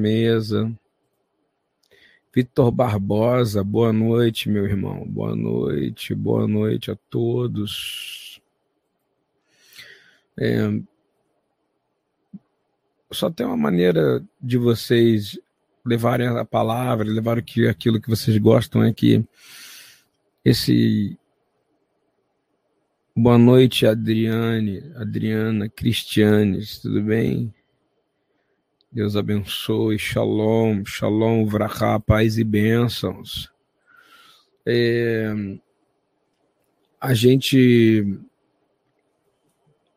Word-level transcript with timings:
mesa. 0.00 0.76
Vitor 2.34 2.72
Barbosa, 2.72 3.62
boa 3.62 3.92
noite, 3.92 4.48
meu 4.48 4.64
irmão. 4.64 5.06
Boa 5.06 5.36
noite, 5.36 6.14
boa 6.14 6.48
noite 6.48 6.90
a 6.90 6.96
todos. 7.08 8.40
É, 10.36 10.68
só 13.12 13.30
tem 13.30 13.46
uma 13.46 13.56
maneira 13.56 14.24
de 14.40 14.58
vocês 14.58 15.38
levarem 15.86 16.26
a 16.26 16.44
palavra, 16.44 17.06
levar 17.06 17.38
aquilo 17.38 18.00
que 18.00 18.10
vocês 18.10 18.36
gostam 18.38 18.82
é 18.82 18.92
que 18.92 19.24
esse 20.44 21.16
boa 23.14 23.38
noite, 23.38 23.86
Adriane, 23.86 24.92
Adriana, 24.96 25.68
Cristianes, 25.68 26.80
tudo 26.80 27.00
bem? 27.00 27.54
Deus 28.94 29.16
abençoe, 29.16 29.98
shalom, 29.98 30.84
shalom, 30.84 31.44
vrachá, 31.46 31.98
paz 31.98 32.38
e 32.38 32.44
bênçãos. 32.44 33.52
É, 34.64 35.34
a 37.00 37.12
gente 37.12 38.20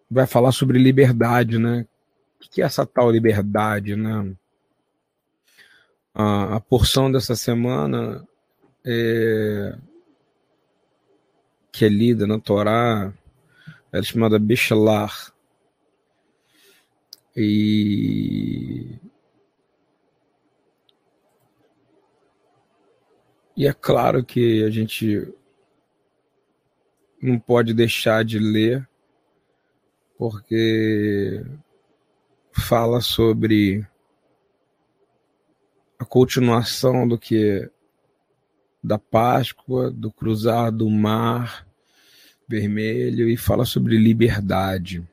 vai 0.10 0.26
falar 0.26 0.52
sobre 0.52 0.80
liberdade, 0.80 1.60
né? 1.60 1.86
O 2.44 2.50
que 2.50 2.60
é 2.60 2.66
essa 2.66 2.88
tal 2.88 3.12
liberdade, 3.12 3.96
né? 3.96 4.36
A, 6.12 6.56
a 6.56 6.60
porção 6.60 7.12
dessa 7.12 7.36
semana 7.36 8.28
é, 8.84 9.78
que 11.72 11.86
é 11.86 11.88
lida 11.88 12.26
na 12.26 12.40
Torá 12.40 13.14
é 13.92 14.02
chamada 14.02 14.40
Bishalar, 14.40 15.32
e, 17.40 19.00
e 23.56 23.68
é 23.68 23.74
claro 23.74 24.26
que 24.26 24.64
a 24.64 24.72
gente 24.72 25.32
não 27.22 27.38
pode 27.38 27.76
deixar 27.76 28.26
de 28.26 28.40
ler, 28.40 28.90
porque 30.18 31.46
fala 32.52 33.02
sobre 33.02 33.86
a 36.00 36.06
continuação 36.06 37.08
do 37.08 37.20
que 37.20 37.70
da 38.84 38.98
Páscoa, 38.98 39.92
do 39.92 40.12
cruzar 40.12 40.72
do 40.72 40.90
mar 40.90 41.68
vermelho 42.48 43.30
e 43.30 43.38
fala 43.38 43.64
sobre 43.64 43.96
liberdade. 43.96 45.08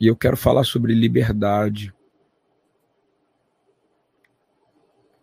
E 0.00 0.06
eu 0.06 0.14
quero 0.14 0.36
falar 0.36 0.62
sobre 0.62 0.94
liberdade. 0.94 1.92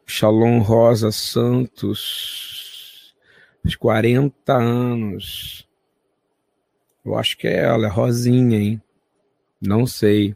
Shalom 0.06 0.60
Rosa 0.60 1.12
Santos, 1.12 3.16
40 3.80 4.54
anos. 4.54 5.66
Eu 7.06 7.18
acho 7.18 7.38
que 7.38 7.48
é 7.48 7.64
ela, 7.64 7.86
é 7.86 7.90
Rosinha, 7.90 8.60
hein? 8.60 8.82
Não 9.62 9.88
sei. 9.88 10.36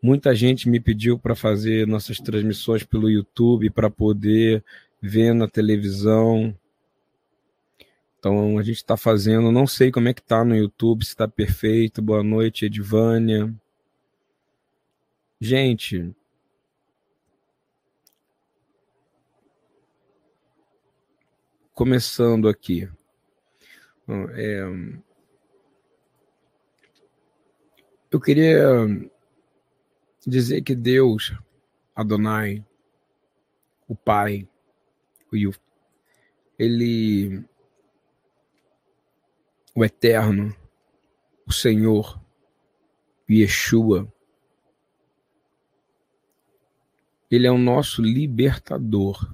Muita 0.00 0.34
gente 0.34 0.68
me 0.68 0.78
pediu 0.78 1.18
para 1.18 1.34
fazer 1.34 1.86
nossas 1.86 2.18
transmissões 2.18 2.84
pelo 2.84 3.10
YouTube 3.10 3.70
para 3.70 3.90
poder 3.90 4.62
ver 5.02 5.34
na 5.34 5.48
televisão. 5.48 6.56
Então 8.18 8.58
a 8.58 8.62
gente 8.62 8.76
está 8.76 8.96
fazendo, 8.96 9.52
não 9.52 9.66
sei 9.66 9.92
como 9.92 10.08
é 10.08 10.14
que 10.14 10.22
tá 10.22 10.44
no 10.44 10.56
YouTube, 10.56 11.04
se 11.04 11.10
está 11.10 11.28
perfeito. 11.28 12.02
Boa 12.02 12.22
noite, 12.22 12.66
Edvânia. 12.66 13.54
Gente, 15.40 16.12
começando 21.72 22.48
aqui. 22.48 22.90
É, 24.34 24.62
eu 28.10 28.20
queria 28.20 28.66
dizer 30.26 30.62
que 30.62 30.74
Deus, 30.74 31.32
Adonai, 31.94 32.64
o 33.86 33.94
Pai, 33.94 34.48
o 35.32 35.36
ele 36.58 37.44
o 39.78 39.84
Eterno, 39.84 40.52
o 41.46 41.52
Senhor, 41.52 42.20
Yeshua. 43.30 44.12
Ele 47.30 47.46
é 47.46 47.52
o 47.52 47.56
nosso 47.56 48.02
libertador. 48.02 49.32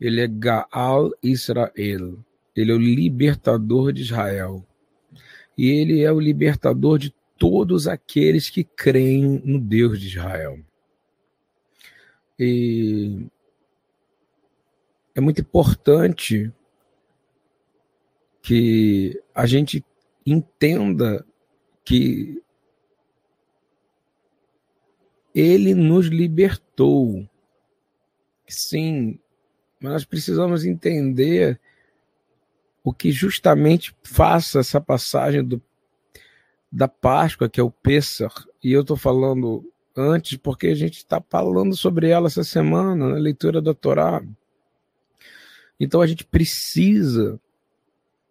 Ele 0.00 0.20
é 0.20 0.28
Gaal 0.28 1.10
Israel. 1.20 2.24
Ele 2.54 2.70
é 2.70 2.74
o 2.74 2.78
libertador 2.78 3.92
de 3.92 4.02
Israel. 4.02 4.64
E 5.58 5.68
ele 5.68 6.02
é 6.02 6.12
o 6.12 6.20
libertador 6.20 6.96
de 6.96 7.12
todos 7.36 7.88
aqueles 7.88 8.48
que 8.48 8.62
creem 8.62 9.42
no 9.44 9.58
Deus 9.58 10.00
de 10.00 10.06
Israel. 10.06 10.56
E 12.38 13.26
é 15.16 15.20
muito 15.20 15.40
importante 15.40 16.52
que 18.50 19.22
a 19.32 19.46
gente 19.46 19.84
entenda 20.26 21.24
que 21.84 22.42
ele 25.32 25.72
nos 25.72 26.08
libertou. 26.08 27.30
Sim, 28.48 29.20
mas 29.80 29.92
nós 29.92 30.04
precisamos 30.04 30.64
entender 30.64 31.60
o 32.82 32.92
que 32.92 33.12
justamente 33.12 33.94
faça 34.02 34.58
essa 34.58 34.80
passagem 34.80 35.44
do, 35.44 35.62
da 36.72 36.88
Páscoa, 36.88 37.48
que 37.48 37.60
é 37.60 37.62
o 37.62 37.70
Pêssar, 37.70 38.34
e 38.64 38.72
eu 38.72 38.80
estou 38.80 38.96
falando 38.96 39.64
antes 39.96 40.36
porque 40.36 40.66
a 40.66 40.74
gente 40.74 40.96
está 40.96 41.22
falando 41.30 41.76
sobre 41.76 42.08
ela 42.08 42.26
essa 42.26 42.42
semana, 42.42 43.10
na 43.10 43.14
leitura 43.14 43.62
da 43.62 43.74
Torá. 43.74 44.20
Então 45.78 46.00
a 46.00 46.06
gente 46.08 46.24
precisa 46.24 47.40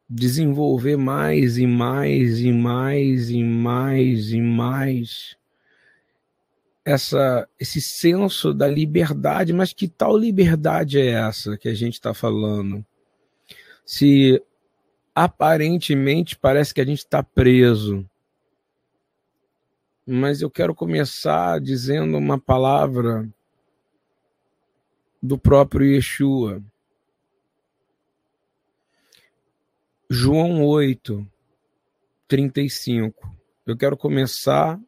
desenvolver 0.09 0.97
mais 0.97 1.58
e 1.58 1.68
mais 1.68 2.40
e 2.40 2.52
mais 2.52 3.30
e 3.30 3.44
mais 3.44 4.31
e 4.31 4.42
mais 4.42 5.38
essa 6.84 7.47
esse 7.59 7.80
senso 7.80 8.53
da 8.53 8.68
liberdade, 8.68 9.53
mas 9.53 9.74
que 9.74 9.88
tal 9.88 10.18
liberdade 10.18 11.00
é 11.00 11.12
essa 11.12 11.56
que 11.58 11.70
a 11.70 11.74
gente 11.74 11.94
está 11.94 12.14
falando? 12.14 12.84
Se 13.86 14.42
aparentemente 15.14 16.36
parece 16.36 16.74
que 16.74 16.81
a 16.81 16.86
gente 16.86 17.00
está 17.00 17.22
preso, 17.22 18.09
mas 20.06 20.41
eu 20.41 20.50
quero 20.50 20.74
começar 20.74 21.59
dizendo 21.59 22.18
uma 22.18 22.40
palavra 22.40 23.30
do 25.22 25.38
próprio 25.38 25.86
Yeshua. 25.86 26.64
João 30.12 30.66
8, 30.66 31.24
35. 32.28 33.38
Eu 33.64 33.78
quero 33.78 33.96
começar 33.96 34.80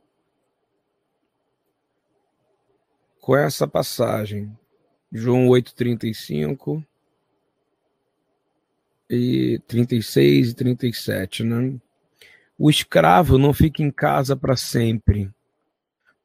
com 3.19 3.37
essa 3.37 3.67
passagem. 3.67 4.51
João 5.11 5.47
8, 5.47 5.75
35 5.75 6.83
e 9.07 9.61
36 9.67 10.49
e 10.49 10.53
37, 10.55 11.43
né? 11.43 11.79
O 12.57 12.67
escravo 12.67 13.37
não 13.37 13.53
fica 13.53 13.83
em 13.83 13.91
casa 13.91 14.35
para 14.35 14.57
sempre, 14.57 15.29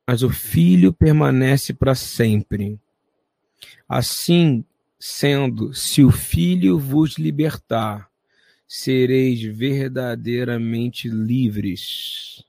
mas 0.07 0.23
o 0.23 0.31
filho 0.31 0.91
permanece 0.91 1.75
para 1.75 1.95
sempre. 1.95 2.81
Assim 3.87 4.65
sendo, 4.99 5.75
se 5.75 6.03
o 6.03 6.11
filho 6.11 6.79
vos 6.79 7.19
libertar, 7.19 8.11
sereis 8.67 9.43
verdadeiramente 9.43 11.09
livres. 11.09 12.45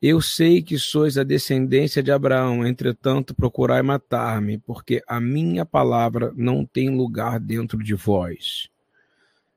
Eu 0.00 0.20
sei 0.20 0.60
que 0.60 0.78
sois 0.78 1.16
a 1.16 1.22
descendência 1.22 2.02
de 2.02 2.10
Abraão, 2.10 2.66
entretanto 2.66 3.36
procurai 3.36 3.82
matar-me, 3.82 4.58
porque 4.58 5.00
a 5.06 5.20
minha 5.20 5.64
palavra 5.64 6.32
não 6.34 6.66
tem 6.66 6.90
lugar 6.90 7.38
dentro 7.38 7.78
de 7.78 7.94
vós. 7.94 8.68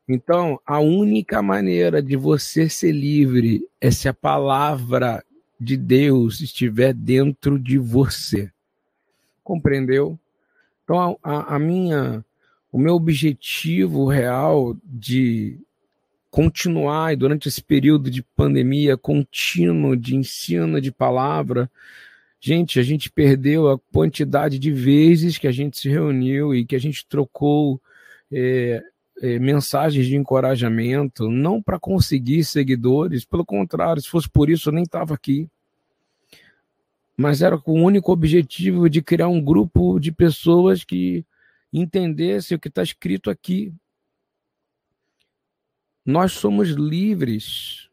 Então, 0.08 0.60
a 0.64 0.80
única 0.80 1.42
maneira 1.42 2.00
de 2.00 2.16
você 2.16 2.70
ser 2.70 2.92
livre 2.92 3.68
é 3.82 3.90
se 3.90 4.08
a 4.08 4.14
palavra 4.14 5.26
de 5.60 5.76
Deus 5.76 6.42
estiver 6.42 6.94
dentro 6.94 7.58
de 7.58 7.80
você. 7.80 8.52
Compreendeu? 9.44 10.20
Então, 10.84 11.18
a, 11.24 11.56
a 11.56 11.60
minha 11.60 12.24
o 12.76 12.78
meu 12.78 12.96
objetivo 12.96 14.06
real 14.06 14.76
de 14.84 15.58
continuar 16.30 17.14
e 17.14 17.16
durante 17.16 17.48
esse 17.48 17.64
período 17.64 18.12
de 18.12 18.22
pandemia 18.22 18.98
contínuo 18.98 19.96
de 19.96 20.14
ensino 20.14 20.82
de 20.82 20.92
palavra, 20.92 21.72
gente, 22.38 22.78
a 22.78 22.84
gente 22.84 23.10
perdeu 23.10 23.72
a 23.72 23.80
quantidade 23.94 24.60
de 24.60 24.74
vezes 24.74 25.38
que 25.38 25.48
a 25.48 25.54
gente 25.54 25.80
se 25.80 25.88
reuniu 25.88 26.54
e 26.54 26.66
que 26.66 26.76
a 26.76 26.80
gente 26.80 27.06
trocou 27.08 27.80
é, 28.30 28.84
é, 29.22 29.40
mensagens 29.40 30.06
de 30.06 30.18
encorajamento, 30.18 31.30
não 31.30 31.62
para 31.62 31.80
conseguir 31.80 32.44
seguidores, 32.44 33.24
pelo 33.24 33.46
contrário, 33.46 34.02
se 34.02 34.10
fosse 34.10 34.30
por 34.30 34.50
isso 34.50 34.68
eu 34.68 34.74
nem 34.74 34.84
estava 34.84 35.14
aqui. 35.14 35.48
Mas 37.16 37.42
era 37.42 37.58
com 37.58 37.72
o 37.72 37.86
único 37.86 38.12
objetivo 38.12 38.90
de 38.90 39.02
criar 39.02 39.30
um 39.30 39.42
grupo 39.42 39.98
de 39.98 40.12
pessoas 40.12 40.84
que 40.84 41.26
entendessem 41.80 42.56
o 42.56 42.60
que 42.60 42.70
está 42.70 42.82
escrito 42.82 43.30
aqui. 43.30 43.74
Nós 46.06 46.32
somos 46.34 46.70
livres, 46.70 47.90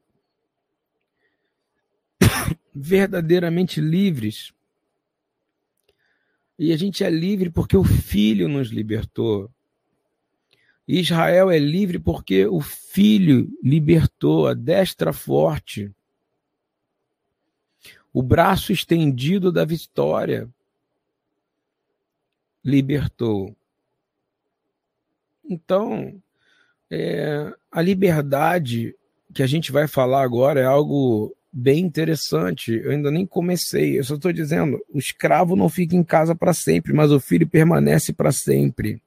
verdadeiramente 2.74 3.80
livres. 3.80 4.52
E 6.58 6.72
a 6.72 6.76
gente 6.76 7.02
é 7.02 7.10
livre 7.10 7.50
porque 7.50 7.76
o 7.76 7.82
Filho 7.82 8.48
nos 8.48 8.68
libertou. 8.68 9.50
Israel 10.86 11.50
é 11.50 11.58
livre 11.58 11.98
porque 11.98 12.46
o 12.46 12.60
Filho 12.60 13.50
libertou 13.62 14.46
a 14.46 14.54
destra 14.54 15.12
forte, 15.12 15.90
o 18.12 18.22
braço 18.22 18.72
estendido 18.72 19.50
da 19.50 19.64
vitória 19.64 20.48
libertou. 22.62 23.56
Então, 25.52 26.14
é, 26.90 27.52
a 27.70 27.82
liberdade 27.82 28.94
que 29.34 29.42
a 29.42 29.46
gente 29.46 29.70
vai 29.70 29.86
falar 29.86 30.22
agora 30.22 30.60
é 30.60 30.64
algo 30.64 31.34
bem 31.52 31.80
interessante. 31.80 32.80
Eu 32.82 32.90
ainda 32.90 33.10
nem 33.10 33.26
comecei, 33.26 33.98
eu 33.98 34.04
só 34.04 34.14
estou 34.14 34.32
dizendo: 34.32 34.80
o 34.92 34.98
escravo 34.98 35.54
não 35.54 35.68
fica 35.68 35.94
em 35.94 36.02
casa 36.02 36.34
para 36.34 36.54
sempre, 36.54 36.92
mas 36.92 37.12
o 37.12 37.20
filho 37.20 37.46
permanece 37.46 38.12
para 38.12 38.32
sempre. 38.32 39.00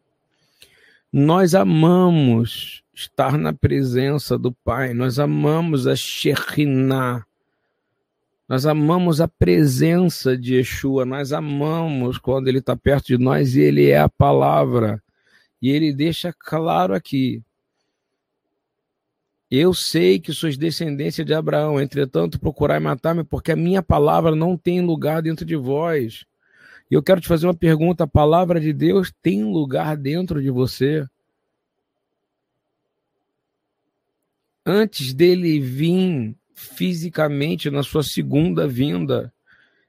Nós 1.11 1.55
amamos 1.55 2.83
estar 2.93 3.37
na 3.37 3.53
presença 3.53 4.37
do 4.37 4.51
Pai, 4.51 4.93
nós 4.93 5.17
amamos 5.17 5.87
a 5.87 5.95
Shekhinah, 5.95 7.25
nós 8.47 8.65
amamos 8.65 9.19
a 9.19 9.27
presença 9.27 10.37
de 10.37 10.55
Yeshua, 10.55 11.05
nós 11.05 11.33
amamos 11.33 12.17
quando 12.17 12.47
ele 12.47 12.59
está 12.59 12.75
perto 12.75 13.07
de 13.07 13.17
nós 13.17 13.55
e 13.55 13.61
ele 13.61 13.89
é 13.89 13.99
a 13.99 14.09
palavra. 14.09 15.01
E 15.61 15.69
ele 15.69 15.93
deixa 15.93 16.33
claro 16.33 16.93
aqui: 16.93 17.41
Eu 19.49 19.73
sei 19.73 20.19
que 20.19 20.33
sois 20.33 20.57
descendência 20.57 21.23
de 21.23 21.33
Abraão, 21.33 21.79
entretanto 21.79 22.39
procurai 22.39 22.79
matar-me, 22.79 23.23
porque 23.23 23.51
a 23.51 23.55
minha 23.55 23.81
palavra 23.81 24.35
não 24.35 24.57
tem 24.57 24.81
lugar 24.81 25.21
dentro 25.21 25.45
de 25.45 25.55
vós. 25.55 26.25
E 26.89 26.93
eu 26.93 27.01
quero 27.01 27.21
te 27.21 27.27
fazer 27.27 27.47
uma 27.47 27.53
pergunta: 27.53 28.03
a 28.03 28.07
palavra 28.07 28.59
de 28.59 28.71
Deus 28.71 29.13
tem 29.21 29.43
lugar 29.43 29.97
dentro 29.97 30.41
de 30.41 30.49
você? 30.49 31.05
Antes 34.65 35.13
dele 35.13 35.59
vir 35.59 36.35
fisicamente 36.55 37.69
na 37.69 37.83
sua 37.83 38.01
segunda 38.01 38.67
vinda, 38.67 39.31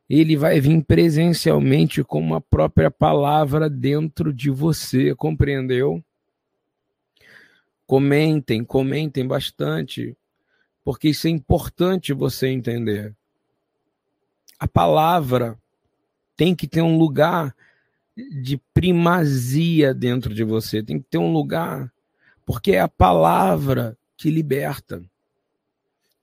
ele 0.08 0.36
vai 0.36 0.60
vir 0.60 0.84
presencialmente 0.84 2.04
com 2.04 2.20
uma 2.20 2.40
própria 2.40 2.90
palavra 2.90 3.68
dentro 3.68 4.32
de 4.32 4.50
você, 4.50 5.14
compreendeu? 5.14 6.02
Comentem, 7.86 8.64
comentem 8.64 9.26
bastante, 9.26 10.16
porque 10.84 11.08
isso 11.08 11.26
é 11.26 11.30
importante 11.30 12.12
você 12.12 12.48
entender. 12.48 13.14
A 14.58 14.68
palavra 14.68 15.58
tem 16.36 16.54
que 16.54 16.68
ter 16.68 16.82
um 16.82 16.96
lugar 16.96 17.54
de 18.16 18.60
primazia 18.72 19.92
dentro 19.92 20.32
de 20.32 20.44
você, 20.44 20.82
tem 20.82 20.98
que 20.98 21.06
ter 21.08 21.18
um 21.18 21.32
lugar, 21.32 21.92
porque 22.44 22.72
é 22.72 22.80
a 22.80 22.88
palavra 22.88 23.98
que 24.16 24.30
liberta. 24.30 25.02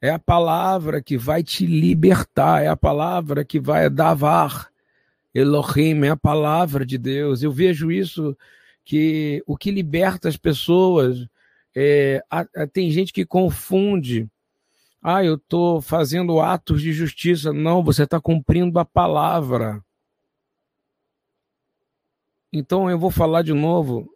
É 0.04 0.10
a 0.10 0.20
palavra 0.20 1.02
que 1.02 1.18
vai 1.18 1.42
te 1.42 1.66
libertar, 1.66 2.62
é 2.62 2.68
a 2.68 2.76
palavra 2.76 3.46
que 3.46 3.58
vai 3.58 3.90
davar. 3.90 4.70
Elohim 5.34 6.04
é 6.04 6.10
a 6.10 6.18
palavra 6.18 6.86
de 6.86 6.98
Deus. 6.98 7.42
Eu 7.42 7.54
vejo 7.54 7.90
isso 7.90 8.38
que 8.84 9.42
o 9.48 9.56
que 9.56 9.72
liberta 9.72 10.28
as 10.28 10.36
pessoas 10.36 11.26
é, 11.74 12.22
tem 12.74 12.92
gente 12.92 13.14
que 13.14 13.26
confunde. 13.26 14.30
Ah, 15.02 15.24
eu 15.24 15.36
estou 15.36 15.80
fazendo 15.80 16.42
atos 16.42 16.82
de 16.82 16.92
justiça. 16.92 17.54
Não, 17.54 17.82
você 17.82 18.04
está 18.04 18.20
cumprindo 18.20 18.80
a 18.80 18.84
palavra. 18.84 19.82
Então 22.52 22.92
eu 22.92 23.00
vou 23.00 23.10
falar 23.10 23.42
de 23.42 23.54
novo 23.54 24.13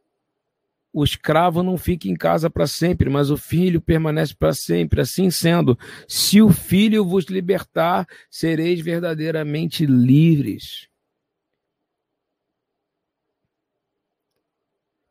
o 0.98 1.04
escravo 1.04 1.62
não 1.62 1.78
fica 1.78 2.08
em 2.08 2.16
casa 2.16 2.50
para 2.50 2.66
sempre, 2.66 3.08
mas 3.08 3.30
o 3.30 3.38
filho 3.38 3.80
permanece 3.80 4.34
para 4.34 4.52
sempre. 4.52 5.00
Assim 5.00 5.30
sendo, 5.30 5.78
se 6.08 6.42
o 6.42 6.50
filho 6.50 7.06
vos 7.06 7.26
libertar, 7.26 8.08
sereis 8.32 8.82
verdadeiramente 8.82 9.86
livres. 9.86 10.88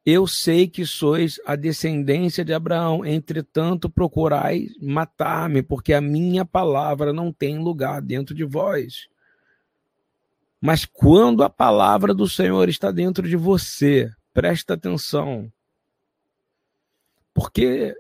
Eu 0.05 0.27
sei 0.27 0.67
que 0.67 0.85
sois 0.85 1.39
a 1.47 1.55
descendência 1.55 2.45
de 2.45 2.53
Abraão, 2.53 3.07
entretanto 3.07 3.89
procurais 3.89 4.73
matar-me, 4.83 5.63
porque 5.63 5.95
a 5.95 6.01
minha 6.01 6.45
palavra 6.45 7.13
não 7.13 7.33
tem 7.33 7.61
lugar 7.61 8.03
dentro 8.03 8.35
de 8.35 8.45
vós. 8.45 9.07
Mas 10.61 10.85
quando 10.85 11.45
a 11.45 11.51
palavra 11.51 12.13
do 12.13 12.29
Senhor 12.29 12.69
está 12.69 12.91
dentro 12.91 13.29
de 13.29 13.37
você, 13.37 14.11
presta 14.35 14.75
atenção, 14.75 15.49
por 17.37 17.53
que, 17.53 17.95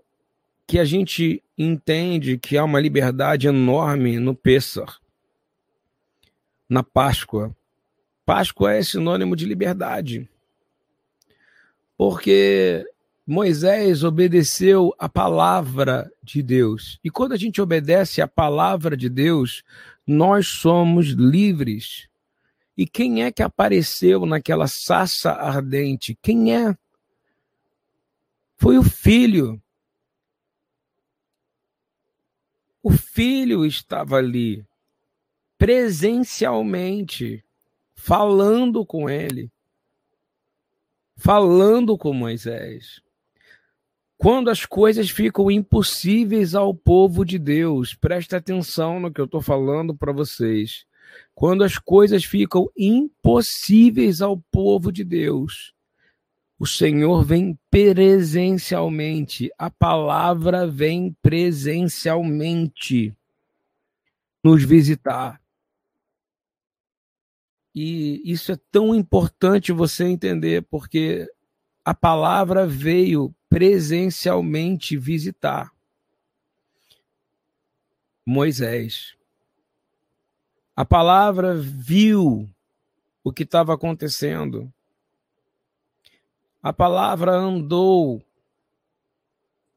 a 0.78 0.84
gente 0.86 1.42
entende 1.58 2.38
que 2.38 2.56
há 2.56 2.64
uma 2.64 2.80
liberdade 2.80 3.46
enorme 3.46 4.18
no 4.18 4.34
Pêssar, 4.34 4.98
na 6.66 6.82
Páscoa? 6.82 7.54
Páscoa 8.24 8.72
é 8.72 8.82
sinônimo 8.82 9.36
de 9.36 9.44
liberdade. 9.44 10.26
Porque 11.98 12.82
Moisés 13.26 14.02
obedeceu 14.04 14.94
a 14.98 15.06
palavra 15.06 16.10
de 16.22 16.42
Deus. 16.42 16.98
E 17.04 17.10
quando 17.10 17.32
a 17.32 17.36
gente 17.36 17.60
obedece 17.60 18.22
a 18.22 18.26
palavra 18.26 18.96
de 18.96 19.10
Deus, 19.10 19.62
nós 20.06 20.46
somos 20.46 21.08
livres. 21.08 22.08
E 22.74 22.86
quem 22.86 23.22
é 23.22 23.30
que 23.30 23.42
apareceu 23.42 24.24
naquela 24.24 24.66
sassa 24.66 25.32
ardente? 25.32 26.18
Quem 26.22 26.56
é? 26.56 26.74
Foi 28.56 28.78
o 28.78 28.82
filho. 28.82 29.62
O 32.82 32.90
filho 32.90 33.66
estava 33.66 34.16
ali, 34.16 34.64
presencialmente, 35.58 37.44
falando 37.94 38.86
com 38.86 39.10
ele, 39.10 39.50
falando 41.16 41.98
com 41.98 42.12
Moisés. 42.12 43.00
Quando 44.16 44.48
as 44.48 44.64
coisas 44.64 45.10
ficam 45.10 45.50
impossíveis 45.50 46.54
ao 46.54 46.74
povo 46.74 47.24
de 47.24 47.38
Deus, 47.38 47.94
presta 47.94 48.38
atenção 48.38 48.98
no 48.98 49.12
que 49.12 49.20
eu 49.20 49.26
estou 49.26 49.42
falando 49.42 49.94
para 49.94 50.12
vocês. 50.12 50.86
Quando 51.34 51.62
as 51.62 51.78
coisas 51.78 52.24
ficam 52.24 52.70
impossíveis 52.76 54.22
ao 54.22 54.38
povo 54.50 54.90
de 54.90 55.04
Deus, 55.04 55.74
o 56.58 56.66
Senhor 56.66 57.22
vem 57.24 57.58
presencialmente, 57.70 59.50
a 59.58 59.70
palavra 59.70 60.66
vem 60.66 61.14
presencialmente 61.20 63.14
nos 64.42 64.64
visitar. 64.64 65.40
E 67.74 68.22
isso 68.24 68.52
é 68.52 68.58
tão 68.70 68.94
importante 68.94 69.70
você 69.70 70.04
entender, 70.04 70.62
porque 70.62 71.30
a 71.84 71.92
palavra 71.92 72.66
veio 72.66 73.34
presencialmente 73.50 74.96
visitar 74.96 75.70
Moisés. 78.26 79.14
A 80.74 80.84
palavra 80.84 81.54
viu 81.54 82.48
o 83.22 83.32
que 83.32 83.44
estava 83.44 83.72
acontecendo. 83.72 84.72
A 86.66 86.72
palavra 86.72 87.30
andou 87.30 88.20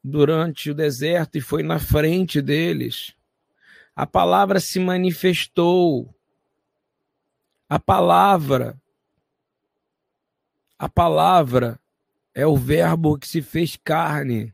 durante 0.04 0.72
o 0.72 0.74
deserto 0.74 1.38
e 1.38 1.40
foi 1.40 1.62
na 1.62 1.78
frente 1.78 2.42
deles. 2.42 3.16
A 3.96 4.08
palavra 4.08 4.60
se 4.60 4.80
manifestou. 4.80 6.12
A 7.70 7.78
palavra, 7.78 8.82
a 10.80 10.90
palavra 10.90 11.80
é 12.34 12.48
o 12.48 12.58
verbo 12.58 13.20
que 13.20 13.28
se 13.28 13.44
fez 13.44 13.78
carne. 13.78 14.52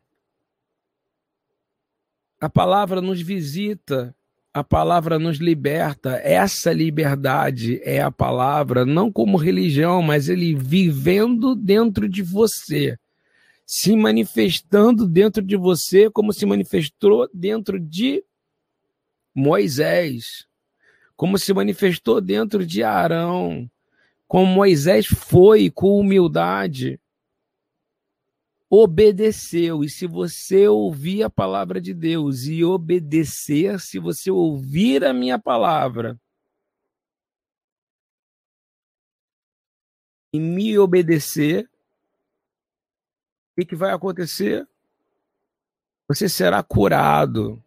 A 2.42 2.50
palavra 2.50 3.00
nos 3.00 3.22
visita, 3.22 4.13
a 4.56 4.64
palavra 4.64 5.20
nos 5.20 5.38
liberta. 5.38 6.12
Essa 6.24 6.72
liberdade 6.72 7.82
é 7.84 8.02
a 8.02 8.10
palavra, 8.10 8.86
não 8.86 9.12
como 9.12 9.36
religião, 9.36 10.02
mas 10.02 10.30
ele 10.30 10.56
vivendo 10.56 11.54
dentro 11.54 12.08
de 12.08 12.24
você, 12.24 12.98
se 13.66 13.94
manifestando 13.98 15.06
dentro 15.06 15.44
de 15.44 15.58
você, 15.58 16.10
como 16.10 16.32
se 16.32 16.46
manifestou 16.46 17.30
dentro 17.34 17.78
de 17.78 18.24
Moisés, 19.36 20.46
como 21.18 21.38
se 21.38 21.54
manifestou 21.54 22.22
dentro 22.22 22.66
de 22.66 22.82
Arão, 22.82 23.70
como 24.26 24.46
Moisés 24.46 25.06
foi 25.06 25.70
com 25.70 26.00
humildade, 26.00 26.98
obedeceu. 28.70 29.84
E 29.84 29.90
se 29.90 30.08
você 30.08 30.68
ouvir 30.68 31.24
a 31.24 31.30
palavra 31.30 31.80
de 31.80 31.94
Deus 31.94 32.44
e 32.46 32.64
obedecer, 32.64 33.80
se 33.80 34.00
você 34.00 34.32
ouvir 34.32 35.04
a 35.04 35.14
minha 35.14 35.40
palavra 35.40 36.20
e 40.34 40.40
me 40.40 40.78
obedecer, 40.78 41.70
o 43.52 43.62
que, 43.62 43.66
que 43.66 43.76
vai 43.76 43.94
acontecer? 43.94 44.68
Você 46.08 46.28
será 46.28 46.62
curado. 46.62 47.64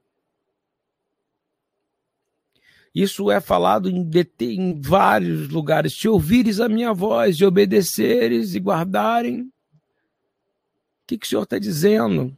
Isso 2.94 3.30
é 3.30 3.40
falado 3.40 3.88
em, 3.88 4.10
em 4.40 4.80
vários 4.80 5.48
lugares. 5.48 5.96
Se 5.98 6.08
ouvires 6.08 6.60
a 6.60 6.68
minha 6.68 6.92
voz, 6.92 7.36
de 7.36 7.44
obedeceres 7.44 8.54
e 8.54 8.60
guardarem. 8.60 9.50
Que, 11.08 11.18
que 11.18 11.26
o 11.26 11.28
Senhor 11.28 11.42
está 11.42 11.58
dizendo? 11.58 12.36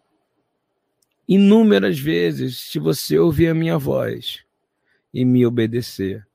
Inúmeras 1.29 1.99
vezes, 1.99 2.59
se 2.59 2.79
você 2.79 3.19
ouvir 3.19 3.49
a 3.49 3.55
minha 3.55 3.77
voz 3.77 4.45
e 5.13 5.25
me 5.25 5.45
obedecer, 5.45 6.27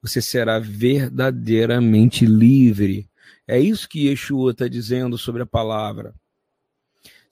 você 0.00 0.22
será 0.22 0.60
verdadeiramente 0.60 2.24
livre. 2.24 3.08
É 3.48 3.58
isso 3.58 3.88
que 3.88 4.06
Yeshua 4.06 4.52
está 4.52 4.68
dizendo 4.68 5.18
sobre 5.18 5.42
a 5.42 5.46
palavra 5.46 6.14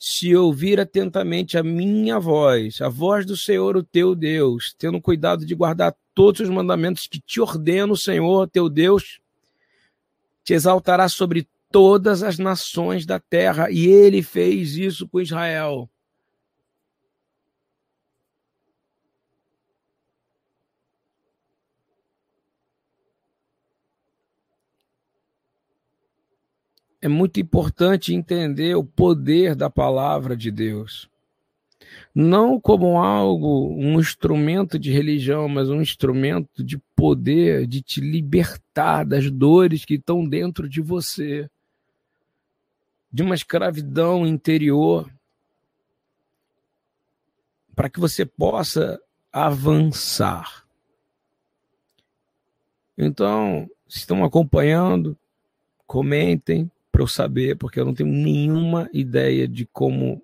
se 0.07 0.37
ouvir 0.37 0.79
atentamente 0.79 1.57
a 1.57 1.63
minha 1.63 2.19
voz, 2.19 2.83
a 2.83 2.91
voz 2.91 3.25
do 3.25 3.39
Senhor, 3.39 3.75
o 3.75 3.83
teu 3.83 4.15
Deus, 4.15 4.75
tendo 4.79 5.01
cuidado 5.01 5.47
de 5.47 5.55
guardar 5.55 5.97
todos 6.15 6.43
os 6.43 6.51
mandamentos 6.51 7.07
que 7.07 7.19
te 7.19 7.41
ordena 7.41 7.91
o 7.91 7.97
Senhor, 7.97 8.47
teu 8.47 8.69
Deus, 8.69 9.19
te 10.45 10.53
exaltará 10.53 11.09
sobre 11.09 11.49
todas 11.75 12.23
as 12.23 12.39
nações 12.39 13.05
da 13.05 13.19
terra. 13.19 13.69
E 13.69 13.89
ele 13.89 14.23
fez 14.23 14.77
isso 14.77 15.09
com 15.09 15.21
Israel. 15.21 15.91
é 27.03 27.09
muito 27.09 27.39
importante 27.39 28.15
entender 28.15 28.75
o 28.77 28.83
poder 28.83 29.55
da 29.55 29.69
palavra 29.69 30.35
de 30.35 30.51
Deus. 30.51 31.07
Não 32.15 32.59
como 32.59 32.97
algo, 32.97 33.77
um 33.77 34.01
instrumento 34.01 34.79
de 34.79 34.91
religião, 34.91 35.47
mas 35.47 35.69
um 35.69 35.83
instrumento 35.83 36.65
de 36.65 36.79
poder, 36.97 37.67
de 37.67 37.83
te 37.83 38.01
libertar 38.01 39.05
das 39.05 39.31
dores 39.31 39.85
que 39.85 39.97
estão 39.97 40.27
dentro 40.27 40.67
de 40.67 40.81
você, 40.81 41.47
de 43.15 43.23
uma 43.23 43.37
escravidão 43.37 44.27
interior, 44.27 45.09
para 47.73 47.89
que 47.89 48.01
você 48.01 48.27
possa 48.27 49.01
avançar. 49.33 50.67
Então, 52.99 53.71
se 53.87 53.99
estão 53.99 54.25
acompanhando, 54.25 55.17
comentem, 55.87 56.69
para 56.91 57.03
eu 57.03 57.07
saber, 57.07 57.57
porque 57.57 57.79
eu 57.79 57.85
não 57.85 57.95
tenho 57.95 58.11
nenhuma 58.11 58.91
ideia 58.93 59.47
de 59.47 59.65
como 59.65 60.21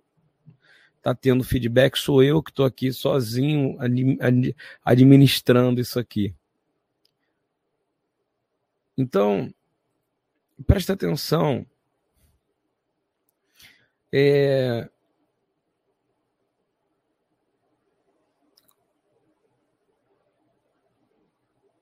está 0.97 1.15
tendo 1.15 1.45
feedback. 1.45 1.97
Sou 1.97 2.25
eu 2.25 2.43
que 2.43 2.51
estou 2.51 2.67
aqui 2.67 2.93
sozinho 2.93 3.79
administrando 4.85 5.81
isso 5.81 5.97
aqui. 5.97 6.35
Então, 8.99 9.55
presta 10.67 10.95
atenção. 10.95 11.65
É... 14.13 14.89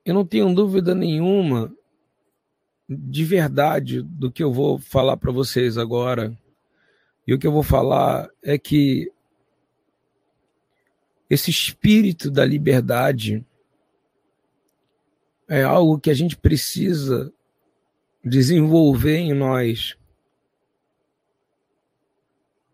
Eu 0.05 0.15
não 0.15 0.25
tenho 0.25 0.55
dúvida 0.55 0.95
nenhuma 0.95 1.75
de 2.89 3.25
verdade 3.25 4.01
do 4.03 4.33
que 4.33 4.43
eu 4.43 4.51
vou 4.51 4.79
falar 4.79 5.17
para 5.19 5.31
vocês 5.31 5.77
agora. 5.77 6.35
E 7.27 7.35
o 7.35 7.39
que 7.39 7.47
eu 7.47 7.53
vou 7.53 7.63
falar 7.63 8.31
é 8.43 8.57
que 8.57 9.13
esse 11.29 11.51
espírito 11.51 12.31
da 12.31 12.43
liberdade 12.43 13.45
é 15.47 15.63
algo 15.63 16.01
que 16.01 16.09
a 16.09 16.15
gente 16.15 16.37
precisa 16.37 17.31
desenvolver 18.25 19.17
em 19.17 19.35
nós. 19.35 19.98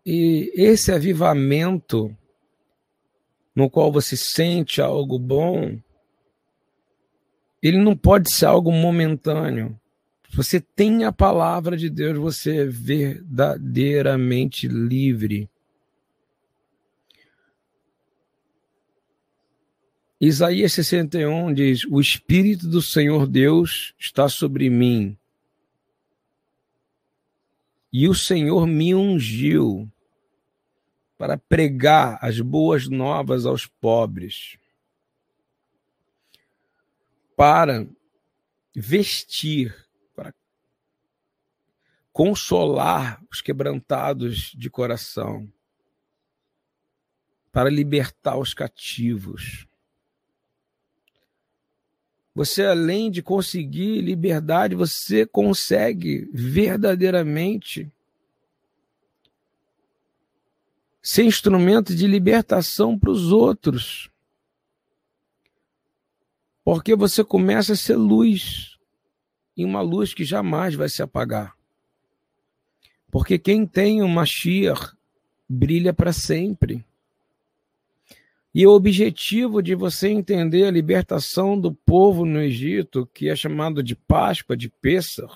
E 0.05 0.51
esse 0.53 0.91
avivamento 0.91 2.15
no 3.55 3.69
qual 3.69 3.91
você 3.91 4.15
sente 4.15 4.81
algo 4.81 5.17
bom, 5.17 5.79
ele 7.63 7.77
não 7.77 7.95
pode 7.95 8.31
ser 8.31 8.45
algo 8.45 8.71
momentâneo 8.71 9.79
você 10.35 10.59
tem 10.59 11.05
a 11.05 11.13
palavra 11.13 11.77
de 11.77 11.89
Deus, 11.89 12.17
você 12.17 12.57
é 12.57 12.65
verdadeiramente 12.65 14.67
livre. 14.67 15.49
Isaías 20.19 20.73
61 20.73 21.53
diz: 21.53 21.85
O 21.85 22.01
Espírito 22.01 22.67
do 22.67 22.81
Senhor 22.81 23.25
Deus 23.25 23.95
está 23.97 24.27
sobre 24.27 24.69
mim, 24.69 25.17
e 27.93 28.09
o 28.09 28.13
Senhor 28.13 28.67
me 28.67 28.93
ungiu 28.93 29.89
para 31.17 31.37
pregar 31.37 32.17
as 32.21 32.39
boas 32.39 32.87
novas 32.87 33.45
aos 33.45 33.65
pobres, 33.67 34.57
para 37.35 37.87
vestir 38.75 39.85
consolar 42.15 43.21
os 43.29 43.41
quebrantados 43.41 44.53
de 44.55 44.69
coração, 44.69 45.51
para 47.51 47.69
libertar 47.69 48.37
os 48.37 48.53
cativos. 48.53 49.67
Você, 52.33 52.63
além 52.63 53.11
de 53.11 53.21
conseguir 53.21 53.99
liberdade, 53.99 54.75
você 54.75 55.25
consegue 55.25 56.29
verdadeiramente 56.31 57.91
ser 61.05 61.23
instrumento 61.23 61.93
de 61.93 62.07
libertação 62.07 62.97
para 62.97 63.11
os 63.11 63.31
outros. 63.31 64.09
Porque 66.63 66.95
você 66.95 67.23
começa 67.23 67.73
a 67.73 67.75
ser 67.75 67.95
luz, 67.95 68.79
e 69.55 69.63
uma 69.63 69.81
luz 69.81 70.15
que 70.15 70.25
jamais 70.25 70.73
vai 70.73 70.89
se 70.89 71.03
apagar. 71.03 71.55
Porque 73.11 73.37
quem 73.37 73.67
tem 73.67 74.01
o 74.01 74.09
Mashiach 74.09 74.95
brilha 75.47 75.93
para 75.93 76.11
sempre. 76.11 76.83
E 78.51 78.65
o 78.65 78.71
objetivo 78.71 79.61
de 79.61 79.75
você 79.75 80.07
entender 80.07 80.65
a 80.65 80.71
libertação 80.71 81.59
do 81.59 81.71
povo 81.71 82.25
no 82.25 82.41
Egito, 82.41 83.07
que 83.13 83.29
é 83.29 83.35
chamado 83.35 83.83
de 83.83 83.95
Páscoa, 83.95 84.57
de 84.57 84.69
Pêssar, 84.69 85.29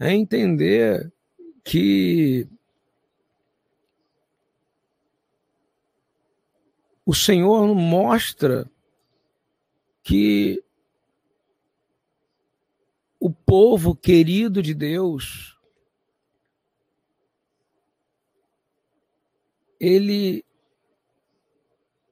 é 0.00 0.12
entender 0.12 1.12
que 1.62 2.48
o 7.04 7.14
Senhor 7.14 7.74
mostra 7.74 8.70
que 10.02 10.62
o 13.18 13.30
povo 13.30 13.94
querido 13.94 14.62
de 14.62 14.74
Deus 14.74 15.58
ele 19.80 20.44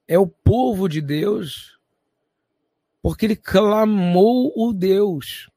é 0.07 0.17
o 0.19 0.27
povo 0.27 0.87
de 0.87 1.01
Deus 1.01 1.79
porque 3.01 3.25
ele 3.25 3.35
clamou 3.35 4.53
o 4.55 4.71
Deus. 4.71 5.49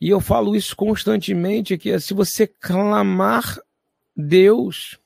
E 0.00 0.08
eu 0.08 0.20
falo 0.20 0.56
isso 0.56 0.74
constantemente 0.74 1.78
que 1.78 1.98
se 2.00 2.12
você 2.12 2.48
clamar 2.48 3.60
Deus, 4.16 4.98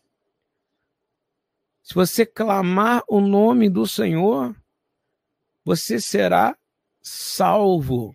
Se 1.86 1.94
você 1.94 2.26
clamar 2.26 3.04
o 3.08 3.20
nome 3.20 3.70
do 3.70 3.86
Senhor, 3.86 4.52
você 5.64 6.00
será 6.00 6.58
salvo. 7.00 8.12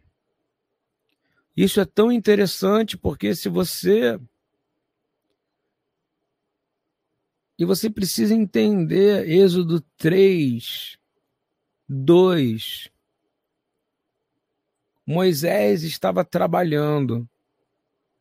Isso 1.55 1.79
é 1.79 1.85
tão 1.85 2.11
interessante 2.11 2.97
porque 2.97 3.33
se 3.33 3.47
você 3.47 4.19
e 7.57 7.63
você 7.63 7.89
precisa 7.89 8.35
entender 8.35 9.29
Êxodo 9.29 9.79
3 9.95 10.97
2 11.87 12.91
Moisés 15.07 15.83
estava 15.83 16.25
trabalhando, 16.25 17.25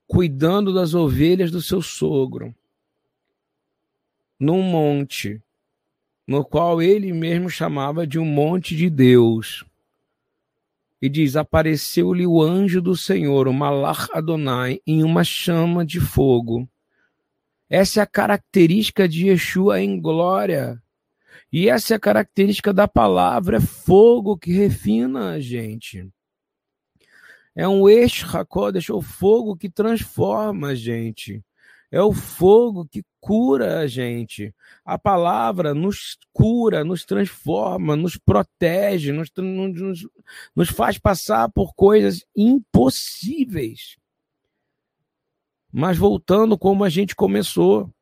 cuidando 0.06 0.72
das 0.72 0.94
ovelhas 0.94 1.50
do 1.50 1.60
seu 1.60 1.82
sogro, 1.82 2.54
num 4.40 4.62
monte, 4.62 5.38
no 6.26 6.42
qual 6.42 6.80
ele 6.80 7.12
mesmo 7.12 7.50
chamava 7.50 8.06
de 8.06 8.18
um 8.18 8.24
monte 8.24 8.74
de 8.74 8.88
Deus. 8.88 9.64
E 11.02 11.08
diz: 11.08 11.36
Apareceu-lhe 11.36 12.26
o 12.26 12.40
anjo 12.42 12.80
do 12.80 12.96
Senhor, 12.96 13.46
o 13.46 13.52
Malach 13.52 14.08
Adonai, 14.12 14.80
em 14.86 15.04
uma 15.04 15.22
chama 15.22 15.84
de 15.84 16.00
fogo. 16.00 16.66
Essa 17.68 18.00
é 18.00 18.02
a 18.02 18.06
característica 18.06 19.06
de 19.06 19.28
Yeshua 19.28 19.80
em 19.80 20.00
glória. 20.00 20.82
E 21.52 21.68
essa 21.68 21.94
é 21.94 21.96
a 21.96 22.00
característica 22.00 22.72
da 22.72 22.88
palavra, 22.88 23.58
é 23.58 23.60
fogo 23.60 24.38
que 24.38 24.52
refina 24.52 25.30
a 25.30 25.40
gente. 25.40 26.08
É 27.54 27.66
um 27.66 27.88
eixo 27.88 28.26
Hakodesh, 28.36 28.90
o 28.90 29.02
fogo 29.02 29.56
que 29.56 29.68
transforma 29.68 30.68
a 30.68 30.74
gente. 30.74 31.42
É 31.90 32.00
o 32.00 32.12
fogo 32.12 32.86
que 32.86 33.02
cura 33.20 33.80
a 33.80 33.86
gente. 33.86 34.54
A 34.84 34.96
palavra 34.96 35.74
nos 35.74 36.16
cura, 36.32 36.84
nos 36.84 37.04
transforma, 37.04 37.96
nos 37.96 38.16
protege, 38.16 39.12
nos, 39.12 39.30
nos, 39.36 40.06
nos 40.54 40.68
faz 40.68 40.98
passar 40.98 41.50
por 41.50 41.74
coisas 41.74 42.24
impossíveis. 42.36 43.96
Mas 45.72 45.98
voltando 45.98 46.56
como 46.56 46.84
a 46.84 46.88
gente 46.88 47.16
começou. 47.16 47.92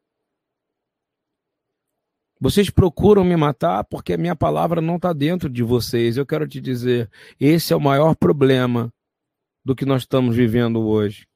Vocês 2.40 2.70
procuram 2.70 3.24
me 3.24 3.36
matar 3.36 3.84
porque 3.84 4.12
a 4.12 4.18
minha 4.18 4.36
palavra 4.36 4.80
não 4.80 4.96
está 4.96 5.12
dentro 5.12 5.48
de 5.48 5.62
vocês. 5.62 6.16
Eu 6.16 6.26
quero 6.26 6.46
te 6.46 6.60
dizer, 6.60 7.10
esse 7.40 7.72
é 7.72 7.76
o 7.76 7.80
maior 7.80 8.14
problema 8.14 8.92
do 9.64 9.74
que 9.74 9.84
nós 9.84 10.02
estamos 10.02 10.34
vivendo 10.34 10.80
hoje. 10.80 11.27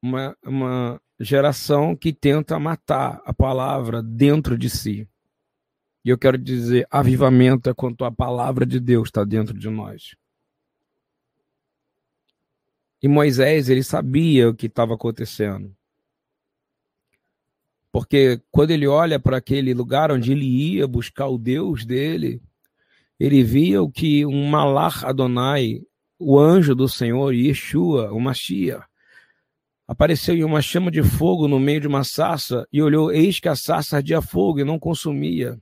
Uma, 0.00 0.36
uma 0.44 1.00
geração 1.18 1.96
que 1.96 2.12
tenta 2.12 2.58
matar 2.58 3.20
a 3.24 3.34
palavra 3.34 4.02
dentro 4.02 4.56
de 4.56 4.70
si. 4.70 5.08
E 6.04 6.10
eu 6.10 6.16
quero 6.16 6.38
dizer, 6.38 6.86
avivamento 6.90 7.68
é 7.68 7.74
quando 7.74 8.04
a 8.04 8.12
palavra 8.12 8.64
de 8.64 8.78
Deus 8.78 9.08
está 9.08 9.24
dentro 9.24 9.58
de 9.58 9.68
nós. 9.68 10.14
E 13.02 13.08
Moisés, 13.08 13.68
ele 13.68 13.82
sabia 13.82 14.48
o 14.48 14.54
que 14.54 14.66
estava 14.66 14.94
acontecendo. 14.94 15.74
Porque 17.92 18.40
quando 18.50 18.70
ele 18.70 18.86
olha 18.86 19.18
para 19.18 19.36
aquele 19.36 19.72
lugar 19.72 20.10
onde 20.10 20.32
ele 20.32 20.46
ia 20.46 20.86
buscar 20.86 21.26
o 21.26 21.38
Deus 21.38 21.84
dele, 21.84 22.40
ele 23.18 23.42
via 23.42 23.82
o 23.82 23.90
que 23.90 24.24
um 24.26 24.48
Malach 24.48 25.04
Adonai, 25.04 25.82
o 26.18 26.38
anjo 26.38 26.74
do 26.74 26.88
Senhor, 26.88 27.32
Yeshua, 27.32 28.12
o 28.12 28.20
Mashiach, 28.20 28.86
apareceu 29.88 30.36
em 30.36 30.44
uma 30.44 30.62
chama 30.62 30.90
de 30.90 31.02
fogo 31.02 31.48
no 31.48 31.58
meio 31.58 31.80
de 31.80 31.88
uma 31.88 32.04
sarça 32.04 32.68
e 32.72 32.80
olhou, 32.80 33.10
eis 33.10 33.40
que 33.40 33.48
a 33.48 33.56
sarça 33.56 33.96
ardia 33.96 34.22
fogo 34.22 34.60
e 34.60 34.64
não 34.64 34.78
consumia. 34.78 35.60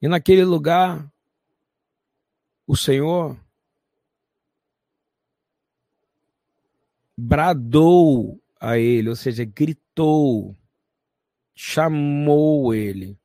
E 0.00 0.08
naquele 0.08 0.44
lugar, 0.44 1.08
o 2.66 2.76
Senhor 2.76 3.38
bradou 7.16 8.42
a 8.58 8.78
ele, 8.78 9.10
ou 9.10 9.14
seja, 9.14 9.44
gritou, 9.44 10.56
chamou 11.54 12.74
ele 12.74 13.16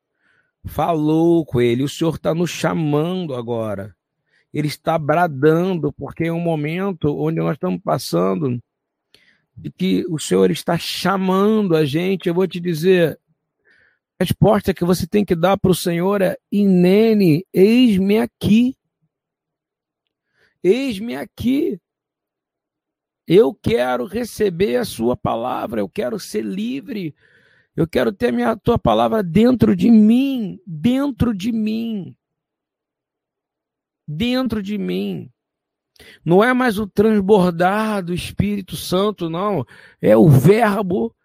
falou 0.68 1.46
com 1.46 1.62
ele. 1.62 1.84
O 1.84 1.90
Senhor 1.90 2.16
está 2.16 2.36
nos 2.36 2.50
chamando 2.50 3.34
agora. 3.34 3.96
Ele 4.54 4.68
está 4.68 4.98
bradando, 4.98 5.92
porque 5.94 6.26
é 6.26 6.32
um 6.32 6.40
momento 6.40 7.16
onde 7.18 7.40
nós 7.40 7.54
estamos 7.54 7.82
passando 7.82 8.62
de 9.56 9.72
que 9.72 10.06
o 10.10 10.20
Senhor 10.20 10.50
está 10.52 10.78
chamando 10.78 11.76
a 11.76 11.86
gente. 11.86 12.28
Eu 12.28 12.34
vou 12.34 12.48
te 12.48 12.60
dizer, 12.60 13.20
a 14.20 14.24
resposta 14.24 14.74
que 14.74 14.86
você 14.86 15.06
tem 15.06 15.26
que 15.26 15.36
dar 15.36 15.58
para 15.58 15.72
o 15.72 15.76
Senhor 15.76 16.22
é: 16.22 16.38
Inene, 16.52 17.46
eis-me 17.54 18.20
aqui. 18.20 18.76
Eis-me 20.64 21.16
aqui. 21.16 21.80
Eu 23.28 23.54
quero 23.54 24.06
receber 24.06 24.78
a 24.78 24.86
sua 24.86 25.16
palavra, 25.18 25.82
eu 25.82 25.90
quero 25.90 26.18
ser 26.18 26.44
livre 26.44 27.14
eu 27.78 27.88
quero 27.88 28.12
ter 28.12 28.30
a 28.30 28.32
minha, 28.32 28.58
tua 28.58 28.80
palavra 28.80 29.22
dentro 29.22 29.76
de 29.76 29.92
mim, 29.92 30.60
dentro 30.66 31.32
de 31.32 31.52
mim. 31.52 32.17
Dentro 34.08 34.64
de 34.64 34.78
mim. 34.78 35.30
Não 36.24 36.44
é 36.44 36.54
mais 36.54 36.78
o 36.78 36.88
transbordar 36.88 38.04
do 38.04 38.14
Espírito 38.14 38.76
Santo, 38.76 39.30
não. 39.30 39.66
É 40.02 40.16
o 40.16 40.30
Verbo 40.30 41.16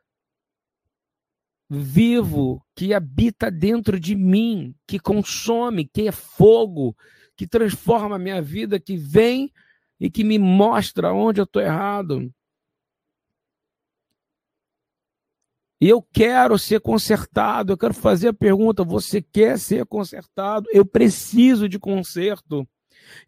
vivo 1.68 2.62
que 2.76 2.92
habita 2.92 3.50
dentro 3.50 3.98
de 3.98 4.14
mim, 4.14 4.74
que 4.86 4.98
consome, 4.98 5.86
que 5.86 6.08
é 6.08 6.12
fogo, 6.12 6.94
que 7.36 7.46
transforma 7.46 8.16
a 8.16 8.18
minha 8.18 8.42
vida, 8.42 8.78
que 8.78 8.96
vem 8.96 9.50
e 9.98 10.10
que 10.10 10.22
me 10.22 10.38
mostra 10.38 11.12
onde 11.12 11.40
eu 11.40 11.44
estou 11.44 11.62
errado. 11.62 12.30
E 15.82 15.88
eu 15.88 16.00
quero 16.00 16.56
ser 16.56 16.80
consertado. 16.80 17.72
Eu 17.72 17.76
quero 17.76 17.92
fazer 17.92 18.28
a 18.28 18.32
pergunta: 18.32 18.84
você 18.84 19.20
quer 19.20 19.58
ser 19.58 19.84
consertado? 19.84 20.68
Eu 20.72 20.86
preciso 20.86 21.68
de 21.68 21.76
conserto. 21.76 22.64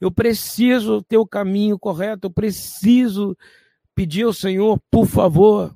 Eu 0.01 0.09
preciso 0.09 1.03
ter 1.03 1.17
o 1.17 1.27
caminho 1.27 1.77
correto. 1.77 2.29
Eu 2.29 2.31
preciso 2.31 3.37
pedir 3.93 4.23
ao 4.23 4.33
Senhor, 4.33 4.81
por 4.89 5.05
favor, 5.05 5.75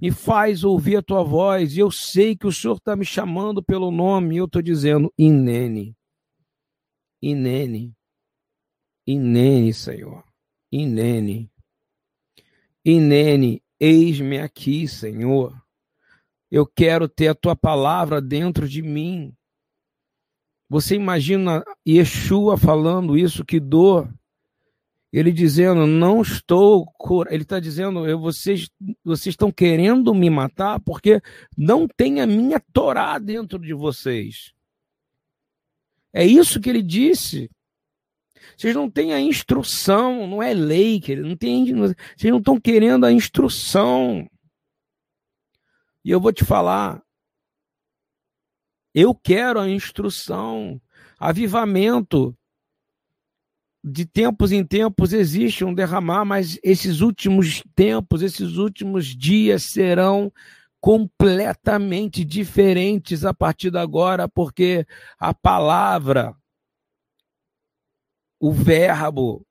me 0.00 0.10
faz 0.10 0.64
ouvir 0.64 0.96
a 0.96 1.02
tua 1.02 1.22
voz. 1.22 1.76
E 1.76 1.78
eu 1.78 1.92
sei 1.92 2.34
que 2.34 2.48
o 2.48 2.52
Senhor 2.52 2.74
está 2.74 2.96
me 2.96 3.04
chamando 3.04 3.62
pelo 3.62 3.92
nome. 3.92 4.34
E 4.34 4.38
eu 4.38 4.46
estou 4.46 4.60
dizendo: 4.60 5.14
Inene. 5.16 5.96
Inene. 7.22 7.94
Inene, 9.06 9.72
Senhor. 9.72 10.24
Inene. 10.72 11.48
Inene, 12.84 13.62
Eis-me 13.78 14.38
aqui, 14.38 14.88
Senhor. 14.88 15.54
Eu 16.50 16.66
quero 16.66 17.08
ter 17.08 17.28
a 17.28 17.34
tua 17.34 17.54
palavra 17.54 18.20
dentro 18.20 18.68
de 18.68 18.80
mim. 18.82 19.34
Você 20.68 20.94
imagina 20.94 21.64
Yeshua 21.86 22.56
falando 22.56 23.16
isso, 23.16 23.44
que 23.44 23.60
dor. 23.60 24.12
Ele 25.12 25.32
dizendo, 25.32 25.86
não 25.86 26.20
estou. 26.20 26.86
Ele 27.30 27.42
está 27.42 27.60
dizendo, 27.60 28.06
eu, 28.06 28.18
vocês, 28.18 28.68
vocês 29.04 29.32
estão 29.32 29.52
querendo 29.52 30.14
me 30.14 30.28
matar 30.28 30.80
porque 30.80 31.20
não 31.56 31.86
tem 31.86 32.20
a 32.20 32.26
minha 32.26 32.60
Torá 32.72 33.18
dentro 33.18 33.58
de 33.58 33.72
vocês. 33.72 34.52
É 36.12 36.24
isso 36.24 36.60
que 36.60 36.68
ele 36.68 36.82
disse. 36.82 37.50
Vocês 38.56 38.74
não 38.74 38.90
têm 38.90 39.12
a 39.12 39.20
instrução, 39.20 40.26
não 40.26 40.42
é 40.42 40.54
lei, 40.54 40.98
querido. 40.98 41.28
Não 41.28 41.36
tem, 41.36 41.74
vocês 41.74 42.30
não 42.30 42.38
estão 42.38 42.58
querendo 42.58 43.04
a 43.04 43.12
instrução. 43.12 44.26
E 46.02 46.10
eu 46.10 46.20
vou 46.20 46.32
te 46.32 46.44
falar. 46.44 47.02
Eu 48.94 49.14
quero 49.14 49.60
a 49.60 49.68
instrução. 49.68 50.80
Avivamento. 51.18 52.34
De 53.84 54.06
tempos 54.06 54.50
em 54.50 54.64
tempos 54.64 55.12
existe 55.12 55.64
um 55.64 55.74
derramar, 55.74 56.24
mas 56.24 56.58
esses 56.62 57.02
últimos 57.02 57.62
tempos, 57.74 58.22
esses 58.22 58.56
últimos 58.56 59.06
dias 59.06 59.64
serão 59.64 60.32
completamente 60.80 62.24
diferentes 62.24 63.24
a 63.24 63.34
partir 63.34 63.70
de 63.70 63.78
agora, 63.78 64.28
porque 64.28 64.86
a 65.18 65.32
palavra 65.32 66.34
o 68.38 68.52
verbo, 68.52 69.46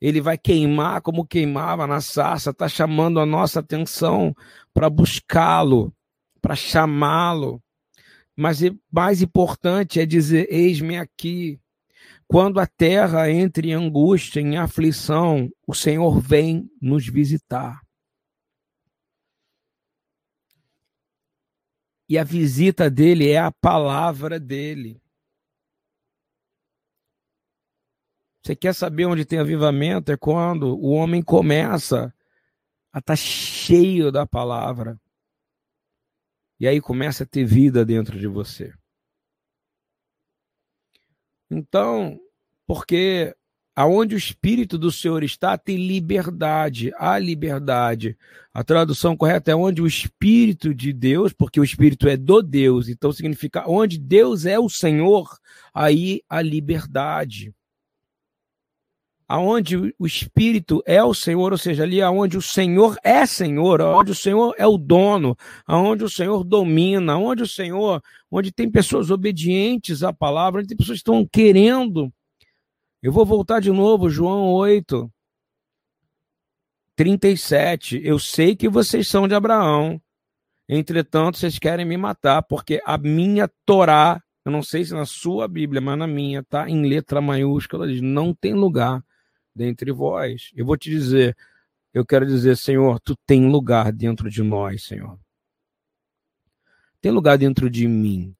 ele 0.00 0.20
vai 0.20 0.38
queimar 0.38 1.02
como 1.02 1.26
queimava 1.26 1.86
na 1.86 2.00
sarça, 2.00 2.50
está 2.50 2.68
chamando 2.68 3.20
a 3.20 3.26
nossa 3.26 3.60
atenção 3.60 4.34
para 4.72 4.88
buscá-lo, 4.88 5.94
para 6.40 6.56
chamá-lo. 6.56 7.62
Mas 8.34 8.62
o 8.62 8.78
mais 8.90 9.20
importante 9.20 10.00
é 10.00 10.06
dizer: 10.06 10.46
Eis-me 10.50 10.96
aqui. 10.96 11.60
Quando 12.26 12.60
a 12.60 12.66
terra 12.66 13.30
entre 13.30 13.70
em 13.70 13.74
angústia, 13.74 14.40
em 14.40 14.56
aflição, 14.56 15.50
o 15.66 15.74
Senhor 15.74 16.20
vem 16.20 16.70
nos 16.80 17.06
visitar. 17.06 17.80
E 22.08 22.16
a 22.16 22.24
visita 22.24 22.88
dele 22.88 23.28
é 23.28 23.38
a 23.38 23.52
palavra 23.52 24.40
dele. 24.40 25.00
Você 28.42 28.56
quer 28.56 28.74
saber 28.74 29.06
onde 29.06 29.24
tem 29.24 29.38
avivamento? 29.38 30.10
É 30.10 30.16
quando 30.16 30.78
o 30.78 30.90
homem 30.90 31.22
começa 31.22 32.14
a 32.92 32.98
estar 32.98 33.12
tá 33.12 33.16
cheio 33.16 34.10
da 34.10 34.26
palavra. 34.26 34.98
E 36.58 36.66
aí 36.66 36.80
começa 36.80 37.24
a 37.24 37.26
ter 37.26 37.44
vida 37.44 37.84
dentro 37.84 38.18
de 38.18 38.26
você. 38.26 38.72
Então, 41.50 42.18
porque 42.66 43.34
aonde 43.74 44.14
o 44.14 44.18
Espírito 44.18 44.78
do 44.78 44.90
Senhor 44.90 45.22
está, 45.22 45.56
tem 45.56 45.76
liberdade, 45.76 46.92
há 46.96 47.18
liberdade. 47.18 48.16
A 48.52 48.62
tradução 48.62 49.16
correta 49.16 49.50
é 49.50 49.54
onde 49.54 49.80
o 49.80 49.86
Espírito 49.86 50.74
de 50.74 50.92
Deus, 50.92 51.32
porque 51.32 51.58
o 51.60 51.64
Espírito 51.64 52.08
é 52.08 52.16
do 52.16 52.42
Deus, 52.42 52.88
então 52.88 53.10
significa 53.12 53.64
onde 53.66 53.98
Deus 53.98 54.44
é 54.44 54.58
o 54.58 54.68
Senhor, 54.68 55.30
aí 55.72 56.22
há 56.28 56.42
liberdade 56.42 57.54
aonde 59.30 59.94
o 59.96 60.06
Espírito 60.06 60.82
é 60.84 61.00
o 61.04 61.14
Senhor, 61.14 61.52
ou 61.52 61.58
seja, 61.58 61.84
ali 61.84 62.02
aonde 62.02 62.36
o 62.36 62.42
Senhor 62.42 62.98
é 63.00 63.24
Senhor, 63.24 63.80
aonde 63.80 64.10
o 64.10 64.14
Senhor 64.14 64.52
é 64.58 64.66
o 64.66 64.76
dono, 64.76 65.36
aonde 65.64 66.02
o 66.02 66.10
Senhor 66.10 66.42
domina, 66.42 67.12
aonde 67.12 67.44
o 67.44 67.46
Senhor, 67.46 68.02
onde 68.28 68.50
tem 68.50 68.68
pessoas 68.68 69.08
obedientes 69.08 70.02
à 70.02 70.12
palavra, 70.12 70.58
onde 70.58 70.66
tem 70.70 70.76
pessoas 70.76 70.96
que 70.98 71.02
estão 71.02 71.24
querendo. 71.24 72.12
Eu 73.00 73.12
vou 73.12 73.24
voltar 73.24 73.60
de 73.60 73.70
novo, 73.70 74.10
João 74.10 74.48
8, 74.48 75.08
37. 76.96 78.00
Eu 78.02 78.18
sei 78.18 78.56
que 78.56 78.68
vocês 78.68 79.06
são 79.06 79.28
de 79.28 79.34
Abraão, 79.36 80.02
entretanto 80.68 81.38
vocês 81.38 81.56
querem 81.56 81.86
me 81.86 81.96
matar, 81.96 82.42
porque 82.42 82.82
a 82.84 82.98
minha 82.98 83.48
Torá, 83.64 84.20
eu 84.44 84.50
não 84.50 84.60
sei 84.64 84.84
se 84.84 84.92
na 84.92 85.06
sua 85.06 85.46
Bíblia, 85.46 85.80
mas 85.80 85.96
na 85.96 86.08
minha, 86.08 86.42
tá 86.42 86.68
em 86.68 86.84
letra 86.84 87.20
maiúscula, 87.20 87.86
diz: 87.86 88.00
não 88.00 88.34
tem 88.34 88.54
lugar 88.54 89.00
dentre 89.60 89.92
vós. 89.92 90.50
Eu 90.54 90.64
vou 90.64 90.76
te 90.76 90.88
dizer, 90.88 91.36
eu 91.92 92.04
quero 92.04 92.26
dizer, 92.26 92.56
Senhor, 92.56 92.98
tu 93.00 93.14
tem 93.26 93.46
lugar 93.46 93.92
dentro 93.92 94.30
de 94.30 94.42
nós, 94.42 94.84
Senhor. 94.84 95.18
Tem 97.00 97.12
lugar 97.12 97.36
dentro 97.36 97.68
de 97.68 97.86
mim. 97.86 98.34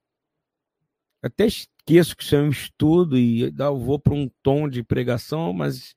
Até 1.21 1.45
esqueço 1.45 2.17
que 2.17 2.23
isso 2.23 2.35
é 2.35 2.41
um 2.41 2.49
estudo 2.49 3.17
e 3.17 3.53
eu 3.55 3.77
vou 3.77 3.99
para 3.99 4.15
um 4.15 4.27
tom 4.41 4.67
de 4.67 4.83
pregação, 4.83 5.53
mas 5.53 5.93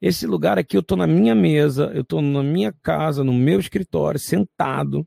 esse 0.00 0.26
lugar 0.26 0.58
aqui 0.58 0.74
eu 0.76 0.80
estou 0.80 0.96
na 0.96 1.06
minha 1.06 1.34
mesa, 1.34 1.92
eu 1.94 2.00
estou 2.00 2.22
na 2.22 2.42
minha 2.42 2.72
casa, 2.72 3.22
no 3.22 3.34
meu 3.34 3.60
escritório, 3.60 4.18
sentado, 4.18 5.06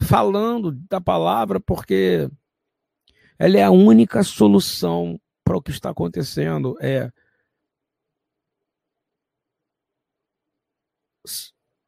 falando 0.00 0.72
da 0.72 1.00
palavra, 1.00 1.60
porque 1.60 2.28
ela 3.38 3.56
é 3.56 3.62
a 3.62 3.70
única 3.70 4.24
solução 4.24 5.20
para 5.44 5.56
o 5.56 5.62
que 5.62 5.70
está 5.70 5.90
acontecendo 5.90 6.76
é 6.80 7.12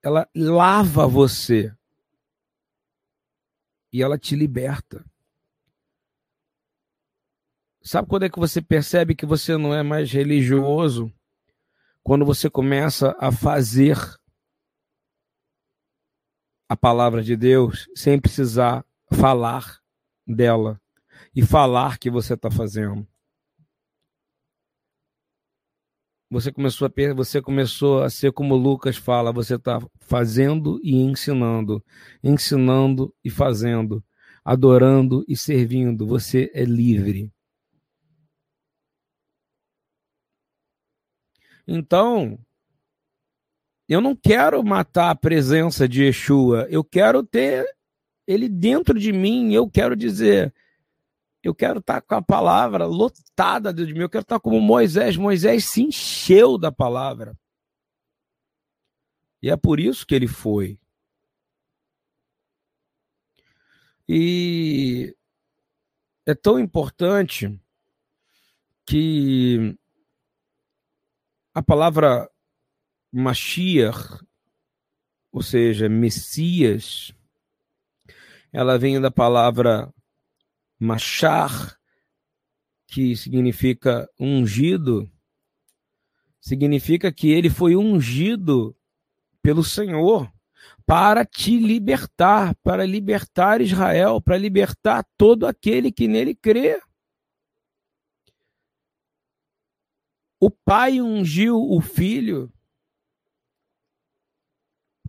ela 0.03 0.29
lava 0.35 1.07
você 1.07 1.75
e 3.93 4.03
ela 4.03 4.19
te 4.19 4.37
liberta. 4.37 5.05
Sabe 7.83 8.09
quando 8.09 8.25
é 8.25 8.31
que 8.31 8.39
você 8.39 8.61
percebe 8.61 9.15
que 9.15 9.27
você 9.27 9.57
não 9.57 9.75
é 9.75 9.83
mais 9.83 10.11
religioso? 10.11 11.13
Quando 12.03 12.25
você 12.25 12.51
começa 12.51 13.17
a 13.19 13.33
fazer 13.33 13.97
a 16.69 16.77
palavra 16.77 17.23
de 17.23 17.37
Deus 17.37 17.89
sem 17.95 18.21
precisar 18.21 18.85
falar 19.13 19.81
dela 20.27 20.81
e 21.35 21.43
falar 21.43 21.99
que 21.99 22.11
você 22.11 22.35
está 22.35 22.51
fazendo. 22.51 23.07
Você 26.31 26.53
começou 26.53 26.89
a 26.89 27.15
você 27.15 27.41
começou 27.41 28.03
a 28.03 28.11
ser 28.11 28.33
como 28.33 28.57
Lucas 28.57 28.97
fala, 28.97 29.33
você 29.33 29.55
está 29.57 29.79
fazendo 30.01 30.81
e 30.83 30.97
ensinando, 30.97 31.85
ensinando 32.23 33.15
e 33.25 33.31
fazendo, 33.31 34.03
adorando 34.45 35.25
e 35.29 35.37
servindo. 35.37 36.07
Você 36.07 36.51
é 36.55 36.65
livre. 36.65 37.31
Então, 41.67 42.39
eu 43.89 44.01
não 44.01 44.17
quero 44.17 44.63
matar 44.63 45.11
a 45.11 45.15
presença 45.15 45.89
de 45.89 46.05
Yeshua, 46.05 46.67
eu 46.71 46.83
quero 46.83 47.23
ter 47.23 47.67
ele 48.27 48.49
dentro 48.49 48.99
de 48.99 49.13
mim, 49.13 49.53
eu 49.53 49.69
quero 49.69 49.95
dizer, 49.95 50.53
eu 51.49 51.55
quero 51.55 51.79
estar 51.79 52.01
com 52.01 52.15
a 52.15 52.23
palavra 52.23 52.87
lotada 52.87 53.73
de 53.73 53.93
mim. 53.93 54.01
Eu 54.01 54.09
quero 54.09 54.23
estar 54.23 54.41
como 54.41 54.61
Moisés. 54.61 55.17
Moisés 55.17 55.67
se 55.67 55.83
encheu 55.83 56.57
da 56.57 56.73
palavra. 56.73 57.39
E 59.43 59.51
é 59.51 59.57
por 59.57 59.79
isso 59.79 60.07
que 60.07 60.15
ele 60.15 60.27
foi. 60.27 60.79
E 64.09 65.15
é 66.27 66.35
tão 66.35 66.59
importante 66.59 67.61
que 68.87 69.79
a 71.55 71.63
palavra 71.63 72.31
Mashiach, 73.13 74.25
ou 75.31 75.43
seja, 75.43 75.89
Messias, 75.89 77.15
ela 78.53 78.79
vem 78.79 79.01
da 79.01 79.11
palavra 79.11 79.94
Machar, 80.79 81.79
que 82.89 83.17
significa 83.17 84.09
ungido, 84.19 85.11
significa 86.41 87.13
que 87.13 87.31
ele 87.31 87.49
foi 87.49 87.75
ungido 87.75 88.77
pelo 89.43 89.65
Senhor 89.65 90.33
para 90.87 91.25
te 91.25 91.59
libertar, 91.59 92.55
para 92.57 92.85
libertar 92.87 93.61
Israel, 93.61 94.21
para 94.21 94.37
libertar 94.37 95.05
todo 95.17 95.47
aquele 95.47 95.91
que 95.91 96.07
nele 96.07 96.35
crê. 96.35 96.81
O 100.39 100.51
pai 100.51 101.01
ungiu 101.01 101.57
o 101.57 101.81
filho 101.81 102.53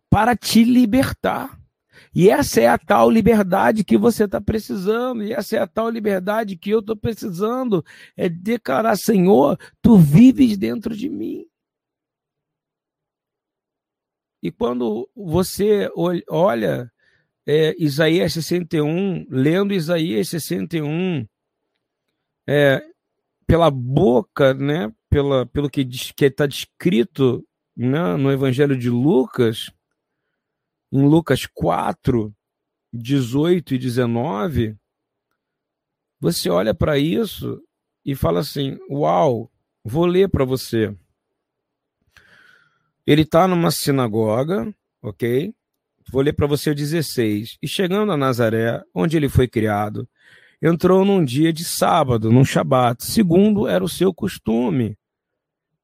para 0.09 0.35
te 0.35 0.63
libertar. 0.63 1.61
E 2.15 2.29
essa 2.29 2.61
é 2.61 2.67
a 2.67 2.77
tal 2.77 3.11
liberdade 3.11 3.83
que 3.83 3.97
você 3.97 4.23
está 4.23 4.39
precisando, 4.39 5.21
e 5.21 5.33
essa 5.33 5.57
é 5.57 5.59
a 5.59 5.67
tal 5.67 5.89
liberdade 5.89 6.55
que 6.55 6.69
eu 6.69 6.79
estou 6.79 6.95
precisando, 6.95 7.83
é 8.15 8.29
declarar, 8.29 8.95
Senhor, 8.95 9.59
tu 9.81 9.97
vives 9.97 10.57
dentro 10.57 10.95
de 10.95 11.09
mim. 11.09 11.45
E 14.41 14.49
quando 14.49 15.09
você 15.13 15.91
olha 16.29 16.89
é, 17.45 17.75
Isaías 17.77 18.31
61, 18.33 19.25
lendo 19.29 19.73
Isaías 19.73 20.29
61, 20.29 21.27
é, 22.47 22.81
pela 23.45 23.69
boca, 23.69 24.53
né, 24.53 24.89
pela, 25.09 25.45
pelo 25.47 25.69
que 25.69 25.81
está 26.21 26.45
descrito 26.45 27.45
né, 27.75 28.15
no 28.15 28.31
Evangelho 28.31 28.77
de 28.77 28.89
Lucas, 28.89 29.69
em 30.91 31.07
Lucas 31.07 31.45
4, 31.45 32.33
18 32.93 33.75
e 33.75 33.77
19, 33.77 34.77
você 36.19 36.49
olha 36.49 36.73
para 36.73 36.97
isso 36.97 37.61
e 38.05 38.15
fala 38.15 38.39
assim: 38.39 38.77
Uau, 38.89 39.51
vou 39.83 40.05
ler 40.05 40.29
para 40.29 40.45
você. 40.45 40.95
Ele 43.05 43.21
está 43.21 43.47
numa 43.47 43.69
sinagoga, 43.69 44.73
ok? 45.01 45.53
Vou 46.11 46.21
ler 46.21 46.33
para 46.33 46.47
você 46.47 46.71
o 46.71 46.75
16. 46.75 47.57
E 47.61 47.67
chegando 47.67 48.11
a 48.11 48.17
Nazaré, 48.17 48.81
onde 48.93 49.17
ele 49.17 49.29
foi 49.29 49.47
criado, 49.47 50.07
entrou 50.61 51.05
num 51.05 51.23
dia 51.23 51.51
de 51.51 51.63
sábado, 51.63 52.31
num 52.31 52.45
shabat, 52.45 53.03
segundo 53.03 53.67
era 53.67 53.83
o 53.83 53.89
seu 53.89 54.13
costume, 54.13 54.97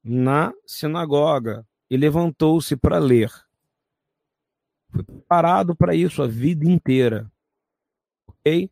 na 0.02 0.52
sinagoga, 0.66 1.64
e 1.88 1.96
levantou-se 1.96 2.76
para 2.76 2.98
ler. 2.98 3.30
Foi 4.92 5.02
preparado 5.02 5.74
para 5.74 5.94
isso 5.94 6.22
a 6.22 6.26
vida 6.26 6.68
inteira. 6.68 7.30
Ok? 8.26 8.70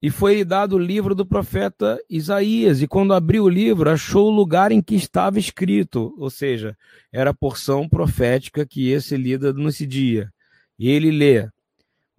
E 0.00 0.10
foi 0.10 0.44
dado 0.44 0.76
o 0.76 0.78
livro 0.78 1.14
do 1.14 1.24
profeta 1.24 1.98
Isaías. 2.10 2.82
E 2.82 2.86
quando 2.86 3.14
abriu 3.14 3.44
o 3.44 3.48
livro, 3.48 3.88
achou 3.88 4.30
o 4.30 4.34
lugar 4.34 4.70
em 4.72 4.82
que 4.82 4.94
estava 4.94 5.38
escrito. 5.38 6.14
Ou 6.18 6.28
seja, 6.28 6.76
era 7.12 7.30
a 7.30 7.34
porção 7.34 7.88
profética 7.88 8.66
que 8.66 8.88
ia 8.88 9.00
ser 9.00 9.18
lida 9.18 9.52
nesse 9.52 9.86
dia. 9.86 10.30
E 10.78 10.88
ele 10.90 11.10
lê: 11.10 11.48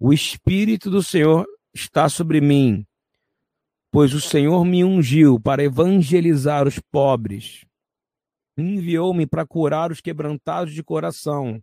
O 0.00 0.12
Espírito 0.12 0.90
do 0.90 1.02
Senhor 1.02 1.46
está 1.72 2.08
sobre 2.08 2.40
mim, 2.40 2.84
pois 3.90 4.14
o 4.14 4.20
Senhor 4.20 4.64
me 4.64 4.82
ungiu 4.82 5.38
para 5.38 5.62
evangelizar 5.62 6.66
os 6.66 6.80
pobres. 6.90 7.64
Enviou-me 8.58 9.26
para 9.26 9.46
curar 9.46 9.92
os 9.92 10.00
quebrantados 10.00 10.72
de 10.72 10.82
coração 10.82 11.62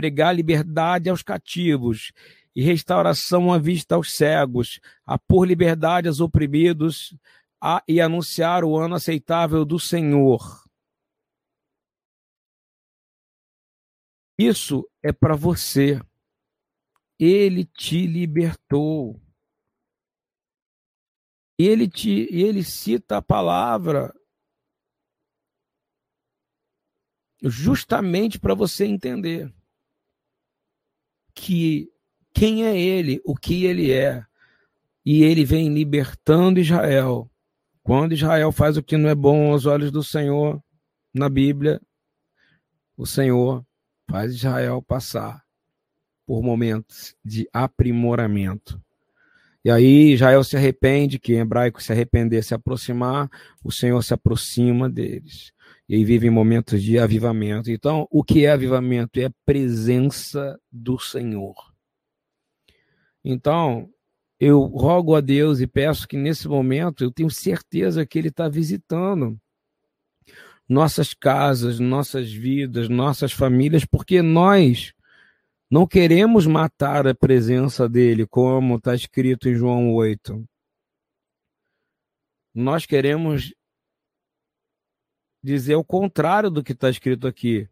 pregar 0.00 0.34
liberdade 0.34 1.10
aos 1.10 1.22
cativos 1.22 2.10
e 2.56 2.62
restauração 2.62 3.52
à 3.52 3.58
vista 3.58 3.96
aos 3.96 4.16
cegos, 4.16 4.80
a 5.04 5.18
pôr 5.18 5.46
liberdade 5.46 6.08
aos 6.08 6.20
oprimidos 6.20 7.14
a, 7.62 7.84
e 7.86 8.00
anunciar 8.00 8.64
o 8.64 8.78
ano 8.78 8.94
aceitável 8.94 9.62
do 9.62 9.78
Senhor. 9.78 10.40
Isso 14.38 14.88
é 15.02 15.12
para 15.12 15.36
você. 15.36 16.00
Ele 17.18 17.66
te 17.66 18.06
libertou. 18.06 19.20
Ele 21.58 21.86
te 21.86 22.26
ele 22.34 22.64
cita 22.64 23.18
a 23.18 23.22
palavra 23.22 24.14
justamente 27.42 28.40
para 28.40 28.54
você 28.54 28.86
entender 28.86 29.52
que 31.40 31.90
quem 32.34 32.66
é 32.66 32.78
ele, 32.78 33.20
o 33.24 33.34
que 33.34 33.64
ele 33.64 33.90
é. 33.90 34.22
E 35.04 35.24
ele 35.24 35.44
vem 35.44 35.72
libertando 35.72 36.60
Israel. 36.60 37.30
Quando 37.82 38.12
Israel 38.12 38.52
faz 38.52 38.76
o 38.76 38.82
que 38.82 38.98
não 38.98 39.08
é 39.08 39.14
bom 39.14 39.50
aos 39.50 39.64
olhos 39.64 39.90
do 39.90 40.02
Senhor, 40.02 40.62
na 41.14 41.28
Bíblia, 41.28 41.80
o 42.96 43.06
Senhor 43.06 43.64
faz 44.08 44.34
Israel 44.34 44.82
passar 44.82 45.42
por 46.26 46.42
momentos 46.42 47.16
de 47.24 47.48
aprimoramento. 47.52 48.80
E 49.64 49.70
aí 49.70 50.12
Israel 50.12 50.44
se 50.44 50.56
arrepende, 50.56 51.18
que 51.18 51.34
em 51.34 51.38
hebraico 51.38 51.82
se 51.82 51.90
arrepender, 51.90 52.44
se 52.44 52.54
aproximar, 52.54 53.30
o 53.64 53.72
Senhor 53.72 54.02
se 54.02 54.12
aproxima 54.12 54.88
deles. 54.88 55.52
E 55.92 56.04
vivem 56.04 56.30
momentos 56.30 56.80
de 56.80 57.00
avivamento. 57.00 57.68
Então, 57.68 58.06
o 58.12 58.22
que 58.22 58.44
é 58.44 58.52
avivamento? 58.52 59.18
É 59.18 59.24
a 59.24 59.32
presença 59.44 60.56
do 60.70 61.00
Senhor. 61.00 61.56
Então, 63.24 63.90
eu 64.38 64.60
rogo 64.66 65.16
a 65.16 65.20
Deus 65.20 65.58
e 65.58 65.66
peço 65.66 66.06
que 66.06 66.16
nesse 66.16 66.46
momento 66.46 67.02
eu 67.02 67.10
tenho 67.10 67.28
certeza 67.28 68.06
que 68.06 68.20
Ele 68.20 68.28
está 68.28 68.48
visitando 68.48 69.36
nossas 70.68 71.12
casas, 71.12 71.80
nossas 71.80 72.32
vidas, 72.32 72.88
nossas 72.88 73.32
famílias, 73.32 73.84
porque 73.84 74.22
nós 74.22 74.94
não 75.68 75.88
queremos 75.88 76.46
matar 76.46 77.08
a 77.08 77.14
presença 77.16 77.88
dele, 77.88 78.28
como 78.28 78.76
está 78.76 78.94
escrito 78.94 79.48
em 79.48 79.56
João 79.56 79.92
8. 79.92 80.44
Nós 82.54 82.86
queremos 82.86 83.52
dizer 85.42 85.74
o 85.76 85.84
contrário 85.84 86.50
do 86.50 86.62
que 86.62 86.72
está 86.72 86.90
escrito 86.90 87.26
aqui. 87.26 87.68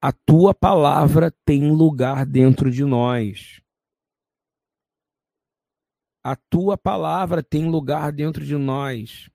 A 0.00 0.12
tua 0.12 0.54
palavra 0.54 1.34
tem 1.44 1.70
lugar 1.70 2.26
dentro 2.26 2.70
de 2.70 2.84
nós. 2.84 3.60
A 6.22 6.36
tua 6.36 6.76
palavra 6.76 7.42
tem 7.42 7.68
lugar 7.68 8.12
dentro 8.12 8.44
de 8.44 8.56
nós. 8.56 9.30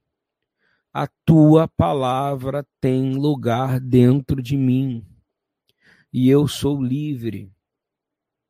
A 0.92 1.08
tua 1.24 1.68
palavra 1.68 2.66
tem 2.82 3.14
lugar 3.16 3.80
dentro 3.80 4.42
de 4.42 4.58
mim. 4.58 5.06
E 6.12 6.28
eu 6.28 6.48
sou 6.48 6.82
livre. 6.82 7.54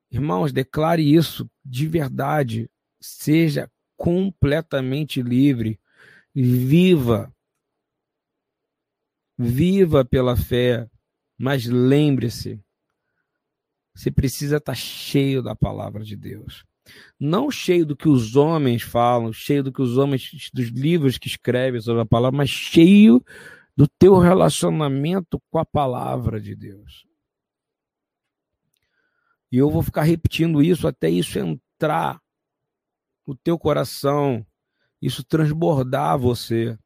Irmãos, 0.10 0.54
declare 0.54 1.04
isso 1.04 1.49
de 1.63 1.86
verdade. 1.88 2.69
Seja 3.02 3.69
completamente 3.97 5.21
livre. 5.21 5.80
Viva. 6.34 7.34
Viva 9.39 10.04
pela 10.04 10.36
fé. 10.36 10.88
Mas 11.38 11.65
lembre-se, 11.65 12.62
você 13.95 14.12
precisa 14.12 14.58
estar 14.58 14.75
cheio 14.75 15.41
da 15.41 15.56
palavra 15.56 16.04
de 16.04 16.17
Deus 16.17 16.65
não 17.19 17.52
cheio 17.52 17.86
do 17.86 17.95
que 17.95 18.08
os 18.08 18.36
homens 18.36 18.82
falam, 18.82 19.32
cheio 19.34 19.63
do 19.63 19.71
que 19.71 19.82
os 19.82 19.97
homens, 19.97 20.49
dos 20.54 20.67
livros 20.67 21.17
que 21.17 21.28
escrevem 21.28 21.82
sobre 21.82 22.02
a 22.02 22.06
palavra, 22.06 22.38
mas 22.38 22.49
cheio 22.49 23.23
do 23.75 23.88
teu 23.88 24.17
relacionamento 24.17 25.41
com 25.49 25.60
a 25.60 25.65
palavra 25.65 26.39
de 26.39 26.56
Deus. 26.56 27.06
E 29.52 29.58
eu 29.58 29.69
vou 29.69 29.82
ficar 29.82 30.04
repetindo 30.04 30.62
isso 30.62 30.88
até 30.88 31.10
isso 31.10 31.39
entrar 31.39 32.21
no 33.25 33.36
teu 33.36 33.58
coração, 33.58 34.45
isso 35.02 35.23
transbordar 35.23 36.17
você. 36.17 36.78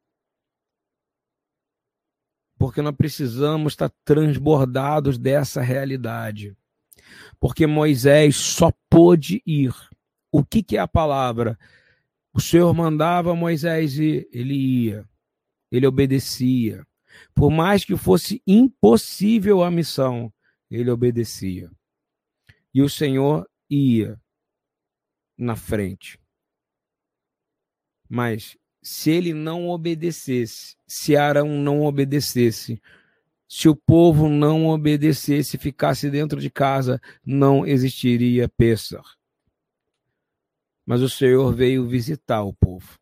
Porque 2.63 2.81
nós 2.81 2.95
precisamos 2.95 3.73
estar 3.73 3.91
transbordados 4.05 5.17
dessa 5.17 5.61
realidade. 5.61 6.55
Porque 7.37 7.67
Moisés 7.67 8.37
só 8.37 8.71
pôde 8.89 9.43
ir 9.45 9.75
o 10.31 10.45
que, 10.45 10.63
que 10.63 10.77
é 10.77 10.79
a 10.79 10.87
palavra? 10.87 11.59
O 12.31 12.39
Senhor 12.39 12.73
mandava 12.73 13.35
Moisés 13.35 13.99
ir, 13.99 14.29
ele 14.31 14.53
ia, 14.53 15.05
ele 15.69 15.85
obedecia. 15.85 16.87
Por 17.35 17.51
mais 17.51 17.83
que 17.83 17.97
fosse 17.97 18.41
impossível 18.47 19.61
a 19.61 19.69
missão, 19.69 20.33
ele 20.71 20.89
obedecia. 20.89 21.69
E 22.73 22.81
o 22.81 22.87
Senhor 22.87 23.45
ia 23.69 24.17
na 25.37 25.57
frente. 25.57 26.17
Mas 28.07 28.55
se 28.83 29.09
ele 29.09 29.33
não 29.33 29.69
obedecesse, 29.69 30.75
se 30.85 31.15
Arão 31.15 31.47
não 31.47 31.81
obedecesse, 31.81 32.79
se 33.47 33.69
o 33.69 33.75
povo 33.75 34.29
não 34.29 34.67
obedecesse, 34.67 35.57
ficasse 35.57 36.09
dentro 36.09 36.39
de 36.39 36.49
casa, 36.49 37.01
não 37.25 37.65
existiria 37.65 38.49
Pêssar 38.49 39.03
mas 40.85 41.01
o 41.01 41.09
Senhor 41.09 41.53
veio 41.53 41.87
visitar 41.87 42.43
o 42.43 42.53
povo. 42.53 42.99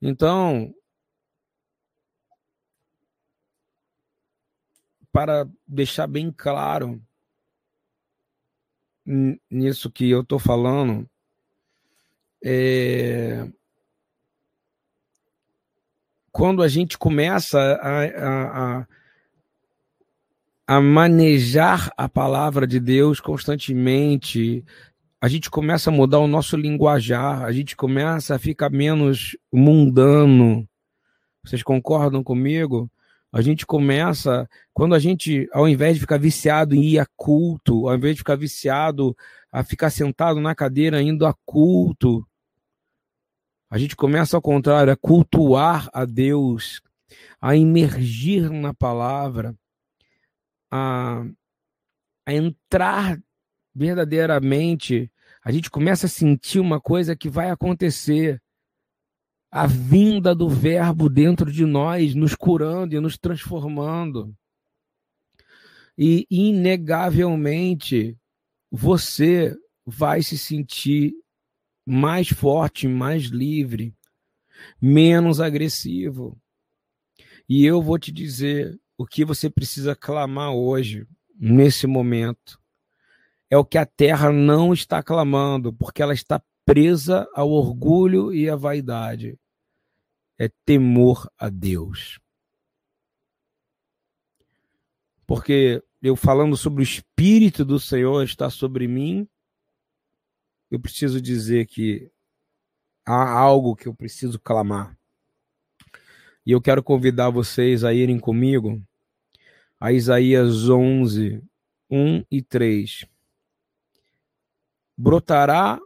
Então, 0.00 0.74
para 5.12 5.48
deixar 5.66 6.06
bem 6.06 6.32
claro 6.32 7.02
nisso 9.50 9.90
que 9.90 10.08
eu 10.08 10.20
estou 10.22 10.38
falando, 10.38 11.08
é... 12.42 13.50
quando 16.32 16.62
a 16.62 16.68
gente 16.68 16.96
começa 16.96 17.58
a, 17.58 18.04
a, 18.04 18.86
a, 20.66 20.80
manejar 20.80 21.92
a 21.96 22.08
palavra 22.08 22.66
de 22.66 22.78
Deus 22.78 23.20
constantemente, 23.20 24.64
a 25.20 25.28
gente 25.28 25.50
começa 25.50 25.90
a 25.90 25.92
mudar 25.92 26.18
o 26.18 26.28
nosso 26.28 26.56
linguajar, 26.56 27.42
a 27.42 27.52
gente 27.52 27.76
começa 27.76 28.34
a 28.34 28.38
ficar 28.38 28.70
menos 28.70 29.36
mundano. 29.52 30.66
Vocês 31.44 31.62
concordam 31.62 32.22
comigo? 32.22 32.90
A 33.32 33.42
gente 33.42 33.64
começa, 33.64 34.48
quando 34.72 34.94
a 34.94 34.98
gente, 34.98 35.48
ao 35.52 35.68
invés 35.68 35.94
de 35.94 36.00
ficar 36.00 36.18
viciado 36.18 36.74
em 36.74 36.82
ir 36.82 36.98
a 36.98 37.06
culto, 37.16 37.88
ao 37.88 37.94
invés 37.94 38.14
de 38.14 38.20
ficar 38.20 38.36
viciado 38.36 39.16
a 39.52 39.62
ficar 39.62 39.90
sentado 39.90 40.40
na 40.40 40.54
cadeira 40.54 41.02
indo 41.02 41.26
a 41.26 41.34
culto, 41.44 42.26
a 43.70 43.78
gente 43.78 43.94
começa 43.94 44.36
ao 44.36 44.42
contrário, 44.42 44.92
a 44.92 44.96
cultuar 44.96 45.88
a 45.92 46.04
Deus, 46.04 46.82
a 47.40 47.56
emergir 47.56 48.50
na 48.50 48.74
palavra, 48.74 49.54
a, 50.68 51.24
a 52.26 52.34
entrar 52.34 53.18
verdadeiramente, 53.72 55.10
a 55.44 55.52
gente 55.52 55.70
começa 55.70 56.06
a 56.06 56.08
sentir 56.08 56.58
uma 56.58 56.80
coisa 56.80 57.14
que 57.14 57.28
vai 57.28 57.50
acontecer. 57.50 58.42
A 59.52 59.66
vinda 59.66 60.32
do 60.32 60.48
Verbo 60.48 61.08
dentro 61.08 61.50
de 61.50 61.64
nós, 61.64 62.14
nos 62.14 62.36
curando 62.36 62.94
e 62.94 63.00
nos 63.00 63.18
transformando. 63.18 64.32
E, 65.98 66.24
inegavelmente, 66.30 68.16
você 68.70 69.56
vai 69.84 70.22
se 70.22 70.38
sentir 70.38 71.14
mais 71.90 72.28
forte, 72.28 72.86
mais 72.86 73.24
livre, 73.24 73.94
menos 74.80 75.40
agressivo. 75.40 76.40
E 77.48 77.64
eu 77.64 77.82
vou 77.82 77.98
te 77.98 78.12
dizer 78.12 78.78
o 78.96 79.06
que 79.06 79.24
você 79.24 79.50
precisa 79.50 79.96
clamar 79.96 80.52
hoje, 80.52 81.06
nesse 81.38 81.86
momento 81.86 82.60
é 83.50 83.58
o 83.58 83.64
que 83.64 83.76
a 83.76 83.84
terra 83.84 84.30
não 84.30 84.72
está 84.72 85.02
clamando, 85.02 85.72
porque 85.72 86.00
ela 86.00 86.14
está 86.14 86.40
presa 86.64 87.28
ao 87.34 87.50
orgulho 87.50 88.32
e 88.32 88.48
à 88.48 88.54
vaidade. 88.54 89.36
É 90.38 90.48
temor 90.64 91.28
a 91.36 91.48
Deus. 91.48 92.20
Porque 95.26 95.82
eu 96.00 96.14
falando 96.14 96.56
sobre 96.56 96.80
o 96.80 96.84
Espírito 96.84 97.64
do 97.64 97.80
Senhor 97.80 98.22
está 98.22 98.48
sobre 98.48 98.86
mim, 98.86 99.28
eu 100.70 100.78
preciso 100.78 101.20
dizer 101.20 101.66
que 101.66 102.10
há 103.04 103.30
algo 103.30 103.74
que 103.74 103.88
eu 103.88 103.94
preciso 103.94 104.38
clamar. 104.38 104.96
E 106.46 106.52
eu 106.52 106.60
quero 106.60 106.82
convidar 106.82 107.30
vocês 107.30 107.84
a 107.84 107.92
irem 107.92 108.18
comigo 108.18 108.82
a 109.78 109.92
Isaías 109.92 110.68
11, 110.68 111.42
1 111.90 112.24
e 112.30 112.42
3. 112.42 113.06
Brotará 114.96 115.80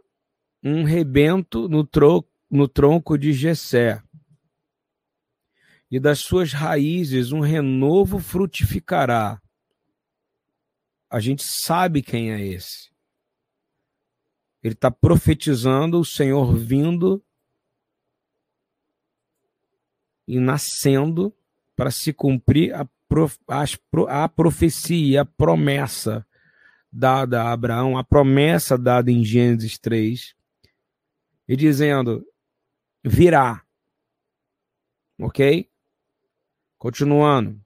um 0.61 0.83
rebento 0.83 1.69
no, 1.69 1.85
tro 1.85 2.27
no 2.49 2.67
tronco 2.67 3.17
de 3.17 3.31
Jessé, 3.31 4.01
e 5.89 5.99
das 5.99 6.19
suas 6.19 6.51
raízes 6.51 7.31
um 7.31 7.39
renovo 7.39 8.19
frutificará. 8.19 9.41
A 11.09 11.19
gente 11.19 11.43
sabe 11.43 12.01
quem 12.01 12.31
é 12.31 12.41
esse. 12.45 12.89
Ele 14.65 14.73
está 14.73 14.89
profetizando 14.89 15.99
o 15.99 16.03
Senhor 16.03 16.55
vindo 16.55 17.23
e 20.27 20.39
nascendo 20.39 21.31
para 21.75 21.91
se 21.91 22.11
cumprir 22.11 22.73
a, 22.73 22.83
prof, 23.07 23.37
a, 23.47 24.27
profecia, 24.27 25.21
a 25.21 25.25
promessa 25.25 26.25
dada 26.91 27.43
a 27.43 27.51
Abraão, 27.51 27.95
a 27.95 28.03
promessa 28.03 28.75
dada 28.75 29.11
em 29.11 29.23
Gênesis 29.23 29.77
3, 29.77 30.35
e 31.47 31.55
dizendo: 31.55 32.25
virá. 33.03 33.63
Ok? 35.19 35.69
Continuando. 36.79 37.63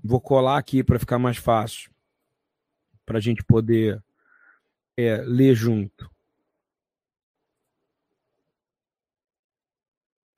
Vou 0.00 0.20
colar 0.20 0.58
aqui 0.58 0.84
para 0.84 1.00
ficar 1.00 1.18
mais 1.18 1.38
fácil, 1.38 1.90
para 3.04 3.18
a 3.18 3.20
gente 3.20 3.42
poder 3.42 4.00
é, 4.96 5.16
ler 5.22 5.56
junto. 5.56 6.08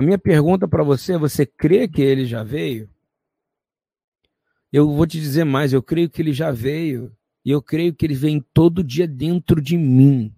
A 0.03 0.05
minha 0.05 0.19
pergunta 0.19 0.67
para 0.67 0.83
você 0.83 1.12
é: 1.12 1.19
você 1.19 1.47
crê 1.47 1.87
que 1.87 2.03
ele 2.03 2.27
já 2.27 2.43
veio? 2.43 2.91
Eu 4.73 4.93
vou 4.93 5.07
te 5.07 5.21
dizer 5.21 5.45
mais: 5.45 5.73
eu 5.73 5.81
creio 5.81 6.11
que 6.11 6.21
ele 6.21 6.33
já 6.33 6.51
veio. 6.51 7.17
E 7.45 7.51
eu 7.53 7.62
creio 7.62 7.95
que 7.95 8.05
ele 8.05 8.15
vem 8.15 8.45
todo 8.53 8.83
dia 8.83 9.07
dentro 9.07 9.61
de 9.61 9.77
mim. 9.77 10.35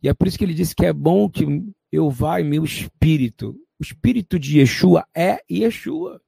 E 0.00 0.08
é 0.08 0.14
por 0.14 0.28
isso 0.28 0.38
que 0.38 0.44
ele 0.44 0.54
disse 0.54 0.76
que 0.76 0.86
é 0.86 0.92
bom 0.92 1.28
que 1.28 1.44
eu 1.90 2.08
vá 2.08 2.40
em 2.40 2.44
meu 2.44 2.64
espírito. 2.64 3.60
O 3.80 3.82
espírito 3.82 4.38
de 4.38 4.60
Yeshua 4.60 5.06
é 5.12 5.42
Yeshua. 5.50 6.22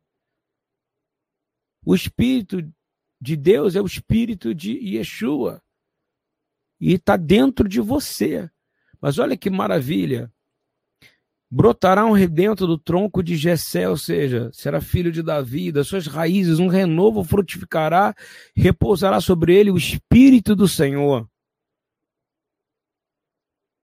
O 1.84 1.94
espírito 1.94 2.62
de 3.20 3.36
Deus 3.36 3.76
é 3.76 3.80
o 3.80 3.86
espírito 3.86 4.52
de 4.52 4.72
Yeshua. 4.72 5.62
E 6.80 6.94
está 6.94 7.16
dentro 7.16 7.68
de 7.68 7.80
você. 7.80 8.50
Mas 9.00 9.18
olha 9.18 9.36
que 9.36 9.50
maravilha 9.50 10.32
brotará 11.50 12.06
um 12.06 12.12
rebento 12.12 12.66
do 12.66 12.78
tronco 12.78 13.22
de 13.22 13.36
Jessé, 13.36 13.88
ou 13.88 13.96
seja, 13.96 14.50
será 14.52 14.80
filho 14.80 15.10
de 15.10 15.22
Davi, 15.22 15.72
das 15.72 15.88
suas 15.88 16.06
raízes 16.06 16.60
um 16.60 16.68
renovo 16.68 17.24
frutificará, 17.24 18.14
repousará 18.54 19.20
sobre 19.20 19.54
ele 19.56 19.70
o 19.70 19.76
espírito 19.76 20.54
do 20.54 20.68
Senhor. 20.68 21.28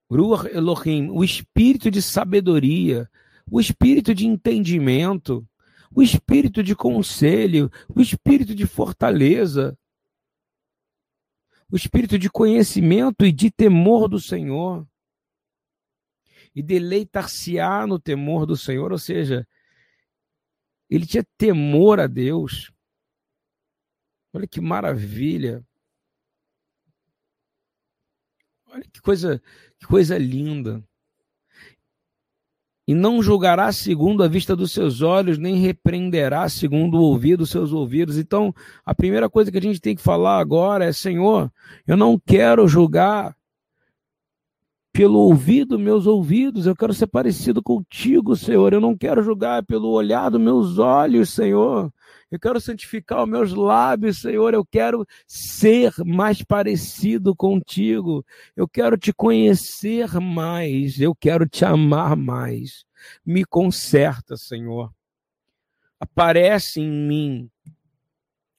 Ruach 0.10 0.48
Elohim, 0.48 1.10
o 1.10 1.22
espírito 1.22 1.92
de 1.92 2.02
sabedoria, 2.02 3.10
o 3.52 3.60
espírito 3.60 4.16
de 4.16 4.26
entendimento, 4.26 5.46
o 5.94 6.02
espírito 6.02 6.64
de 6.64 6.74
conselho, 6.74 7.70
o 7.94 8.00
espírito 8.00 8.56
de 8.56 8.66
fortaleza, 8.66 9.78
o 11.70 11.76
espírito 11.76 12.18
de 12.18 12.30
conhecimento 12.30 13.26
e 13.26 13.32
de 13.34 13.52
temor 13.52 14.08
do 14.08 14.22
Senhor 14.22 14.88
e 16.58 16.64
deleitar-se-á 16.64 17.86
no 17.86 18.00
temor 18.00 18.48
do 18.48 18.58
Senhor, 18.58 18.92
ou 18.92 18.98
seja, 18.98 19.48
ele 20.90 21.06
tinha 21.06 21.24
temor 21.38 22.00
a 22.00 22.08
Deus. 22.08 22.72
Olha 24.34 24.48
que 24.48 24.60
maravilha. 24.60 25.64
Olha 28.66 28.84
que 28.92 29.00
coisa, 29.00 29.40
que 29.80 29.86
coisa 29.86 30.18
linda. 30.18 30.84
E 32.88 32.96
não 32.96 33.22
julgará 33.22 33.72
segundo 33.72 34.24
a 34.24 34.28
vista 34.28 34.56
dos 34.56 34.72
seus 34.72 35.04
olhos, 35.04 35.38
nem 35.38 35.58
repreenderá 35.58 36.50
segundo 36.50 36.98
o 36.98 37.02
ouvido 37.02 37.40
dos 37.40 37.52
seus 37.52 37.72
ouvidos. 37.72 38.18
Então, 38.18 38.52
a 38.84 38.96
primeira 38.96 39.30
coisa 39.30 39.52
que 39.52 39.60
a 39.60 39.62
gente 39.62 39.80
tem 39.80 39.96
que 39.96 40.02
falar 40.02 40.40
agora 40.40 40.86
é: 40.86 40.92
Senhor, 40.92 41.54
eu 41.86 41.96
não 41.96 42.18
quero 42.18 42.68
julgar 42.68 43.37
pelo 44.98 45.20
ouvido 45.20 45.78
meus 45.78 46.08
ouvidos, 46.08 46.66
eu 46.66 46.76
quero 46.76 46.92
ser 46.92 47.06
parecido 47.06 47.62
contigo, 47.62 48.36
Senhor. 48.36 48.74
Eu 48.74 48.82
não 48.82 48.98
quero 48.98 49.22
julgar 49.22 49.64
pelo 49.64 49.90
olhar 49.92 50.28
dos 50.32 50.42
meus 50.42 50.80
olhos, 50.80 51.30
Senhor. 51.30 51.94
Eu 52.32 52.40
quero 52.40 52.60
santificar 52.60 53.22
os 53.22 53.30
meus 53.30 53.54
lábios, 53.54 54.22
Senhor. 54.22 54.56
Eu 54.56 54.66
quero 54.66 55.06
ser 55.28 55.94
mais 56.04 56.42
parecido 56.42 57.36
contigo. 57.36 58.26
Eu 58.56 58.68
quero 58.68 58.98
te 58.98 59.14
conhecer 59.14 60.20
mais. 60.20 61.00
Eu 61.00 61.14
quero 61.14 61.48
te 61.48 61.64
amar 61.64 62.16
mais. 62.16 62.84
Me 63.24 63.46
conserta, 63.46 64.36
Senhor. 64.36 64.92
Aparece 66.00 66.82
em 66.82 66.90
mim 66.90 67.52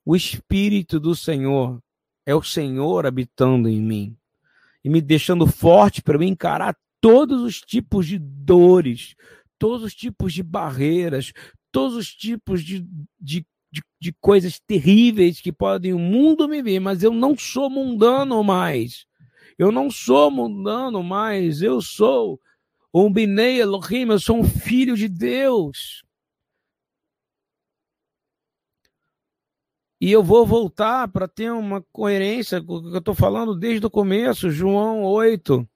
o 0.04 0.14
Espírito 0.14 1.00
do 1.00 1.16
Senhor. 1.16 1.82
É 2.24 2.32
o 2.32 2.44
Senhor 2.44 3.06
habitando 3.06 3.68
em 3.68 3.82
mim 3.82 4.17
e 4.84 4.88
me 4.88 5.00
deixando 5.00 5.46
forte 5.46 6.02
para 6.02 6.16
eu 6.16 6.22
encarar 6.22 6.76
todos 7.00 7.42
os 7.42 7.60
tipos 7.60 8.06
de 8.06 8.18
dores, 8.18 9.14
todos 9.58 9.82
os 9.82 9.94
tipos 9.94 10.32
de 10.32 10.42
barreiras, 10.42 11.32
todos 11.70 11.96
os 11.96 12.14
tipos 12.14 12.62
de, 12.62 12.86
de, 13.20 13.46
de, 13.70 13.82
de 14.00 14.12
coisas 14.20 14.58
terríveis 14.60 15.40
que 15.40 15.52
podem 15.52 15.92
o 15.92 15.98
mundo 15.98 16.48
me 16.48 16.62
ver, 16.62 16.80
mas 16.80 17.02
eu 17.02 17.12
não 17.12 17.36
sou 17.36 17.68
mundano 17.68 18.42
mais. 18.42 19.06
Eu 19.58 19.72
não 19.72 19.90
sou 19.90 20.30
mundano 20.30 21.02
mais, 21.02 21.62
eu 21.62 21.80
sou 21.80 22.40
um 22.94 23.12
Binei 23.12 23.60
Elohim, 23.60 24.08
eu 24.08 24.20
sou 24.20 24.38
um 24.38 24.44
filho 24.44 24.96
de 24.96 25.08
Deus. 25.08 26.04
E 30.00 30.12
eu 30.12 30.22
vou 30.22 30.46
voltar 30.46 31.08
para 31.08 31.26
ter 31.26 31.50
uma 31.50 31.84
coerência 31.92 32.62
com 32.62 32.74
o 32.76 32.82
que 32.82 32.94
eu 32.94 32.98
estou 32.98 33.14
falando 33.14 33.54
desde 33.54 33.84
o 33.84 33.90
começo, 33.90 34.50
João 34.50 35.02
8. 35.02 35.66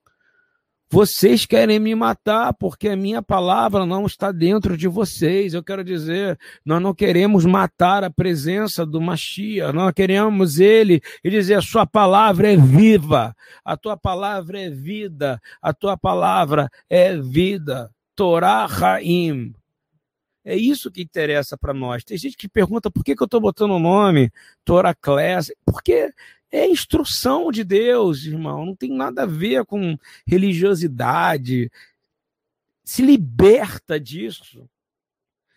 Vocês 0.92 1.46
querem 1.46 1.78
me 1.78 1.94
matar 1.94 2.52
porque 2.52 2.90
a 2.90 2.94
minha 2.94 3.22
palavra 3.22 3.86
não 3.86 4.04
está 4.04 4.30
dentro 4.30 4.76
de 4.76 4.86
vocês. 4.86 5.54
Eu 5.54 5.64
quero 5.64 5.82
dizer, 5.82 6.38
nós 6.66 6.82
não 6.82 6.94
queremos 6.94 7.46
matar 7.46 8.04
a 8.04 8.10
presença 8.10 8.84
do 8.84 9.00
Machia, 9.00 9.72
nós 9.72 9.92
queremos 9.94 10.60
ele 10.60 11.00
e 11.24 11.30
dizer: 11.30 11.54
a 11.54 11.62
sua 11.62 11.86
palavra 11.86 12.52
é 12.52 12.56
viva, 12.58 13.34
a 13.64 13.74
tua 13.74 13.96
palavra 13.96 14.60
é 14.60 14.68
vida, 14.68 15.40
a 15.62 15.72
tua 15.72 15.96
palavra 15.96 16.70
é 16.90 17.16
vida. 17.16 17.90
Torah 18.14 18.66
Haim. 18.66 19.54
É 20.44 20.56
isso 20.56 20.90
que 20.90 21.02
interessa 21.02 21.56
para 21.56 21.72
nós. 21.72 22.02
Tem 22.02 22.16
gente 22.18 22.36
que 22.36 22.48
pergunta 22.48 22.90
por 22.90 23.04
que, 23.04 23.14
que 23.14 23.22
eu 23.22 23.26
estou 23.26 23.40
botando 23.40 23.72
o 23.72 23.78
nome 23.78 24.30
Toraclés. 24.64 25.52
Porque 25.64 26.12
é 26.50 26.66
instrução 26.66 27.50
de 27.50 27.62
Deus, 27.62 28.24
irmão. 28.24 28.66
Não 28.66 28.74
tem 28.74 28.90
nada 28.90 29.22
a 29.22 29.26
ver 29.26 29.64
com 29.64 29.96
religiosidade. 30.26 31.70
Se 32.84 33.02
liberta 33.02 34.00
disso. 34.00 34.68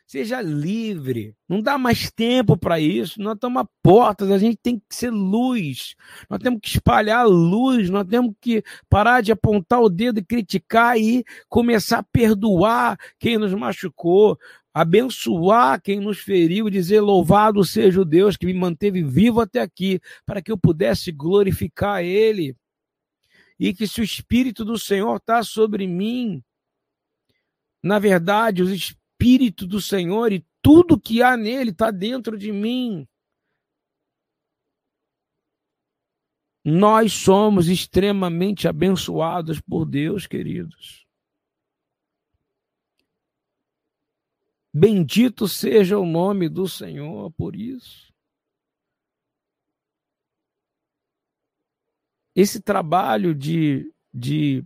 Seja 0.05 0.39
livre. 0.39 1.35
Não 1.49 1.61
dá 1.61 1.79
mais 1.79 2.11
tempo 2.11 2.55
para 2.55 2.79
isso. 2.79 3.19
Nós 3.19 3.33
estamos 3.33 3.65
portas. 3.81 4.29
A 4.29 4.37
gente 4.37 4.57
tem 4.61 4.77
que 4.77 4.95
ser 4.95 5.09
luz. 5.09 5.95
Nós 6.29 6.39
temos 6.39 6.59
que 6.61 6.69
espalhar 6.69 7.21
a 7.21 7.27
luz. 7.27 7.89
Nós 7.89 8.05
temos 8.07 8.35
que 8.39 8.63
parar 8.87 9.21
de 9.21 9.31
apontar 9.31 9.81
o 9.81 9.89
dedo 9.89 10.19
e 10.19 10.23
criticar 10.23 10.95
e 10.97 11.25
começar 11.49 11.99
a 11.99 12.03
perdoar 12.03 12.99
quem 13.17 13.39
nos 13.39 13.53
machucou 13.55 14.37
abençoar 14.75 15.81
quem 15.81 16.01
nos 16.01 16.19
feriu, 16.19 16.69
dizer 16.69 16.99
louvado 16.99 17.63
seja 17.63 18.01
o 18.01 18.03
Deus 18.03 18.36
que 18.36 18.45
me 18.45 18.53
manteve 18.53 19.01
vivo 19.01 19.39
até 19.39 19.61
aqui, 19.61 20.01
para 20.26 20.41
que 20.41 20.51
eu 20.51 20.57
pudesse 20.57 21.13
glorificar 21.13 22.03
Ele. 22.03 22.53
E 23.57 23.73
que 23.73 23.88
se 23.88 24.01
o 24.01 24.03
Espírito 24.03 24.65
do 24.65 24.78
Senhor 24.78 25.15
está 25.15 25.41
sobre 25.43 25.88
mim, 25.88 26.43
na 27.82 27.99
verdade, 27.99 28.63
o 28.63 28.69
Espírito 28.69 29.65
do 29.65 29.80
Senhor 29.80 30.34
e 30.34 30.45
tudo 30.61 30.99
que 30.99 31.23
há 31.23 31.38
nele 31.38 31.71
está 31.71 31.89
dentro 31.89 32.38
de 32.38 32.51
mim. 32.51 33.07
Nós 36.65 37.13
somos 37.13 37.69
extremamente 37.69 38.67
abençoados 38.67 39.61
por 39.61 39.86
Deus, 39.86 40.28
queridos. 40.28 41.05
Bendito 44.78 45.47
seja 45.47 45.97
o 45.97 46.05
nome 46.05 46.49
do 46.49 46.67
Senhor 46.67 47.32
por 47.32 47.55
isso. 47.55 48.13
Esse 52.36 52.59
trabalho 52.59 53.34
de, 53.34 53.89
de 54.13 54.65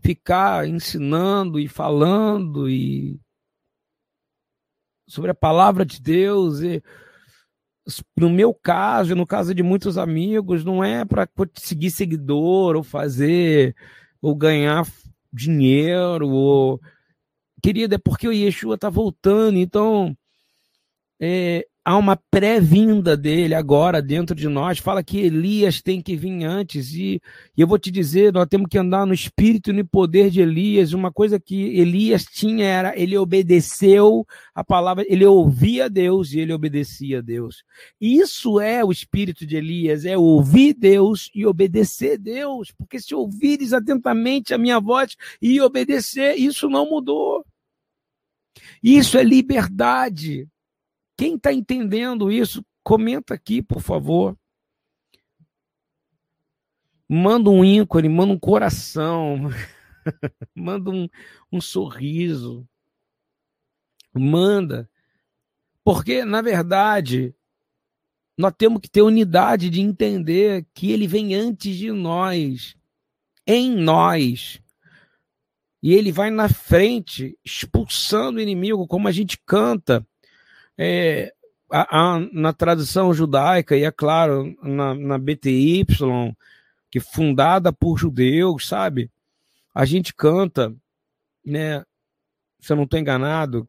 ficar 0.00 0.66
ensinando 0.66 1.60
e 1.60 1.68
falando 1.68 2.68
e 2.68 3.20
sobre 5.06 5.30
a 5.30 5.34
palavra 5.36 5.86
de 5.86 6.02
Deus 6.02 6.58
e 6.58 6.82
no 8.16 8.28
meu 8.28 8.52
caso, 8.52 9.14
no 9.14 9.24
caso 9.24 9.54
de 9.54 9.62
muitos 9.62 9.96
amigos, 9.96 10.64
não 10.64 10.82
é 10.82 11.04
para 11.04 11.28
conseguir 11.28 11.92
seguidor 11.92 12.74
ou 12.74 12.82
fazer 12.82 13.76
ou 14.20 14.34
ganhar 14.34 14.84
dinheiro 15.32 16.28
ou 16.28 16.80
querida, 17.60 17.96
é 17.96 17.98
porque 17.98 18.28
o 18.28 18.32
Yeshua 18.32 18.74
está 18.74 18.88
voltando, 18.88 19.58
então 19.58 20.16
é, 21.20 21.66
há 21.84 21.96
uma 21.96 22.16
pré-vinda 22.30 23.16
dele 23.16 23.54
agora 23.54 24.00
dentro 24.00 24.34
de 24.34 24.48
nós. 24.48 24.78
Fala 24.78 25.02
que 25.02 25.18
Elias 25.18 25.82
tem 25.82 26.00
que 26.00 26.16
vir 26.16 26.44
antes. 26.44 26.94
E, 26.94 27.20
e, 27.56 27.60
eu 27.60 27.66
vou 27.66 27.78
te 27.78 27.90
dizer: 27.90 28.32
nós 28.32 28.46
temos 28.48 28.68
que 28.70 28.78
andar 28.78 29.06
no 29.06 29.14
espírito 29.14 29.70
e 29.70 29.72
no 29.72 29.86
poder 29.86 30.30
de 30.30 30.40
Elias. 30.40 30.92
Uma 30.92 31.12
coisa 31.12 31.40
que 31.40 31.78
Elias 31.78 32.24
tinha 32.24 32.64
era 32.64 32.98
ele 32.98 33.16
obedeceu 33.16 34.26
a 34.54 34.62
palavra, 34.62 35.04
ele 35.08 35.24
ouvia 35.24 35.88
Deus 35.90 36.32
e 36.32 36.40
ele 36.40 36.52
obedecia 36.52 37.18
a 37.18 37.22
Deus. 37.22 37.64
Isso 38.00 38.60
é 38.60 38.84
o 38.84 38.92
espírito 38.92 39.46
de 39.46 39.56
Elias: 39.56 40.04
é 40.04 40.16
ouvir 40.16 40.74
Deus 40.74 41.30
e 41.34 41.46
obedecer 41.46 42.18
Deus. 42.18 42.72
Porque 42.72 43.00
se 43.00 43.14
ouvires 43.14 43.72
atentamente 43.72 44.54
a 44.54 44.58
minha 44.58 44.80
voz 44.80 45.16
e 45.40 45.60
obedecer, 45.60 46.36
isso 46.36 46.68
não 46.68 46.88
mudou. 46.88 47.44
Isso 48.82 49.18
é 49.18 49.22
liberdade. 49.22 50.48
Quem 51.16 51.36
está 51.36 51.52
entendendo 51.52 52.32
isso, 52.32 52.64
comenta 52.82 53.34
aqui, 53.34 53.62
por 53.62 53.80
favor. 53.80 54.36
Manda 57.08 57.50
um 57.50 57.64
ícone, 57.64 58.08
manda 58.08 58.32
um 58.32 58.38
coração, 58.38 59.50
manda 60.54 60.90
um, 60.90 61.08
um 61.52 61.60
sorriso. 61.60 62.66
Manda. 64.14 64.88
Porque, 65.84 66.24
na 66.24 66.40
verdade, 66.40 67.34
nós 68.36 68.54
temos 68.56 68.80
que 68.80 68.88
ter 68.88 69.02
unidade 69.02 69.68
de 69.68 69.80
entender 69.80 70.66
que 70.72 70.90
ele 70.90 71.06
vem 71.06 71.34
antes 71.34 71.76
de 71.76 71.92
nós, 71.92 72.76
em 73.46 73.74
nós. 73.76 74.60
E 75.82 75.94
ele 75.94 76.12
vai 76.12 76.30
na 76.30 76.48
frente, 76.48 77.38
expulsando 77.44 78.38
o 78.38 78.42
inimigo, 78.42 78.86
como 78.86 79.08
a 79.08 79.12
gente 79.12 79.38
canta 79.46 80.06
é, 80.76 81.32
a, 81.70 81.98
a, 81.98 82.20
na 82.32 82.52
tradição 82.52 83.14
judaica, 83.14 83.76
e 83.76 83.84
é 83.84 83.90
claro, 83.90 84.54
na, 84.62 84.94
na 84.94 85.18
BTY, 85.18 85.86
que 86.90 87.00
fundada 87.00 87.72
por 87.72 87.98
judeus, 87.98 88.66
sabe? 88.66 89.10
A 89.74 89.84
gente 89.84 90.12
canta, 90.12 90.74
né? 91.44 91.84
Se 92.58 92.72
eu 92.72 92.76
não 92.76 92.84
estou 92.84 92.98
enganado, 92.98 93.68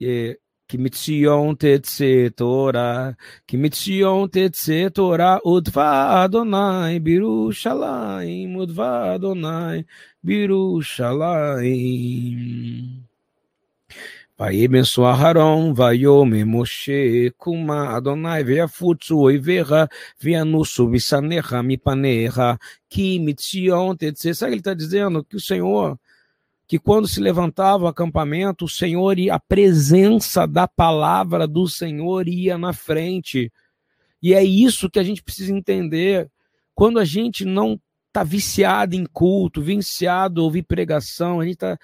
é, 0.00 0.38
que 0.66 0.78
mitzion 0.78 1.54
tetse 1.54 2.30
Torah, 2.36 3.16
que 3.46 3.56
mitzion 3.56 4.28
tetse 4.28 4.90
Torah, 4.90 5.40
udva 5.44 6.22
Adonai, 6.22 6.98
Birushalayim, 6.98 8.56
udva 8.56 9.14
Adonai, 9.14 9.86
Birushalayim. 10.22 13.02
Vai 14.38 14.64
abençoar 14.64 15.20
Haron, 15.20 15.74
vai 15.74 16.06
ome 16.06 16.44
Moshe, 16.44 17.30
Kuma, 17.38 17.94
Adonai, 17.96 18.42
veia 18.42 18.66
futsu, 18.66 19.18
oivera, 19.18 19.88
veia 20.18 20.44
nusu, 20.44 20.88
misaneha, 20.88 21.62
mipaneha, 21.62 22.58
ki 22.88 23.20
mitzion, 23.20 23.94
etc. 24.00 24.34
Sabe 24.34 24.36
o 24.36 24.36
que 24.36 24.54
ele 24.54 24.60
está 24.60 24.74
dizendo? 24.74 25.22
Que 25.22 25.36
o 25.36 25.40
Senhor, 25.40 25.98
que 26.72 26.78
quando 26.78 27.06
se 27.06 27.20
levantava 27.20 27.84
o 27.84 27.86
acampamento, 27.86 28.64
o 28.64 28.68
Senhor 28.68 29.18
e 29.18 29.28
a 29.28 29.38
presença 29.38 30.46
da 30.46 30.66
palavra 30.66 31.46
do 31.46 31.68
Senhor 31.68 32.26
ia 32.26 32.56
na 32.56 32.72
frente. 32.72 33.52
E 34.22 34.32
é 34.32 34.42
isso 34.42 34.88
que 34.88 34.98
a 34.98 35.02
gente 35.02 35.22
precisa 35.22 35.52
entender. 35.52 36.30
Quando 36.74 36.98
a 36.98 37.04
gente 37.04 37.44
não 37.44 37.78
está 38.08 38.24
viciado 38.24 38.96
em 38.96 39.04
culto, 39.04 39.60
viciado 39.60 40.40
em 40.40 40.44
ouvir 40.44 40.62
pregação, 40.62 41.40
a 41.40 41.44
gente 41.44 41.56
está 41.56 41.78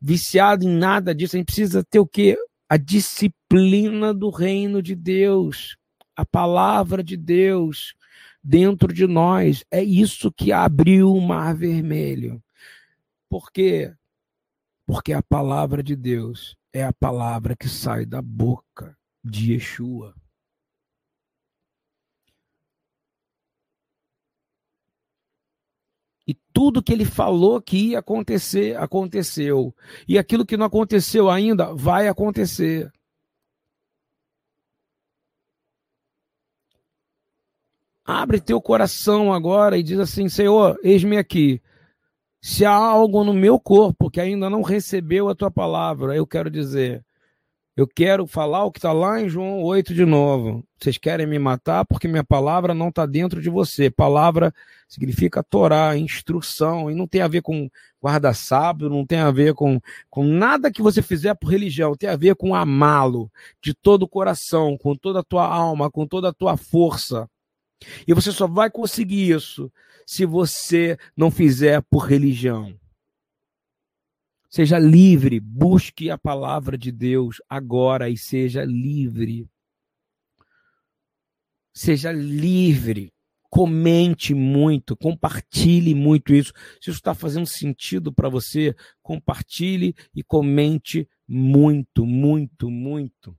viciado 0.00 0.64
em 0.64 0.76
nada 0.76 1.14
disso. 1.14 1.36
A 1.36 1.38
gente 1.38 1.46
precisa 1.46 1.84
ter 1.84 2.00
o 2.00 2.06
quê? 2.06 2.36
A 2.68 2.76
disciplina 2.76 4.12
do 4.12 4.28
reino 4.28 4.82
de 4.82 4.96
Deus, 4.96 5.76
a 6.16 6.26
palavra 6.26 7.00
de 7.00 7.16
Deus 7.16 7.94
dentro 8.42 8.92
de 8.92 9.06
nós. 9.06 9.64
É 9.70 9.84
isso 9.84 10.32
que 10.32 10.50
abriu 10.50 11.14
o 11.14 11.20
mar 11.20 11.54
vermelho. 11.54 12.42
Por 13.28 13.52
quê? 13.52 13.94
Porque 14.92 15.14
a 15.14 15.22
palavra 15.22 15.82
de 15.82 15.96
Deus 15.96 16.54
é 16.70 16.84
a 16.84 16.92
palavra 16.92 17.56
que 17.56 17.66
sai 17.66 18.04
da 18.04 18.20
boca 18.20 18.94
de 19.24 19.54
Yeshua. 19.54 20.14
E 26.28 26.34
tudo 26.52 26.82
que 26.82 26.92
ele 26.92 27.06
falou 27.06 27.62
que 27.62 27.92
ia 27.92 28.00
acontecer, 28.00 28.76
aconteceu. 28.76 29.74
E 30.06 30.18
aquilo 30.18 30.44
que 30.44 30.58
não 30.58 30.66
aconteceu 30.66 31.30
ainda, 31.30 31.72
vai 31.72 32.06
acontecer. 32.06 32.92
Abre 38.04 38.42
teu 38.42 38.60
coração 38.60 39.32
agora 39.32 39.78
e 39.78 39.82
diz 39.82 39.98
assim: 39.98 40.28
Senhor, 40.28 40.78
eis-me 40.82 41.16
aqui. 41.16 41.62
Se 42.44 42.64
há 42.64 42.74
algo 42.74 43.22
no 43.22 43.32
meu 43.32 43.58
corpo 43.60 44.10
que 44.10 44.20
ainda 44.20 44.50
não 44.50 44.62
recebeu 44.62 45.28
a 45.28 45.34
tua 45.34 45.48
palavra, 45.48 46.16
eu 46.16 46.26
quero 46.26 46.50
dizer, 46.50 47.04
eu 47.76 47.86
quero 47.86 48.26
falar 48.26 48.64
o 48.64 48.72
que 48.72 48.80
está 48.80 48.92
lá 48.92 49.20
em 49.20 49.28
João 49.28 49.62
8 49.62 49.94
de 49.94 50.04
novo. 50.04 50.64
Vocês 50.76 50.98
querem 50.98 51.24
me 51.24 51.38
matar 51.38 51.84
porque 51.86 52.08
minha 52.08 52.24
palavra 52.24 52.74
não 52.74 52.88
está 52.88 53.06
dentro 53.06 53.40
de 53.40 53.48
você. 53.48 53.88
Palavra 53.90 54.52
significa 54.88 55.42
Torá, 55.42 55.96
instrução, 55.96 56.90
e 56.90 56.96
não 56.96 57.06
tem 57.06 57.22
a 57.22 57.28
ver 57.28 57.42
com 57.42 57.70
guarda-sábio, 58.02 58.90
não 58.90 59.06
tem 59.06 59.20
a 59.20 59.30
ver 59.30 59.54
com, 59.54 59.80
com 60.10 60.24
nada 60.24 60.70
que 60.72 60.82
você 60.82 61.00
fizer 61.00 61.34
por 61.34 61.46
religião, 61.48 61.94
tem 61.94 62.10
a 62.10 62.16
ver 62.16 62.34
com 62.34 62.56
amá-lo 62.56 63.30
de 63.62 63.72
todo 63.72 64.02
o 64.02 64.08
coração, 64.08 64.76
com 64.76 64.96
toda 64.96 65.20
a 65.20 65.24
tua 65.24 65.46
alma, 65.46 65.88
com 65.90 66.08
toda 66.08 66.30
a 66.30 66.32
tua 66.32 66.56
força. 66.56 67.30
E 68.06 68.14
você 68.14 68.32
só 68.32 68.46
vai 68.46 68.70
conseguir 68.70 69.30
isso 69.30 69.72
se 70.06 70.24
você 70.26 70.98
não 71.16 71.30
fizer 71.30 71.82
por 71.82 72.06
religião. 72.06 72.78
Seja 74.50 74.78
livre, 74.78 75.40
busque 75.40 76.10
a 76.10 76.18
palavra 76.18 76.76
de 76.76 76.92
Deus 76.92 77.40
agora 77.48 78.10
e 78.10 78.18
seja 78.18 78.64
livre. 78.64 79.48
Seja 81.72 82.12
livre. 82.12 83.10
Comente 83.48 84.34
muito, 84.34 84.96
compartilhe 84.96 85.94
muito 85.94 86.34
isso. 86.34 86.52
Se 86.80 86.90
isso 86.90 86.98
está 86.98 87.14
fazendo 87.14 87.46
sentido 87.46 88.12
para 88.12 88.28
você, 88.28 88.74
compartilhe 89.02 89.94
e 90.14 90.22
comente 90.22 91.08
muito, 91.26 92.04
muito, 92.04 92.70
muito. 92.70 93.34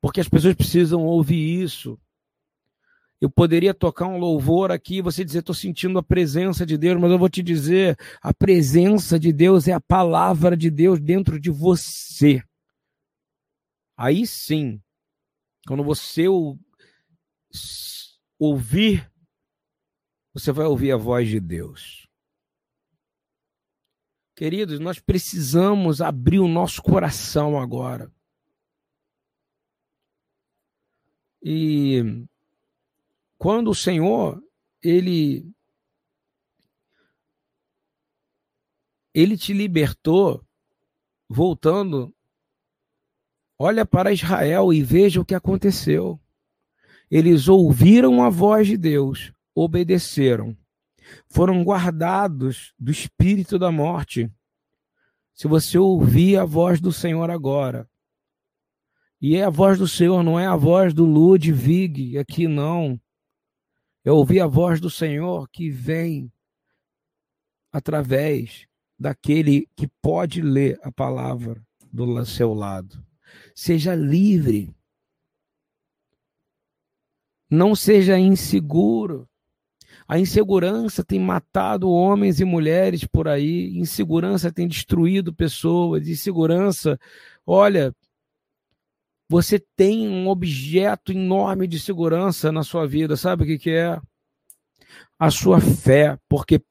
Porque 0.00 0.20
as 0.20 0.28
pessoas 0.28 0.54
precisam 0.54 1.04
ouvir 1.04 1.62
isso. 1.62 1.98
Eu 3.20 3.28
poderia 3.28 3.74
tocar 3.74 4.06
um 4.06 4.16
louvor 4.16 4.70
aqui 4.70 4.98
e 4.98 5.02
você 5.02 5.24
dizer, 5.24 5.40
estou 5.40 5.54
sentindo 5.54 5.98
a 5.98 6.02
presença 6.02 6.64
de 6.64 6.78
Deus, 6.78 7.00
mas 7.00 7.10
eu 7.10 7.18
vou 7.18 7.28
te 7.28 7.42
dizer, 7.42 7.98
a 8.22 8.32
presença 8.32 9.18
de 9.18 9.32
Deus 9.32 9.66
é 9.66 9.72
a 9.72 9.80
palavra 9.80 10.56
de 10.56 10.70
Deus 10.70 11.00
dentro 11.00 11.40
de 11.40 11.50
você. 11.50 12.40
Aí 13.96 14.24
sim, 14.24 14.80
quando 15.66 15.82
você 15.82 16.26
ouvir, 18.38 19.10
você 20.32 20.52
vai 20.52 20.66
ouvir 20.66 20.92
a 20.92 20.96
voz 20.96 21.28
de 21.28 21.40
Deus. 21.40 22.06
Queridos, 24.36 24.78
nós 24.78 25.00
precisamos 25.00 26.00
abrir 26.00 26.38
o 26.38 26.46
nosso 26.46 26.80
coração 26.80 27.60
agora. 27.60 28.08
E 31.42 32.24
quando 33.38 33.70
o 33.70 33.74
Senhor, 33.74 34.42
ele 34.82 35.50
ele 39.14 39.36
te 39.36 39.52
libertou 39.52 40.44
voltando 41.28 42.14
olha 43.58 43.84
para 43.84 44.12
Israel 44.12 44.72
e 44.72 44.82
veja 44.82 45.20
o 45.20 45.24
que 45.24 45.34
aconteceu. 45.34 46.20
Eles 47.10 47.48
ouviram 47.48 48.22
a 48.22 48.28
voz 48.28 48.66
de 48.66 48.76
Deus, 48.76 49.32
obedeceram. 49.54 50.56
Foram 51.28 51.64
guardados 51.64 52.72
do 52.78 52.90
espírito 52.90 53.58
da 53.58 53.72
morte. 53.72 54.30
Se 55.34 55.48
você 55.48 55.78
ouvir 55.78 56.36
a 56.36 56.44
voz 56.44 56.80
do 56.80 56.92
Senhor 56.92 57.30
agora, 57.30 57.88
e 59.20 59.36
é 59.36 59.44
a 59.44 59.50
voz 59.50 59.78
do 59.78 59.88
Senhor, 59.88 60.22
não 60.22 60.38
é 60.38 60.46
a 60.46 60.54
voz 60.54 60.94
do 60.94 61.04
Ludwig 61.04 62.18
aqui, 62.18 62.46
não. 62.46 63.00
Eu 64.04 64.16
ouvi 64.16 64.40
a 64.40 64.46
voz 64.46 64.80
do 64.80 64.88
Senhor 64.88 65.48
que 65.50 65.70
vem 65.70 66.32
através 67.72 68.66
daquele 68.98 69.68
que 69.76 69.86
pode 70.00 70.40
ler 70.40 70.78
a 70.82 70.90
palavra 70.90 71.62
do 71.92 72.24
seu 72.24 72.54
lado. 72.54 73.04
Seja 73.54 73.94
livre. 73.94 74.74
Não 77.50 77.74
seja 77.74 78.18
inseguro. 78.18 79.28
A 80.06 80.18
insegurança 80.18 81.04
tem 81.04 81.20
matado 81.20 81.90
homens 81.90 82.40
e 82.40 82.44
mulheres 82.44 83.04
por 83.04 83.28
aí, 83.28 83.76
insegurança 83.76 84.50
tem 84.50 84.66
destruído 84.66 85.34
pessoas, 85.34 86.08
insegurança, 86.08 86.98
olha, 87.46 87.94
você 89.28 89.58
tem 89.58 90.08
um 90.08 90.26
objeto 90.28 91.12
enorme 91.12 91.66
de 91.66 91.78
segurança 91.78 92.50
na 92.50 92.62
sua 92.62 92.86
vida, 92.86 93.16
sabe 93.16 93.42
o 93.44 93.46
que, 93.46 93.58
que 93.58 93.70
é? 93.70 94.00
A 95.18 95.30
sua 95.30 95.60
fé, 95.60 96.18
porque, 96.28 96.62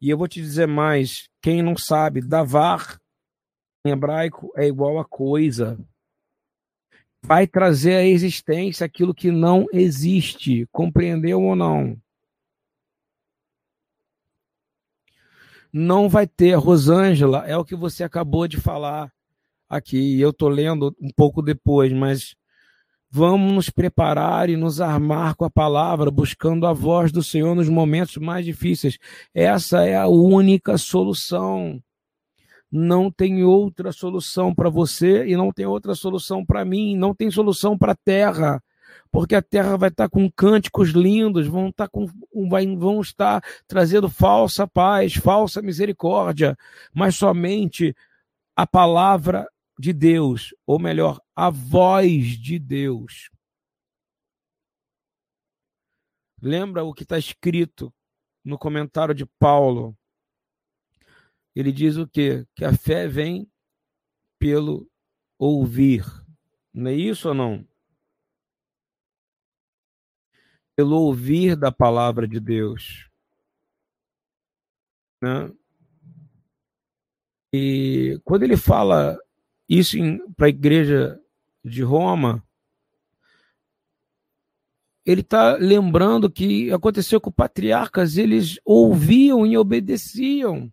e 0.00 0.10
eu 0.10 0.18
vou 0.18 0.26
te 0.26 0.40
dizer 0.40 0.66
mais, 0.66 1.28
quem 1.40 1.62
não 1.62 1.76
sabe, 1.76 2.20
davar 2.20 3.00
em 3.86 3.90
hebraico 3.90 4.52
é 4.56 4.66
igual 4.66 4.98
a 4.98 5.04
coisa. 5.04 5.78
Vai 7.22 7.46
trazer 7.46 7.96
à 7.96 8.04
existência 8.04 8.84
aquilo 8.84 9.14
que 9.14 9.30
não 9.30 9.66
existe, 9.72 10.66
compreendeu 10.72 11.40
ou 11.40 11.54
não? 11.54 11.96
Não 15.72 16.08
vai 16.08 16.26
ter, 16.26 16.54
Rosângela, 16.54 17.46
é 17.46 17.56
o 17.56 17.64
que 17.64 17.76
você 17.76 18.02
acabou 18.02 18.48
de 18.48 18.60
falar 18.60 19.13
aqui, 19.76 20.20
eu 20.20 20.30
estou 20.30 20.48
lendo 20.48 20.94
um 21.00 21.10
pouco 21.14 21.42
depois, 21.42 21.92
mas 21.92 22.34
vamos 23.10 23.52
nos 23.52 23.70
preparar 23.70 24.50
e 24.50 24.56
nos 24.56 24.80
armar 24.80 25.34
com 25.36 25.44
a 25.44 25.50
palavra, 25.50 26.10
buscando 26.10 26.66
a 26.66 26.72
voz 26.72 27.12
do 27.12 27.22
Senhor 27.22 27.54
nos 27.54 27.68
momentos 27.68 28.16
mais 28.16 28.44
difíceis. 28.44 28.98
Essa 29.32 29.84
é 29.86 29.96
a 29.96 30.08
única 30.08 30.76
solução. 30.76 31.80
Não 32.70 33.10
tem 33.10 33.44
outra 33.44 33.92
solução 33.92 34.54
para 34.54 34.68
você 34.68 35.26
e 35.26 35.36
não 35.36 35.52
tem 35.52 35.64
outra 35.64 35.94
solução 35.94 36.44
para 36.44 36.64
mim, 36.64 36.96
não 36.96 37.14
tem 37.14 37.30
solução 37.30 37.78
para 37.78 37.92
a 37.92 37.96
terra 37.96 38.60
porque 39.14 39.36
a 39.36 39.42
terra 39.42 39.76
vai 39.76 39.90
estar 39.90 40.08
com 40.08 40.28
cânticos 40.28 40.90
lindos, 40.90 41.46
vão 41.46 41.68
estar 41.68 41.88
com 41.88 42.08
vai, 42.48 42.66
vão 42.76 43.00
estar 43.00 43.40
trazendo 43.64 44.08
falsa 44.08 44.66
paz, 44.66 45.14
falsa 45.14 45.62
misericórdia, 45.62 46.56
mas 46.92 47.14
somente 47.14 47.94
a 48.56 48.66
palavra 48.66 49.46
de 49.78 49.92
Deus, 49.92 50.54
ou 50.66 50.78
melhor, 50.78 51.20
a 51.34 51.50
voz 51.50 52.38
de 52.38 52.58
Deus. 52.58 53.30
Lembra 56.40 56.84
o 56.84 56.92
que 56.92 57.02
está 57.02 57.18
escrito 57.18 57.92
no 58.44 58.58
comentário 58.58 59.14
de 59.14 59.24
Paulo? 59.24 59.96
Ele 61.54 61.72
diz 61.72 61.96
o 61.96 62.06
quê? 62.06 62.46
Que 62.54 62.64
a 62.64 62.76
fé 62.76 63.08
vem 63.08 63.50
pelo 64.38 64.90
ouvir. 65.38 66.04
Não 66.72 66.90
é 66.90 66.94
isso 66.94 67.28
ou 67.28 67.34
não? 67.34 67.66
Pelo 70.76 70.96
ouvir 70.96 71.56
da 71.56 71.72
palavra 71.72 72.26
de 72.26 72.40
Deus. 72.40 73.08
Né? 75.22 75.50
E 77.54 78.20
quando 78.24 78.42
ele 78.42 78.56
fala 78.56 79.16
isso 79.68 79.96
para 80.36 80.46
a 80.46 80.50
igreja 80.50 81.18
de 81.64 81.82
Roma, 81.82 82.42
ele 85.04 85.20
está 85.20 85.56
lembrando 85.56 86.30
que 86.30 86.72
aconteceu 86.72 87.20
com 87.20 87.30
patriarcas, 87.30 88.16
eles 88.16 88.58
ouviam 88.64 89.46
e 89.46 89.56
obedeciam. 89.56 90.72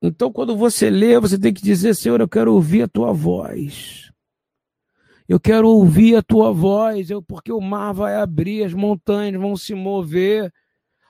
Então, 0.00 0.32
quando 0.32 0.56
você 0.56 0.90
lê, 0.90 1.18
você 1.18 1.38
tem 1.38 1.52
que 1.52 1.62
dizer: 1.62 1.94
Senhor, 1.94 2.20
eu 2.20 2.28
quero 2.28 2.52
ouvir 2.52 2.82
a 2.82 2.88
tua 2.88 3.12
voz. 3.12 4.10
Eu 5.28 5.40
quero 5.40 5.68
ouvir 5.68 6.16
a 6.16 6.22
tua 6.22 6.52
voz, 6.52 7.08
eu, 7.08 7.22
porque 7.22 7.52
o 7.52 7.60
mar 7.60 7.92
vai 7.92 8.16
abrir, 8.16 8.64
as 8.64 8.74
montanhas 8.74 9.40
vão 9.40 9.56
se 9.56 9.72
mover, 9.74 10.52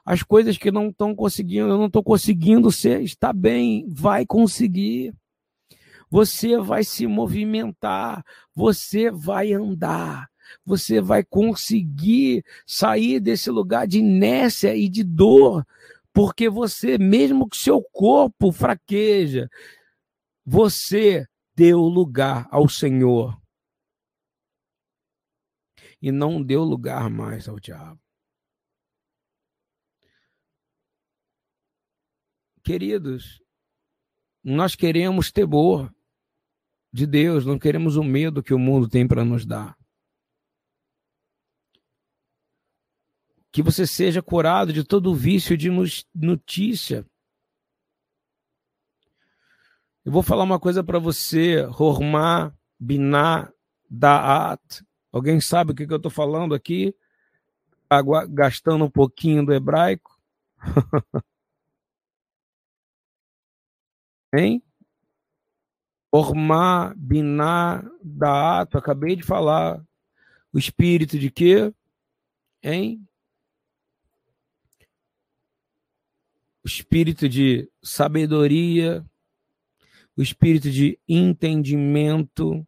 as 0.04 0.22
coisas 0.22 0.56
que 0.58 0.70
não 0.70 0.88
estão 0.90 1.14
conseguindo, 1.14 1.68
eu 1.68 1.78
não 1.78 1.86
estou 1.86 2.04
conseguindo 2.04 2.70
ser, 2.70 3.02
está 3.02 3.32
bem, 3.32 3.86
vai 3.88 4.26
conseguir 4.26 5.14
você 6.12 6.58
vai 6.58 6.84
se 6.84 7.06
movimentar, 7.06 8.22
você 8.54 9.10
vai 9.10 9.54
andar, 9.54 10.30
você 10.62 11.00
vai 11.00 11.24
conseguir 11.24 12.44
sair 12.66 13.18
desse 13.18 13.50
lugar 13.50 13.86
de 13.86 14.00
inércia 14.00 14.76
e 14.76 14.90
de 14.90 15.02
dor, 15.02 15.66
porque 16.12 16.50
você, 16.50 16.98
mesmo 16.98 17.48
que 17.48 17.56
seu 17.56 17.82
corpo 17.82 18.52
fraqueja, 18.52 19.48
você 20.44 21.26
deu 21.56 21.80
lugar 21.80 22.46
ao 22.50 22.68
Senhor 22.68 23.40
e 25.98 26.12
não 26.12 26.42
deu 26.42 26.62
lugar 26.62 27.08
mais 27.08 27.48
ao 27.48 27.58
diabo. 27.58 27.98
Queridos, 32.62 33.42
nós 34.44 34.74
queremos 34.74 35.32
temor, 35.32 35.90
de 36.92 37.06
Deus, 37.06 37.46
não 37.46 37.58
queremos 37.58 37.96
o 37.96 38.04
medo 38.04 38.42
que 38.42 38.52
o 38.52 38.58
mundo 38.58 38.88
tem 38.88 39.08
para 39.08 39.24
nos 39.24 39.46
dar. 39.46 39.76
Que 43.50 43.62
você 43.62 43.86
seja 43.86 44.22
curado 44.22 44.72
de 44.72 44.84
todo 44.84 45.10
o 45.10 45.14
vício 45.14 45.56
de 45.56 45.70
notícia. 46.14 47.06
Eu 50.04 50.12
vou 50.12 50.22
falar 50.22 50.42
uma 50.42 50.60
coisa 50.60 50.82
para 50.84 50.98
você, 50.98 51.64
Hormá 51.78 52.52
Biná 52.78 53.50
Da'at. 53.88 54.84
Alguém 55.12 55.40
sabe 55.40 55.72
o 55.72 55.74
que, 55.74 55.86
que 55.86 55.92
eu 55.92 55.98
estou 55.98 56.10
falando 56.10 56.54
aqui? 56.54 56.94
Gastando 58.30 58.84
um 58.84 58.90
pouquinho 58.90 59.44
do 59.44 59.52
hebraico. 59.52 60.18
hein? 64.34 64.62
Ormá, 66.14 66.92
Biná, 66.94 67.82
Daato, 68.04 68.76
acabei 68.76 69.16
de 69.16 69.22
falar. 69.22 69.82
O 70.52 70.58
espírito 70.58 71.18
de 71.18 71.30
quê? 71.30 71.72
Hein? 72.62 73.08
O 76.62 76.68
espírito 76.68 77.26
de 77.26 77.66
sabedoria, 77.82 79.02
o 80.14 80.20
espírito 80.20 80.70
de 80.70 80.98
entendimento, 81.08 82.58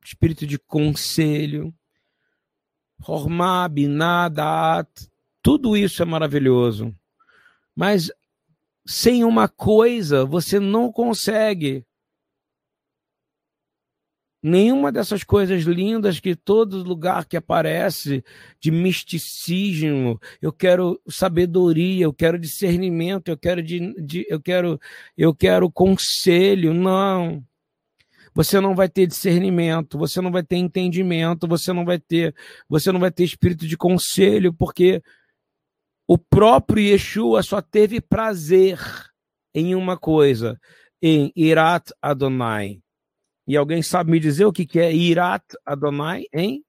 o 0.00 0.04
espírito 0.04 0.46
de 0.46 0.56
conselho, 0.56 1.74
Hormá, 3.06 3.68
Biná, 3.68 4.28
Daat, 4.28 5.10
tudo 5.42 5.76
isso 5.76 6.00
é 6.00 6.04
maravilhoso. 6.04 6.94
Mas 7.74 8.10
sem 8.88 9.22
uma 9.22 9.46
coisa 9.46 10.24
você 10.24 10.58
não 10.58 10.90
consegue. 10.90 11.84
Nenhuma 14.42 14.90
dessas 14.90 15.22
coisas 15.22 15.64
lindas 15.64 16.20
que 16.20 16.34
todo 16.34 16.82
lugar 16.82 17.26
que 17.26 17.36
aparece 17.36 18.24
de 18.58 18.70
misticismo, 18.70 20.18
eu 20.40 20.50
quero 20.50 20.98
sabedoria, 21.06 22.04
eu 22.04 22.14
quero 22.14 22.38
discernimento, 22.38 23.28
eu 23.28 23.36
quero 23.36 23.62
de, 23.62 23.92
de, 24.02 24.26
eu 24.26 24.40
quero 24.40 24.80
eu 25.18 25.34
quero 25.34 25.70
conselho, 25.70 26.72
não. 26.72 27.44
Você 28.32 28.58
não 28.58 28.74
vai 28.74 28.88
ter 28.88 29.06
discernimento, 29.06 29.98
você 29.98 30.20
não 30.22 30.30
vai 30.30 30.42
ter 30.42 30.56
entendimento, 30.56 31.46
você 31.46 31.74
não 31.74 31.84
vai 31.84 31.98
ter, 31.98 32.34
você 32.66 32.90
não 32.90 33.00
vai 33.00 33.10
ter 33.10 33.24
espírito 33.24 33.66
de 33.66 33.76
conselho, 33.76 34.50
porque 34.50 35.02
o 36.08 36.16
próprio 36.16 36.82
Yeshua 36.82 37.42
só 37.42 37.60
teve 37.60 38.00
prazer 38.00 38.80
em 39.54 39.74
uma 39.74 39.98
coisa, 39.98 40.58
em 41.02 41.30
Irat 41.36 41.92
Adonai. 42.00 42.80
E 43.46 43.54
alguém 43.58 43.82
sabe 43.82 44.10
me 44.10 44.18
dizer 44.18 44.46
o 44.46 44.52
que, 44.52 44.80
é 44.80 44.90
Irat 44.90 45.44
Adonai, 45.66 46.24
hein? 46.32 46.64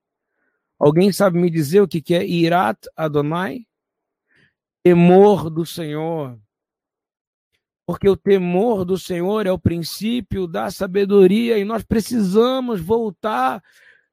Alguém 0.77 1.13
sabe 1.13 1.39
me 1.39 1.49
dizer 1.49 1.79
o 1.79 1.87
que, 1.87 2.01
que 2.01 2.13
é 2.13 2.25
Irat 2.25 2.77
Adonai? 2.97 3.65
Temor 4.83 5.49
do 5.49 5.65
Senhor. 5.65 6.37
Porque 7.85 8.09
o 8.09 8.17
temor 8.17 8.83
do 8.83 8.97
Senhor 8.97 9.47
é 9.47 9.51
o 9.51 9.59
princípio 9.59 10.47
da 10.47 10.69
sabedoria 10.69 11.57
e 11.57 11.63
nós 11.63 11.83
precisamos 11.83 12.81
voltar 12.81 13.63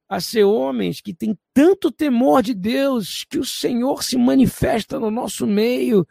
a 0.09 0.21
ser 0.21 0.45
homens 0.45 1.01
que 1.01 1.13
têm 1.13 1.37
tanto 1.53 1.91
temor 1.91 2.43
de 2.43 2.55
Deus 2.55 3.25
que 3.25 3.39
o 3.39 3.45
Senhor 3.45 4.03
se 4.03 4.17
manifesta 4.17 5.01
no 5.01 5.11
nosso 5.11 5.47
meio 5.47 6.07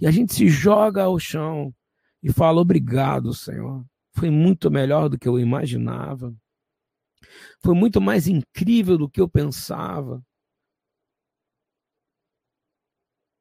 e 0.00 0.06
a 0.06 0.10
gente 0.10 0.34
se 0.34 0.48
joga 0.48 1.04
ao 1.04 1.18
chão 1.18 1.74
e 2.22 2.32
fala: 2.32 2.60
Obrigado, 2.60 3.34
Senhor. 3.34 3.84
Foi 4.12 4.30
muito 4.30 4.70
melhor 4.70 5.08
do 5.08 5.18
que 5.18 5.28
eu 5.28 5.38
imaginava. 5.38 6.34
Foi 7.62 7.74
muito 7.74 8.00
mais 8.00 8.26
incrível 8.26 8.96
do 8.98 9.08
que 9.08 9.20
eu 9.20 9.28
pensava. 9.28 10.24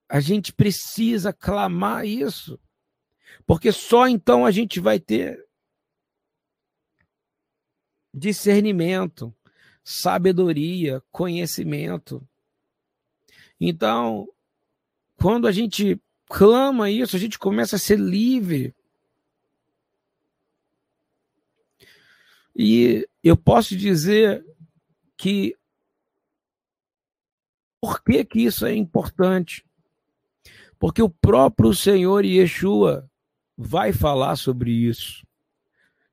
A 0.09 0.19
gente 0.19 0.53
precisa 0.53 1.33
clamar 1.33 2.05
isso, 2.05 2.59
porque 3.45 3.71
só 3.71 4.07
então 4.07 4.45
a 4.45 4.51
gente 4.51 4.79
vai 4.79 4.99
ter 4.99 5.45
discernimento 8.13 9.35
sabedoria, 9.89 11.01
conhecimento. 11.13 12.21
Então, 13.57 14.27
quando 15.15 15.47
a 15.47 15.51
gente 15.53 15.97
clama 16.27 16.91
isso, 16.91 17.15
a 17.15 17.19
gente 17.19 17.39
começa 17.39 17.77
a 17.77 17.79
ser 17.79 17.97
livre. 17.97 18.75
E 22.53 23.07
eu 23.23 23.37
posso 23.37 23.77
dizer 23.77 24.45
que 25.15 25.55
por 27.79 28.03
que, 28.03 28.25
que 28.25 28.41
isso 28.41 28.65
é 28.65 28.75
importante? 28.75 29.65
Porque 30.77 31.01
o 31.01 31.09
próprio 31.09 31.73
Senhor 31.73 32.25
Yeshua 32.25 33.09
vai 33.57 33.93
falar 33.93 34.35
sobre 34.35 34.69
isso. 34.69 35.25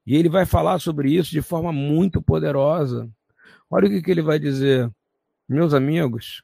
E 0.06 0.14
ele 0.14 0.28
vai 0.28 0.46
falar 0.46 0.78
sobre 0.78 1.12
isso 1.12 1.32
de 1.32 1.42
forma 1.42 1.72
muito 1.72 2.22
poderosa. 2.22 3.12
Olha 3.70 3.86
o 3.86 3.90
que, 3.90 4.02
que 4.02 4.10
ele 4.10 4.22
vai 4.22 4.38
dizer. 4.38 4.90
Meus 5.48 5.74
amigos, 5.74 6.42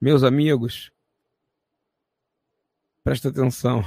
meus 0.00 0.22
amigos, 0.22 0.92
presta 3.02 3.30
atenção. 3.30 3.82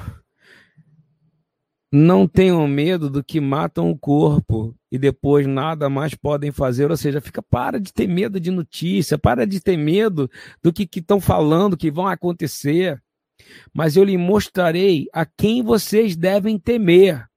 Não 1.91 2.27
tenham 2.27 2.67
medo 2.67 3.09
do 3.09 3.23
que 3.23 3.39
matam 3.39 3.89
o 3.89 3.97
corpo 3.97 4.75
e 4.91 4.97
depois 4.97 5.47
nada 5.47 5.89
mais 5.89 6.13
podem 6.13 6.51
fazer. 6.51 6.89
Ou 6.91 6.97
seja, 6.97 7.21
fica 7.21 7.41
para 7.41 7.79
de 7.79 7.93
ter 7.93 8.07
medo 8.07 8.39
de 8.39 8.51
notícia, 8.51 9.17
para 9.17 9.45
de 9.45 9.59
ter 9.59 9.77
medo 9.77 10.29
do 10.61 10.73
que 10.73 10.87
estão 10.99 11.21
falando, 11.21 11.77
que 11.77 11.89
vão 11.89 12.07
acontecer. 12.07 13.01
Mas 13.73 13.95
eu 13.95 14.03
lhe 14.03 14.17
mostrarei 14.17 15.07
a 15.13 15.25
quem 15.25 15.63
vocês 15.63 16.15
devem 16.15 16.59
temer. 16.59 17.28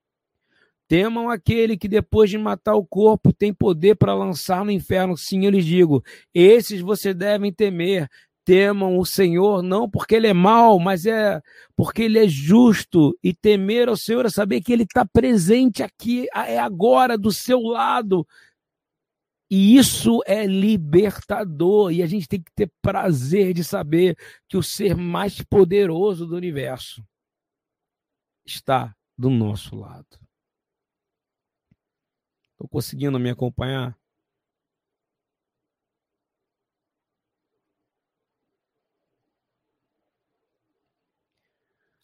Temam 0.92 1.30
aquele 1.30 1.74
que 1.78 1.88
depois 1.88 2.28
de 2.28 2.36
matar 2.36 2.74
o 2.74 2.84
corpo 2.84 3.32
tem 3.32 3.50
poder 3.50 3.96
para 3.96 4.12
lançar 4.12 4.62
no 4.62 4.70
inferno. 4.70 5.16
Sim, 5.16 5.46
eu 5.46 5.50
lhes 5.50 5.64
digo, 5.64 6.04
esses 6.34 6.82
vocês 6.82 7.14
devem 7.14 7.50
temer 7.50 8.10
temam 8.44 8.98
o 8.98 9.06
Senhor, 9.06 9.62
não 9.62 9.88
porque 9.88 10.16
ele 10.16 10.26
é 10.26 10.34
mau, 10.34 10.78
mas 10.78 11.06
é 11.06 11.40
porque 11.74 12.02
ele 12.02 12.18
é 12.18 12.28
justo. 12.28 13.18
E 13.24 13.32
temer 13.32 13.88
ao 13.88 13.96
Senhor 13.96 14.26
é 14.26 14.28
saber 14.28 14.60
que 14.60 14.70
ele 14.70 14.82
está 14.82 15.02
presente 15.02 15.82
aqui, 15.82 16.26
é 16.34 16.58
agora 16.58 17.16
do 17.16 17.32
seu 17.32 17.60
lado. 17.62 18.26
E 19.50 19.78
isso 19.78 20.20
é 20.26 20.44
libertador. 20.44 21.90
E 21.90 22.02
a 22.02 22.06
gente 22.06 22.28
tem 22.28 22.42
que 22.42 22.52
ter 22.54 22.70
prazer 22.82 23.54
de 23.54 23.64
saber 23.64 24.14
que 24.46 24.58
o 24.58 24.62
ser 24.62 24.94
mais 24.94 25.40
poderoso 25.40 26.26
do 26.26 26.36
universo 26.36 27.02
está 28.44 28.94
do 29.16 29.30
nosso 29.30 29.74
lado. 29.74 30.21
Estou 32.62 32.68
conseguindo 32.68 33.18
me 33.18 33.28
acompanhar? 33.28 33.98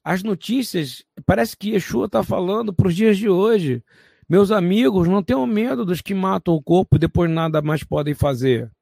as 0.02 0.22
notícias, 0.22 1.04
parece 1.26 1.54
que 1.54 1.72
Yeshua 1.72 2.06
está 2.06 2.24
falando 2.24 2.72
para 2.72 2.88
os 2.88 2.96
dias 2.96 3.18
de 3.18 3.28
hoje. 3.28 3.84
Meus 4.26 4.50
amigos, 4.50 5.06
não 5.06 5.22
tenham 5.22 5.46
medo 5.46 5.84
dos 5.84 6.00
que 6.00 6.14
matam 6.14 6.54
o 6.54 6.62
corpo 6.62 6.96
e 6.96 6.98
depois 6.98 7.30
nada 7.30 7.60
mais 7.60 7.84
podem 7.84 8.14
fazer. 8.14 8.72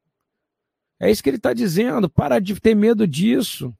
É 0.97 1.11
isso 1.11 1.21
que 1.21 1.29
ele 1.29 1.35
está 1.35 1.53
dizendo. 1.53 2.09
Para 2.09 2.39
de 2.39 2.57
ter 2.61 2.73
medo 2.73 3.05
disso. 3.05 3.77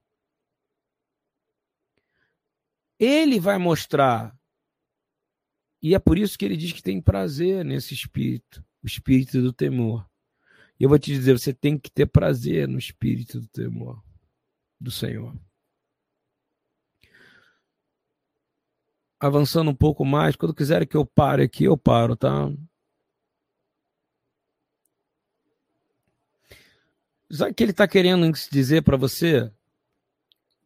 Ele 3.00 3.39
vai 3.39 3.58
mostrar. 3.58 4.36
E 5.88 5.95
é 5.95 5.99
por 5.99 6.17
isso 6.17 6.38
que 6.38 6.43
ele 6.43 6.57
diz 6.57 6.73
que 6.73 6.83
tem 6.83 7.01
prazer 7.01 7.63
nesse 7.63 7.93
espírito 7.93 8.61
o 8.83 8.88
espírito 8.88 9.41
do 9.41 9.53
temor. 9.53 10.05
E 10.77 10.83
eu 10.83 10.89
vou 10.89 10.99
te 10.99 11.11
dizer: 11.13 11.38
você 11.38 11.53
tem 11.53 11.77
que 11.79 11.89
ter 11.89 12.05
prazer 12.05 12.67
no 12.67 12.77
espírito 12.77 13.39
do 13.39 13.47
temor 13.47 14.03
do 14.79 14.91
Senhor. 14.91 15.33
avançando 19.17 19.71
um 19.71 19.75
pouco 19.75 20.03
mais. 20.03 20.35
Quando 20.35 20.53
quiserem 20.53 20.85
que 20.85 20.97
eu 20.97 21.05
pare 21.05 21.43
aqui, 21.43 21.63
eu 21.63 21.77
paro, 21.77 22.17
tá? 22.17 22.51
Sabe 27.31 27.51
o 27.51 27.53
que 27.53 27.63
ele 27.63 27.71
está 27.71 27.88
querendo 27.88 28.29
dizer 28.51 28.83
para 28.83 28.97
você? 28.97 29.49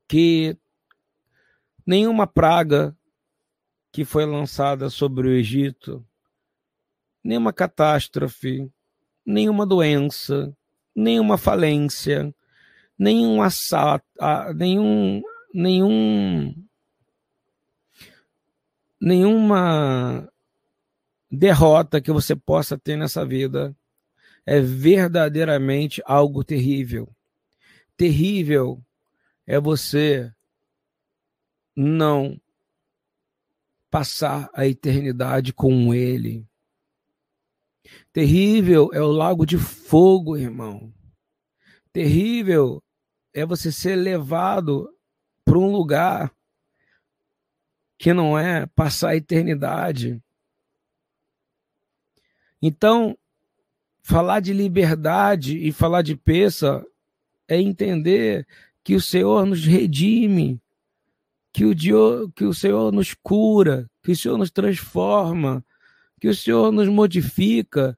Que 0.07 0.57
nenhuma 1.85 2.25
praga 2.25 2.97
que 3.91 4.05
foi 4.05 4.25
lançada 4.25 4.89
sobre 4.89 5.27
o 5.27 5.31
Egito, 5.31 6.05
nenhuma 7.23 7.51
catástrofe, 7.51 8.71
nenhuma 9.25 9.65
doença, 9.65 10.55
nenhuma 10.95 11.37
falência, 11.37 12.33
nenhum 12.97 13.41
assalto, 13.41 14.05
nenhum, 14.55 15.21
nenhum 15.53 16.55
nenhuma 18.99 20.31
derrota 21.29 21.99
que 21.99 22.11
você 22.11 22.35
possa 22.35 22.77
ter 22.77 22.95
nessa 22.95 23.25
vida 23.25 23.75
é 24.45 24.59
verdadeiramente 24.59 26.01
algo 26.05 26.43
terrível. 26.43 27.09
Terrível 27.97 28.81
é 29.47 29.59
você 29.59 30.31
não 31.75 32.39
passar 33.91 34.49
a 34.53 34.65
eternidade 34.65 35.51
com 35.51 35.93
Ele. 35.93 36.47
Terrível 38.13 38.89
é 38.93 39.01
o 39.01 39.11
lago 39.11 39.45
de 39.45 39.57
fogo, 39.57 40.37
irmão. 40.37 40.93
Terrível 41.91 42.81
é 43.33 43.45
você 43.45 43.71
ser 43.71 43.97
levado 43.97 44.89
para 45.43 45.57
um 45.57 45.69
lugar 45.69 46.33
que 47.97 48.13
não 48.13 48.39
é 48.39 48.65
passar 48.67 49.09
a 49.09 49.15
eternidade. 49.15 50.21
Então, 52.61 53.17
falar 54.01 54.39
de 54.39 54.53
liberdade 54.53 55.57
e 55.57 55.71
falar 55.71 56.01
de 56.01 56.15
peça 56.15 56.85
é 57.47 57.59
entender 57.59 58.47
que 58.83 58.95
o 58.95 59.01
Senhor 59.01 59.45
nos 59.45 59.65
redime, 59.65 60.61
que 61.53 61.65
o, 61.65 62.31
que 62.31 62.45
o 62.45 62.53
Senhor 62.53 62.91
nos 62.91 63.13
cura, 63.13 63.89
que 64.03 64.11
o 64.11 64.15
Senhor 64.15 64.37
nos 64.37 64.51
transforma, 64.51 65.63
que 66.19 66.27
o 66.27 66.35
Senhor 66.35 66.71
nos 66.71 66.87
modifica, 66.87 67.97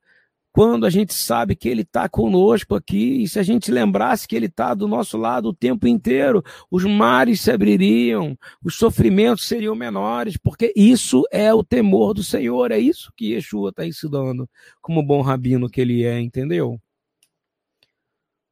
quando 0.54 0.86
a 0.86 0.89
gente 0.89 1.16
sabe 1.16 1.56
que 1.56 1.68
Ele 1.68 1.82
está 1.82 2.08
conosco 2.08 2.76
aqui, 2.76 3.24
e 3.24 3.28
se 3.28 3.39
a 3.39 3.43
gente 3.43 3.72
lembrasse 3.72 4.28
que 4.28 4.36
Ele 4.36 4.45
está 4.45 4.76
do 4.76 4.88
nosso 4.88 5.18
lado 5.18 5.49
o 5.49 5.54
tempo 5.54 5.88
inteiro, 5.88 6.43
os 6.70 6.86
mares 6.86 7.41
se 7.41 7.51
abririam, 7.51 8.38
os 8.64 8.76
sofrimentos 8.76 9.47
seriam 9.47 9.76
menores, 9.76 10.38
porque 10.38 10.72
isso 10.76 11.24
é 11.32 11.51
o 11.51 11.64
temor 11.64 12.14
do 12.14 12.24
Senhor, 12.24 12.72
é 12.72 12.78
isso 12.78 13.12
que 13.18 13.34
Yeshua 13.34 13.72
está 13.72 13.86
ensinando, 13.86 14.47
como 14.80 15.01
bom 15.01 15.22
rabino 15.22 15.68
que 15.68 15.82
ele 15.82 16.04
é, 16.04 16.20
entendeu? 16.22 16.80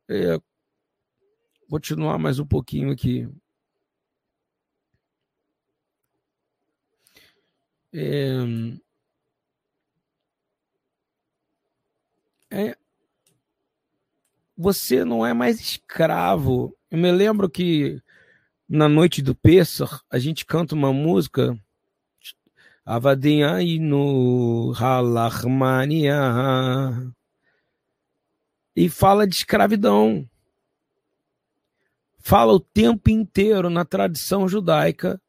É, 0.09 0.39
continuar 1.69 2.17
mais 2.17 2.39
um 2.39 2.45
pouquinho 2.45 2.91
aqui. 2.91 3.29
É, 7.93 8.35
é, 12.49 12.77
você 14.57 15.03
não 15.03 15.25
é 15.25 15.33
mais 15.33 15.59
escravo. 15.59 16.75
Eu 16.89 16.97
me 16.97 17.11
lembro 17.11 17.49
que 17.49 18.01
na 18.67 18.87
noite 18.87 19.21
do 19.21 19.35
Pessah 19.35 20.01
a 20.09 20.19
gente 20.19 20.45
canta 20.45 20.75
uma 20.75 20.93
música 20.93 21.57
Avadinha 22.85 23.57
no 23.79 24.73
Halachmania 24.75 26.15
e 28.75 28.89
fala 28.89 29.27
de 29.27 29.35
escravidão. 29.35 30.27
Fala 32.19 32.53
o 32.53 32.59
tempo 32.59 33.09
inteiro 33.09 33.69
na 33.69 33.83
tradição 33.83 34.47
judaica, 34.47 35.21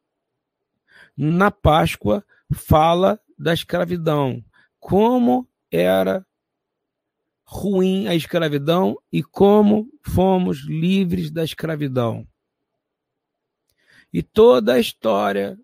na 1.17 1.51
Páscoa, 1.51 2.25
fala 2.53 3.21
da 3.39 3.53
escravidão. 3.53 4.45
Como 4.79 5.49
era 5.71 6.27
ruim 7.45 8.09
a 8.09 8.15
escravidão 8.15 8.97
e 9.13 9.23
como 9.23 9.89
fomos 10.03 10.65
livres 10.65 11.31
da 11.31 11.45
escravidão. 11.45 12.27
E 14.13 14.23
toda 14.23 14.75
a 14.75 14.81
história 14.81 15.59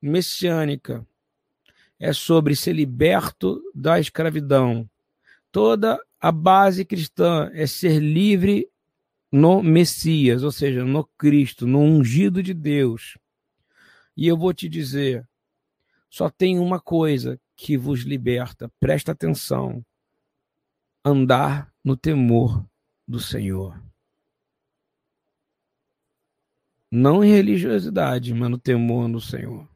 messiânica 0.00 1.06
é 1.98 2.12
sobre 2.12 2.56
ser 2.56 2.72
liberto 2.72 3.62
da 3.74 4.00
escravidão. 4.00 4.88
Toda 5.52 5.98
a 6.20 6.32
base 6.32 6.84
cristã 6.84 7.50
é 7.52 7.66
ser 7.66 7.98
livre 7.98 8.68
no 9.30 9.62
Messias, 9.62 10.42
ou 10.42 10.50
seja, 10.50 10.84
no 10.84 11.04
Cristo, 11.04 11.66
no 11.66 11.80
ungido 11.80 12.42
de 12.42 12.52
Deus. 12.52 13.16
E 14.16 14.26
eu 14.26 14.36
vou 14.36 14.52
te 14.52 14.68
dizer, 14.68 15.28
só 16.10 16.28
tem 16.28 16.58
uma 16.58 16.80
coisa 16.80 17.40
que 17.56 17.78
vos 17.78 18.00
liberta, 18.00 18.68
presta 18.80 19.12
atenção 19.12 19.84
andar 21.04 21.72
no 21.84 21.96
temor 21.96 22.68
do 23.06 23.20
Senhor. 23.20 23.80
Não 26.90 27.22
em 27.22 27.30
religiosidade, 27.30 28.34
mas 28.34 28.50
no 28.50 28.58
temor 28.58 29.08
do 29.08 29.20
Senhor. 29.20 29.68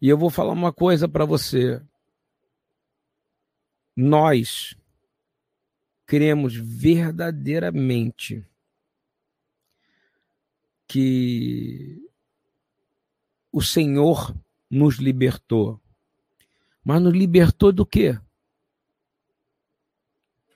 E 0.00 0.08
eu 0.08 0.16
vou 0.16 0.30
falar 0.30 0.52
uma 0.52 0.72
coisa 0.72 1.06
para 1.06 1.26
você. 1.26 1.84
Nós 3.94 4.74
cremos 6.06 6.54
verdadeiramente 6.54 8.46
que 10.86 12.07
o 13.52 13.62
Senhor 13.62 14.34
nos 14.70 14.96
libertou. 14.96 15.80
Mas 16.84 17.02
nos 17.02 17.12
libertou 17.12 17.72
do 17.72 17.84
quê? 17.84 18.18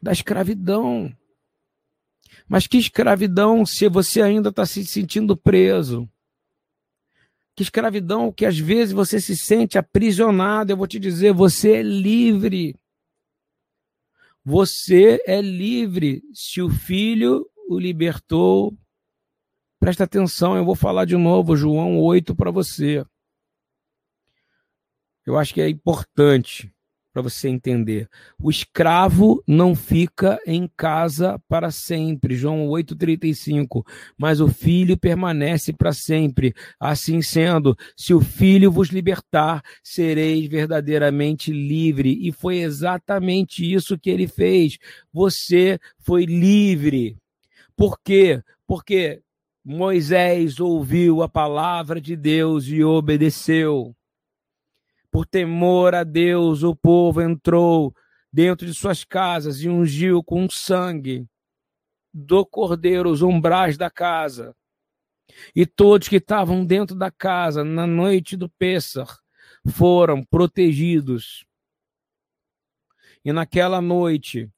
Da 0.01 0.13
escravidão. 0.13 1.15
Mas 2.49 2.67
que 2.67 2.79
escravidão 2.79 3.65
se 3.65 3.89
você 3.89 4.21
ainda 4.21 4.49
está 4.49 4.67
se 4.67 4.85
sentindo 4.85 5.37
preso? 5.37 6.09
Que 7.55 7.63
escravidão 7.63 8.33
que 8.33 8.47
às 8.47 8.59
vezes 8.59 8.93
você 8.93 9.21
se 9.21 9.37
sente 9.37 9.79
aprisionado. 9.79 10.73
Eu 10.73 10.77
vou 10.77 10.87
te 10.87 10.99
dizer, 10.99 11.33
você 11.33 11.77
é 11.77 11.83
livre. 11.83 12.77
Você 14.45 15.23
é 15.27 15.41
livre 15.41 16.23
se 16.33 16.61
o 16.61 16.71
filho 16.71 17.49
o 17.69 17.79
libertou. 17.79 18.77
Presta 19.83 20.05
atenção, 20.05 20.57
eu 20.57 20.65
vou 20.65 20.77
falar 20.77 21.05
de 21.05 21.17
novo, 21.17 21.57
João 21.57 21.99
8 21.99 22.37
para 22.37 22.53
você. 22.53 23.05
Eu 25.27 25.37
acho 25.37 25.53
que 25.53 25.61
é 25.61 25.69
importante 25.69 26.73
para 27.13 27.21
você 27.21 27.49
entender. 27.49 28.09
O 28.41 28.49
escravo 28.49 29.43
não 29.45 29.75
fica 29.75 30.39
em 30.47 30.71
casa 30.77 31.37
para 31.49 31.73
sempre, 31.73 32.37
João 32.37 32.69
8:35, 32.69 33.85
mas 34.17 34.41
o 34.41 34.47
filho 34.47 34.97
permanece 34.97 35.73
para 35.73 35.93
sempre. 35.93 36.55
Assim 36.79 37.21
sendo, 37.21 37.77
se 37.97 38.15
o 38.15 38.21
filho 38.21 38.71
vos 38.71 38.91
libertar, 38.91 39.65
sereis 39.83 40.49
verdadeiramente 40.49 41.51
livre. 41.51 42.21
E 42.23 42.31
foi 42.31 42.59
exatamente 42.59 43.69
isso 43.69 43.99
que 43.99 44.11
ele 44.11 44.29
fez. 44.29 44.79
Você 45.13 45.81
foi 45.99 46.25
livre. 46.25 47.17
Por 47.77 47.99
quê? 48.01 48.41
Porque 48.65 49.21
Moisés 49.65 50.59
ouviu 50.59 51.23
a 51.23 51.29
palavra 51.29 52.01
de 52.01 52.17
Deus 52.17 52.67
e 52.67 52.83
obedeceu. 52.83 53.95
Por 55.11 55.25
temor 55.25 55.95
a 55.95 56.03
Deus, 56.03 56.63
o 56.63 56.75
povo 56.75 57.21
entrou 57.21 57.95
dentro 58.33 58.67
de 58.67 58.75
suas 58.75 59.05
casas 59.05 59.61
e 59.61 59.69
ungiu 59.69 60.23
com 60.25 60.49
sangue 60.51 61.29
do 62.13 62.45
cordeiro 62.45 63.11
os 63.11 63.23
umbrais 63.23 63.77
da 63.77 63.91
casa. 63.91 64.57
E 65.55 65.65
todos 65.65 66.09
que 66.09 66.17
estavam 66.17 66.65
dentro 66.65 66.97
da 66.97 67.11
casa 67.11 67.63
na 67.63 67.87
noite 67.87 68.37
do 68.37 68.49
Pêssar 68.49 69.19
foram 69.69 70.25
protegidos. 70.25 71.47
E 73.25 73.33
naquela 73.33 73.81
noite, 73.81 74.51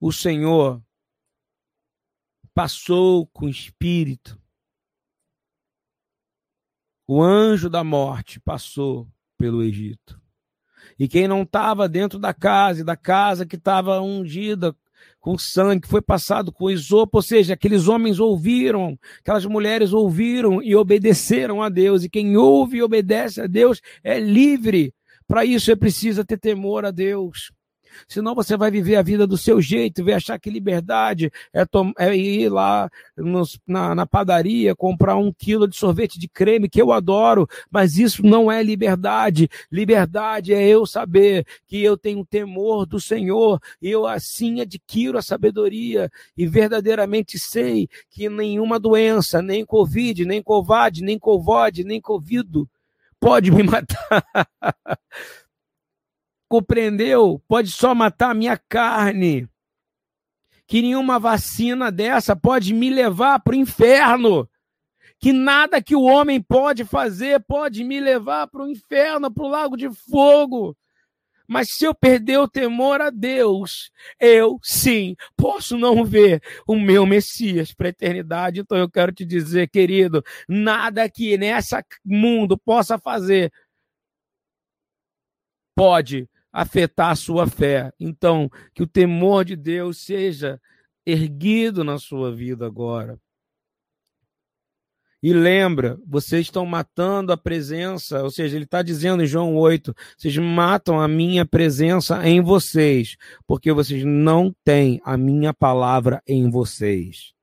o 0.00 0.10
Senhor 0.10 0.82
passou 2.56 3.26
com 3.26 3.44
o 3.44 3.50
espírito. 3.50 4.40
O 7.06 7.22
anjo 7.22 7.68
da 7.68 7.84
morte 7.84 8.40
passou 8.40 9.06
pelo 9.36 9.62
Egito. 9.62 10.18
E 10.98 11.06
quem 11.06 11.28
não 11.28 11.42
estava 11.42 11.86
dentro 11.86 12.18
da 12.18 12.32
casa, 12.32 12.80
e 12.80 12.84
da 12.84 12.96
casa 12.96 13.44
que 13.44 13.56
estava 13.56 14.00
ungida 14.00 14.74
com 15.20 15.36
sangue, 15.36 15.86
foi 15.86 16.00
passado 16.00 16.50
com 16.50 16.70
isopo, 16.70 17.18
ou 17.18 17.22
seja, 17.22 17.52
aqueles 17.52 17.88
homens 17.88 18.18
ouviram, 18.18 18.98
aquelas 19.20 19.44
mulheres 19.44 19.92
ouviram 19.92 20.62
e 20.62 20.74
obedeceram 20.74 21.62
a 21.62 21.68
Deus. 21.68 22.04
E 22.04 22.08
quem 22.08 22.38
ouve 22.38 22.78
e 22.78 22.82
obedece 22.82 23.42
a 23.42 23.46
Deus 23.46 23.82
é 24.02 24.18
livre. 24.18 24.94
Para 25.28 25.44
isso 25.44 25.70
é 25.70 25.76
preciso 25.76 26.24
ter 26.24 26.38
temor 26.38 26.86
a 26.86 26.90
Deus. 26.90 27.52
Senão 28.08 28.34
você 28.34 28.56
vai 28.56 28.70
viver 28.70 28.96
a 28.96 29.02
vida 29.02 29.26
do 29.26 29.36
seu 29.36 29.60
jeito, 29.60 30.04
vai 30.04 30.14
achar 30.14 30.38
que 30.38 30.50
liberdade 30.50 31.30
é, 31.52 31.64
é 31.98 32.16
ir 32.16 32.48
lá 32.48 32.90
nos, 33.16 33.58
na, 33.66 33.94
na 33.94 34.06
padaria 34.06 34.74
comprar 34.74 35.16
um 35.16 35.32
quilo 35.32 35.68
de 35.68 35.76
sorvete 35.76 36.18
de 36.18 36.28
creme, 36.28 36.68
que 36.68 36.80
eu 36.80 36.92
adoro, 36.92 37.48
mas 37.70 37.98
isso 37.98 38.24
não 38.24 38.50
é 38.50 38.62
liberdade. 38.62 39.48
Liberdade 39.70 40.52
é 40.52 40.66
eu 40.66 40.86
saber 40.86 41.46
que 41.66 41.82
eu 41.82 41.96
tenho 41.96 42.24
temor 42.24 42.86
do 42.86 43.00
Senhor 43.00 43.60
e 43.80 43.90
eu 43.90 44.06
assim 44.06 44.60
adquiro 44.60 45.18
a 45.18 45.22
sabedoria 45.22 46.10
e 46.36 46.46
verdadeiramente 46.46 47.38
sei 47.38 47.88
que 48.10 48.28
nenhuma 48.28 48.78
doença, 48.78 49.42
nem 49.42 49.64
Covid, 49.64 50.24
nem 50.24 50.42
Covad, 50.42 51.00
nem 51.02 51.18
Covod, 51.18 51.84
nem 51.84 52.00
Covido 52.00 52.68
pode 53.20 53.50
me 53.50 53.62
matar. 53.62 54.24
compreendeu? 56.48 57.42
Pode 57.48 57.70
só 57.70 57.94
matar 57.94 58.30
a 58.30 58.34
minha 58.34 58.56
carne. 58.56 59.48
Que 60.66 60.82
nenhuma 60.82 61.18
vacina 61.18 61.92
dessa 61.92 62.34
pode 62.34 62.74
me 62.74 62.90
levar 62.90 63.40
para 63.40 63.52
o 63.52 63.56
inferno. 63.56 64.48
Que 65.18 65.32
nada 65.32 65.82
que 65.82 65.94
o 65.94 66.02
homem 66.02 66.42
pode 66.42 66.84
fazer 66.84 67.40
pode 67.40 67.82
me 67.84 68.00
levar 68.00 68.48
para 68.48 68.62
o 68.62 68.68
inferno, 68.68 69.32
para 69.32 69.44
o 69.44 69.48
lago 69.48 69.76
de 69.76 69.88
fogo. 69.90 70.76
Mas 71.48 71.70
se 71.70 71.84
eu 71.84 71.94
perder 71.94 72.38
o 72.38 72.48
temor 72.48 73.00
a 73.00 73.08
Deus, 73.08 73.90
eu 74.18 74.58
sim 74.62 75.14
posso 75.36 75.78
não 75.78 76.04
ver 76.04 76.42
o 76.66 76.74
meu 76.74 77.06
Messias 77.06 77.72
para 77.72 77.86
a 77.86 77.90
eternidade. 77.90 78.60
Então 78.60 78.76
eu 78.76 78.90
quero 78.90 79.12
te 79.12 79.24
dizer, 79.24 79.68
querido, 79.68 80.24
nada 80.48 81.08
que 81.08 81.38
nessa 81.38 81.84
mundo 82.04 82.58
possa 82.58 82.98
fazer 82.98 83.52
pode 85.74 86.28
afetar 86.56 87.10
a 87.10 87.16
sua 87.16 87.46
fé. 87.46 87.92
Então, 88.00 88.50
que 88.74 88.82
o 88.82 88.86
temor 88.86 89.44
de 89.44 89.54
Deus 89.54 89.98
seja 89.98 90.58
erguido 91.04 91.84
na 91.84 91.98
sua 91.98 92.34
vida 92.34 92.64
agora. 92.64 93.20
E 95.22 95.34
lembra, 95.34 95.98
vocês 96.06 96.46
estão 96.46 96.64
matando 96.64 97.30
a 97.30 97.36
presença, 97.36 98.22
ou 98.22 98.30
seja, 98.30 98.56
ele 98.56 98.64
está 98.64 98.80
dizendo 98.80 99.22
em 99.22 99.26
João 99.26 99.54
8: 99.54 99.94
vocês 100.16 100.36
matam 100.38 100.98
a 100.98 101.06
minha 101.06 101.44
presença 101.44 102.26
em 102.26 102.40
vocês, 102.40 103.16
porque 103.46 103.72
vocês 103.72 104.02
não 104.04 104.54
têm 104.64 105.00
a 105.04 105.16
minha 105.16 105.52
palavra 105.52 106.22
em 106.26 106.48
vocês. 106.48 107.35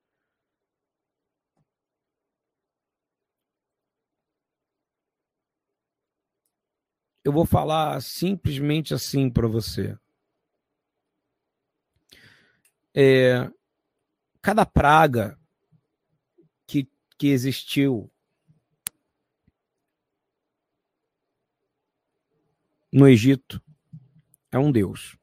Eu 7.24 7.32
vou 7.32 7.46
falar 7.46 8.00
simplesmente 8.02 8.92
assim 8.92 9.30
para 9.30 9.48
você. 9.48 9.98
É, 12.94 13.50
cada 14.42 14.66
praga 14.66 15.38
que, 16.66 16.88
que 17.18 17.28
existiu 17.28 18.12
no 22.92 23.08
Egito 23.08 23.60
é 24.52 24.58
um 24.58 24.70
Deus. 24.70 25.16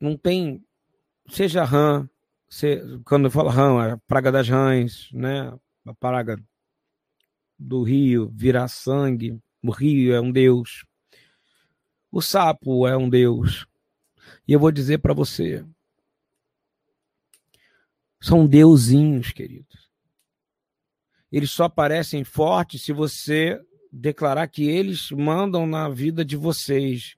Não 0.00 0.16
tem, 0.16 0.64
seja 1.28 1.64
rã, 1.64 2.08
se, 2.48 2.78
quando 3.04 3.24
eu 3.26 3.30
falo 3.32 3.50
rã, 3.50 3.94
a 3.94 3.98
praga 3.98 4.30
das 4.30 4.48
rãs, 4.48 5.10
né? 5.12 5.52
A 5.84 5.92
praga 5.92 6.40
do 7.58 7.82
rio 7.82 8.30
virar 8.34 8.68
sangue. 8.68 9.38
O 9.62 9.70
rio 9.70 10.14
é 10.14 10.20
um 10.20 10.30
deus. 10.30 10.84
O 12.10 12.22
sapo 12.22 12.86
é 12.86 12.96
um 12.96 13.08
deus. 13.08 13.66
E 14.46 14.52
eu 14.52 14.60
vou 14.60 14.70
dizer 14.70 14.98
para 14.98 15.12
você: 15.12 15.64
são 18.20 18.46
deusinhos, 18.46 19.32
queridos. 19.32 19.88
Eles 21.30 21.50
só 21.50 21.64
aparecem 21.64 22.24
fortes 22.24 22.82
se 22.82 22.92
você 22.92 23.60
declarar 23.92 24.48
que 24.48 24.68
eles 24.68 25.10
mandam 25.10 25.66
na 25.66 25.88
vida 25.88 26.24
de 26.24 26.36
vocês. 26.36 27.16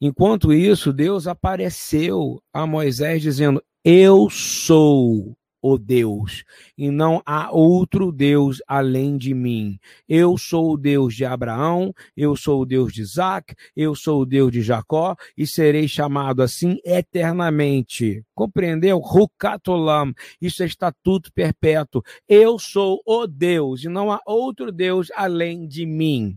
Enquanto 0.00 0.52
isso, 0.52 0.92
Deus 0.92 1.26
apareceu 1.26 2.42
a 2.52 2.66
Moisés 2.66 3.22
dizendo: 3.22 3.62
Eu 3.82 4.28
sou 4.28 5.36
o 5.66 5.78
Deus, 5.78 6.44
e 6.76 6.90
não 6.90 7.22
há 7.24 7.50
outro 7.50 8.12
Deus 8.12 8.60
além 8.68 9.16
de 9.16 9.32
mim. 9.32 9.78
Eu 10.06 10.36
sou 10.36 10.74
o 10.74 10.76
Deus 10.76 11.14
de 11.14 11.24
Abraão, 11.24 11.90
eu 12.14 12.36
sou 12.36 12.60
o 12.60 12.66
Deus 12.66 12.92
de 12.92 13.00
Isaac, 13.00 13.54
eu 13.74 13.94
sou 13.94 14.20
o 14.20 14.26
Deus 14.26 14.52
de 14.52 14.60
Jacó, 14.60 15.16
e 15.34 15.46
serei 15.46 15.88
chamado 15.88 16.42
assim 16.42 16.76
eternamente. 16.84 18.22
Compreendeu? 18.34 18.98
Rukatolam, 18.98 20.12
isso 20.38 20.62
é 20.62 20.66
estatuto 20.66 21.32
perpétuo. 21.32 22.02
Eu 22.28 22.58
sou 22.58 23.00
o 23.06 23.26
Deus, 23.26 23.84
e 23.84 23.88
não 23.88 24.12
há 24.12 24.20
outro 24.26 24.70
Deus 24.70 25.10
além 25.16 25.66
de 25.66 25.86
mim. 25.86 26.36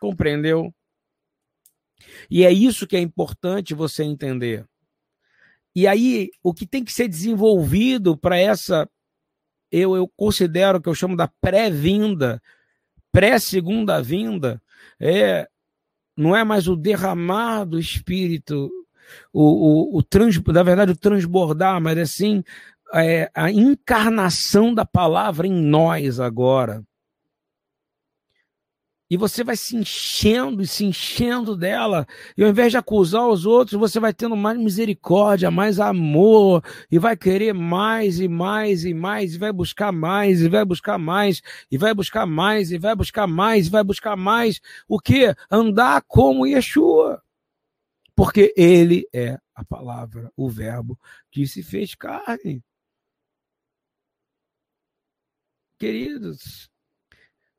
Compreendeu? 0.00 0.72
E 2.30 2.44
é 2.44 2.50
isso 2.50 2.86
que 2.86 2.96
é 2.96 3.00
importante 3.00 3.74
você 3.74 4.04
entender. 4.04 4.66
E 5.74 5.86
aí, 5.86 6.30
o 6.42 6.52
que 6.52 6.66
tem 6.66 6.84
que 6.84 6.92
ser 6.92 7.08
desenvolvido 7.08 8.16
para 8.16 8.36
essa, 8.38 8.88
eu, 9.70 9.94
eu 9.96 10.08
considero 10.16 10.80
que 10.80 10.88
eu 10.88 10.94
chamo 10.94 11.16
da 11.16 11.28
pré-vinda, 11.40 12.42
pré-segunda 13.12 14.02
vinda, 14.02 14.60
é, 14.98 15.48
não 16.16 16.36
é 16.36 16.42
mais 16.44 16.68
o 16.68 16.76
derramar 16.76 17.64
do 17.64 17.78
Espírito, 17.78 18.70
o, 19.32 19.94
o, 19.94 19.98
o 19.98 20.02
trans, 20.02 20.40
na 20.42 20.62
verdade, 20.62 20.92
o 20.92 20.96
transbordar, 20.96 21.80
mas 21.80 21.98
assim, 21.98 22.42
é, 22.94 23.30
a 23.34 23.50
encarnação 23.50 24.74
da 24.74 24.84
palavra 24.84 25.46
em 25.46 25.52
nós 25.52 26.18
agora 26.18 26.84
e 29.10 29.16
você 29.16 29.42
vai 29.42 29.56
se 29.56 29.76
enchendo 29.76 30.62
e 30.62 30.66
se 30.66 30.84
enchendo 30.84 31.56
dela, 31.56 32.06
e 32.36 32.44
ao 32.44 32.48
invés 32.48 32.70
de 32.70 32.78
acusar 32.78 33.26
os 33.26 33.44
outros, 33.44 33.78
você 33.78 33.98
vai 33.98 34.14
tendo 34.14 34.36
mais 34.36 34.56
misericórdia, 34.56 35.50
mais 35.50 35.80
amor, 35.80 36.62
e 36.90 36.98
vai 36.98 37.16
querer 37.16 37.52
mais 37.52 38.20
e 38.20 38.28
mais 38.28 38.84
e 38.84 38.94
mais, 38.94 39.34
e 39.34 39.38
vai 39.38 39.52
buscar 39.52 39.90
mais, 39.92 40.40
e 40.40 40.48
vai 40.48 40.64
buscar 40.64 40.98
mais, 40.98 41.42
e 41.70 41.76
vai 41.76 41.92
buscar 41.92 42.26
mais, 42.26 42.70
e 42.70 42.78
vai 42.78 42.94
buscar 42.94 43.26
mais, 43.26 43.66
e 43.66 43.70
vai 43.70 43.82
buscar 43.84 44.16
mais. 44.16 44.60
O 44.88 45.00
que? 45.00 45.34
Andar 45.50 46.02
como 46.06 46.46
Yeshua. 46.46 47.20
Porque 48.14 48.52
ele 48.56 49.08
é 49.14 49.38
a 49.54 49.64
palavra, 49.64 50.30
o 50.36 50.48
verbo 50.48 50.98
que 51.32 51.46
se 51.46 51.62
fez 51.62 51.94
carne. 51.94 52.62
Queridos, 55.78 56.70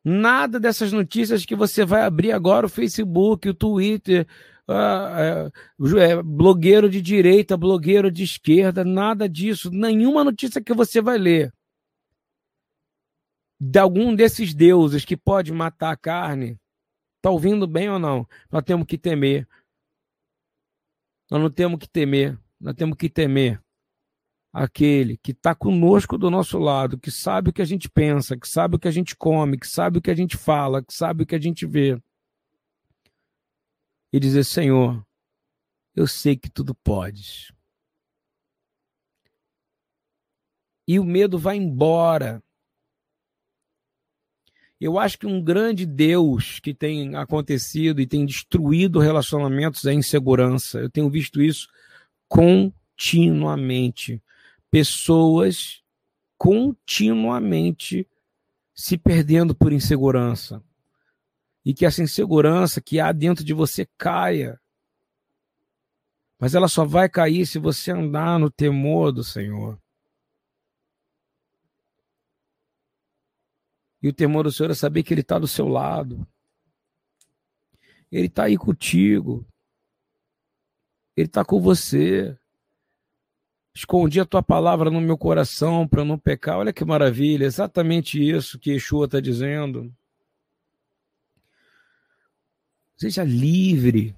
Nada 0.03 0.59
dessas 0.59 0.91
notícias 0.91 1.45
que 1.45 1.55
você 1.55 1.85
vai 1.85 2.01
abrir 2.01 2.31
agora 2.31 2.65
o 2.65 2.69
Facebook, 2.69 3.47
o 3.47 3.53
Twitter, 3.53 4.27
uh, 4.67 5.47
uh, 5.79 6.23
blogueiro 6.23 6.89
de 6.89 7.01
direita, 7.01 7.55
blogueiro 7.55 8.11
de 8.11 8.23
esquerda, 8.23 8.83
nada 8.83 9.29
disso. 9.29 9.69
Nenhuma 9.69 10.23
notícia 10.23 10.61
que 10.61 10.73
você 10.73 11.01
vai 11.01 11.17
ler 11.17 11.53
de 13.59 13.77
algum 13.77 14.15
desses 14.15 14.55
deuses 14.55 15.05
que 15.05 15.15
pode 15.15 15.51
matar 15.51 15.91
a 15.91 15.97
carne. 15.97 16.59
Está 17.17 17.29
ouvindo 17.29 17.67
bem 17.67 17.89
ou 17.91 17.99
não? 17.99 18.27
Nós 18.51 18.63
temos 18.63 18.87
que 18.87 18.97
temer. 18.97 19.47
Nós 21.29 21.39
não 21.39 21.51
temos 21.51 21.77
que 21.77 21.87
temer. 21.87 22.39
Nós 22.59 22.73
temos 22.73 22.97
que 22.97 23.07
temer 23.07 23.61
aquele 24.53 25.17
que 25.17 25.31
está 25.31 25.55
conosco 25.55 26.17
do 26.17 26.29
nosso 26.29 26.59
lado, 26.59 26.97
que 26.97 27.09
sabe 27.09 27.49
o 27.49 27.53
que 27.53 27.61
a 27.61 27.65
gente 27.65 27.89
pensa, 27.89 28.37
que 28.37 28.47
sabe 28.47 28.75
o 28.75 28.79
que 28.79 28.87
a 28.87 28.91
gente 28.91 29.15
come, 29.15 29.57
que 29.57 29.67
sabe 29.67 29.99
o 29.99 30.01
que 30.01 30.11
a 30.11 30.15
gente 30.15 30.35
fala, 30.35 30.83
que 30.83 30.93
sabe 30.93 31.23
o 31.23 31.25
que 31.25 31.35
a 31.35 31.39
gente 31.39 31.65
vê. 31.65 31.97
E 34.11 34.19
dizer: 34.19 34.43
Senhor, 34.43 35.01
eu 35.95 36.05
sei 36.05 36.35
que 36.35 36.49
tudo 36.49 36.75
podes. 36.75 37.53
E 40.87 40.99
o 40.99 41.05
medo 41.05 41.39
vai 41.39 41.55
embora. 41.55 42.43
Eu 44.79 44.97
acho 44.99 45.17
que 45.17 45.27
um 45.27 45.41
grande 45.41 45.85
Deus 45.85 46.59
que 46.59 46.73
tem 46.73 47.15
acontecido 47.15 48.01
e 48.01 48.07
tem 48.07 48.25
destruído 48.25 48.99
relacionamentos 48.99 49.85
é 49.85 49.93
insegurança. 49.93 50.79
Eu 50.79 50.89
tenho 50.89 51.07
visto 51.09 51.39
isso 51.39 51.69
continuamente 52.27 54.21
pessoas 54.71 55.83
continuamente 56.37 58.07
se 58.73 58.97
perdendo 58.97 59.53
por 59.53 59.71
insegurança. 59.71 60.63
E 61.63 61.71
que 61.73 61.85
essa 61.85 62.01
insegurança 62.01 62.81
que 62.81 62.99
há 62.99 63.11
dentro 63.11 63.43
de 63.43 63.53
você 63.53 63.87
caia. 63.97 64.59
Mas 66.39 66.55
ela 66.55 66.67
só 66.67 66.83
vai 66.83 67.07
cair 67.07 67.45
se 67.45 67.59
você 67.59 67.91
andar 67.91 68.39
no 68.39 68.49
temor 68.49 69.11
do 69.11 69.23
Senhor. 69.23 69.79
E 74.01 74.07
o 74.07 74.13
temor 74.13 74.45
do 74.45 74.51
Senhor 74.51 74.71
é 74.71 74.73
saber 74.73 75.03
que 75.03 75.13
Ele 75.13 75.21
está 75.21 75.37
do 75.37 75.47
seu 75.47 75.67
lado. 75.67 76.27
Ele 78.11 78.25
está 78.25 78.45
aí 78.45 78.57
contigo. 78.57 79.45
Ele 81.15 81.27
está 81.27 81.45
com 81.45 81.61
você. 81.61 82.35
Escondi 83.73 84.19
a 84.19 84.25
tua 84.25 84.43
palavra 84.43 84.89
no 84.89 84.99
meu 84.99 85.17
coração 85.17 85.87
para 85.87 86.03
não 86.03 86.17
pecar. 86.17 86.57
Olha 86.57 86.73
que 86.73 86.83
maravilha, 86.83 87.45
exatamente 87.45 88.21
isso 88.21 88.59
que 88.59 88.71
Yeshua 88.71 89.05
está 89.05 89.19
dizendo. 89.19 89.93
Seja 92.97 93.23
livre, 93.23 94.15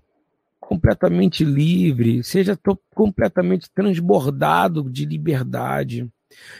completamente 0.59 1.45
livre, 1.45 2.23
seja 2.23 2.59
completamente 2.93 3.69
transbordado 3.69 4.89
de 4.89 5.05
liberdade. 5.05 6.09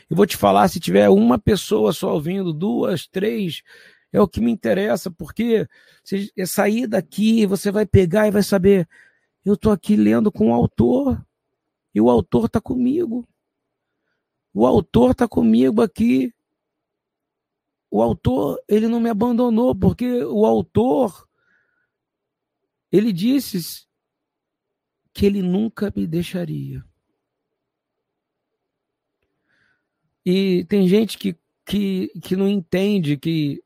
Eu 0.10 0.16
vou 0.16 0.26
te 0.26 0.38
falar, 0.38 0.68
se 0.68 0.80
tiver 0.80 1.10
uma 1.10 1.40
pessoa 1.40 1.92
só 1.92 2.14
ouvindo, 2.14 2.54
duas, 2.54 3.08
três, 3.08 3.64
é 4.12 4.22
o 4.22 4.28
que 4.28 4.40
me 4.40 4.52
interessa, 4.52 5.10
porque 5.10 5.68
se 6.04 6.32
é 6.38 6.46
sair 6.46 6.86
daqui, 6.86 7.46
você 7.48 7.72
vai 7.72 7.86
pegar 7.86 8.28
e 8.28 8.32
vai 8.32 8.44
saber, 8.44 8.88
eu 9.44 9.56
estou 9.56 9.72
aqui 9.72 9.96
lendo 9.96 10.32
com 10.32 10.52
o 10.52 10.54
autor. 10.54 11.20
E 11.94 12.02
o 12.02 12.10
autor 12.10 12.46
está 12.46 12.60
comigo. 12.60 13.28
O 14.54 14.66
autor 14.66 15.12
está 15.12 15.28
comigo 15.28 15.82
aqui. 15.82 16.34
O 17.90 18.02
autor, 18.02 18.62
ele 18.68 18.88
não 18.88 19.00
me 19.00 19.10
abandonou, 19.10 19.76
porque 19.76 20.24
o 20.24 20.46
autor, 20.46 21.28
ele 22.92 23.14
disse 23.14 23.88
que 25.14 25.26
ele 25.28 25.44
nunca 25.44 25.94
me 25.96 26.08
deixaria. 26.08 26.84
E 30.26 30.66
tem 30.66 30.88
gente 30.88 31.18
que, 31.18 31.38
que, 31.66 32.08
que 32.22 32.36
não 32.36 32.48
entende 32.48 33.18
que 33.18 33.64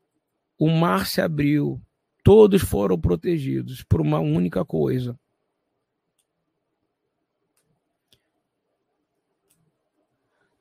o 0.58 0.68
mar 0.68 1.06
se 1.06 1.20
abriu, 1.20 1.80
todos 2.22 2.62
foram 2.62 3.00
protegidos 3.00 3.82
por 3.84 4.00
uma 4.00 4.18
única 4.18 4.64
coisa: 4.64 5.18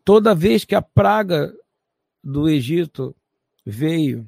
Toda 0.08 0.34
vez 0.34 0.64
que 0.64 0.74
a 0.74 0.82
praga 0.82 1.54
do 2.24 2.48
Egito 2.48 3.14
veio, 3.66 4.26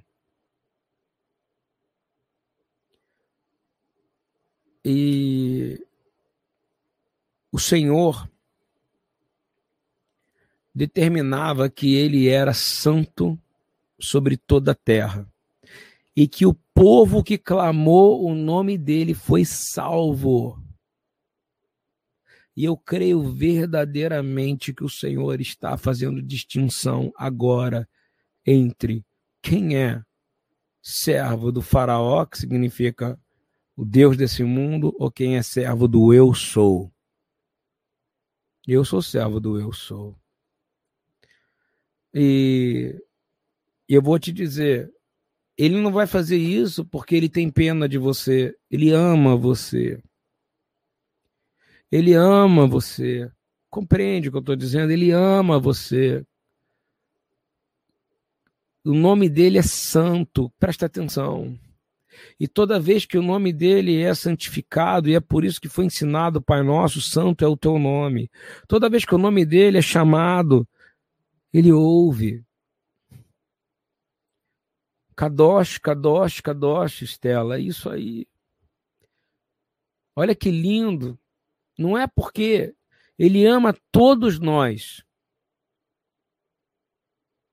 e 4.83 5.81
o 7.49 7.57
Senhor 7.57 8.29
determinava 10.75 11.69
que 11.69 11.95
ele 11.95 12.27
era 12.27 12.53
santo 12.53 13.39
sobre 13.97 14.35
toda 14.35 14.73
a 14.73 14.75
terra 14.75 15.25
e 16.13 16.27
que 16.27 16.45
o 16.45 16.53
povo 16.73 17.23
que 17.23 17.37
clamou 17.37 18.25
o 18.25 18.35
nome 18.35 18.77
dele 18.77 19.13
foi 19.13 19.45
salvo. 19.45 20.61
E 22.59 22.65
eu 22.65 22.75
creio 22.75 23.23
verdadeiramente 23.23 24.73
que 24.73 24.83
o 24.83 24.89
Senhor 24.89 25.39
está 25.39 25.77
fazendo 25.77 26.21
distinção 26.21 27.09
agora 27.15 27.87
entre 28.45 29.05
quem 29.41 29.77
é 29.77 30.03
servo 30.81 31.53
do 31.53 31.61
Faraó, 31.61 32.25
que 32.25 32.37
significa 32.37 33.17
o 33.77 33.85
Deus 33.85 34.17
desse 34.17 34.43
mundo, 34.43 34.93
ou 34.99 35.09
quem 35.09 35.37
é 35.37 35.41
servo 35.41 35.87
do 35.87 36.13
eu 36.13 36.33
sou. 36.33 36.91
Eu 38.67 38.83
sou 38.83 39.01
servo 39.01 39.39
do 39.39 39.57
eu 39.57 39.71
sou. 39.71 40.19
E 42.13 42.93
eu 43.87 44.01
vou 44.01 44.19
te 44.19 44.33
dizer, 44.33 44.93
ele 45.57 45.79
não 45.79 45.93
vai 45.93 46.05
fazer 46.05 46.35
isso 46.35 46.83
porque 46.83 47.15
ele 47.15 47.29
tem 47.29 47.49
pena 47.49 47.87
de 47.87 47.97
você, 47.97 48.53
ele 48.69 48.91
ama 48.91 49.37
você. 49.37 50.03
Ele 51.91 52.13
ama 52.13 52.67
você. 52.67 53.31
Compreende 53.69 54.29
o 54.29 54.31
que 54.31 54.37
eu 54.37 54.41
estou 54.41 54.55
dizendo? 54.55 54.91
Ele 54.91 55.11
ama 55.11 55.59
você. 55.59 56.25
O 58.85 58.93
nome 58.93 59.29
dele 59.29 59.57
é 59.57 59.61
santo, 59.61 60.51
presta 60.59 60.85
atenção. 60.85 61.59
E 62.39 62.47
toda 62.47 62.79
vez 62.79 63.05
que 63.05 63.17
o 63.17 63.21
nome 63.21 63.51
dele 63.53 64.01
é 64.01 64.13
santificado, 64.13 65.09
e 65.09 65.15
é 65.15 65.19
por 65.19 65.43
isso 65.43 65.59
que 65.59 65.69
foi 65.69 65.85
ensinado, 65.85 66.41
Pai 66.41 66.63
Nosso, 66.63 67.01
santo 67.01 67.43
é 67.43 67.47
o 67.47 67.57
teu 67.57 67.77
nome. 67.77 68.31
Toda 68.67 68.89
vez 68.89 69.05
que 69.05 69.13
o 69.13 69.17
nome 69.17 69.45
dele 69.45 69.77
é 69.77 69.81
chamado, 69.81 70.67
Ele 71.53 71.71
ouve. 71.71 72.43
Kadosh, 75.15 75.77
Kadosh, 75.77 76.39
Kadosh, 76.39 77.01
Estela, 77.01 77.57
é 77.57 77.61
isso 77.61 77.89
aí. 77.89 78.25
Olha 80.15 80.33
que 80.33 80.49
lindo. 80.49 81.18
Não 81.79 81.97
é 81.97 82.05
porque 82.05 82.75
ele 83.17 83.45
ama 83.45 83.73
todos 83.89 84.37
nós. 84.37 85.01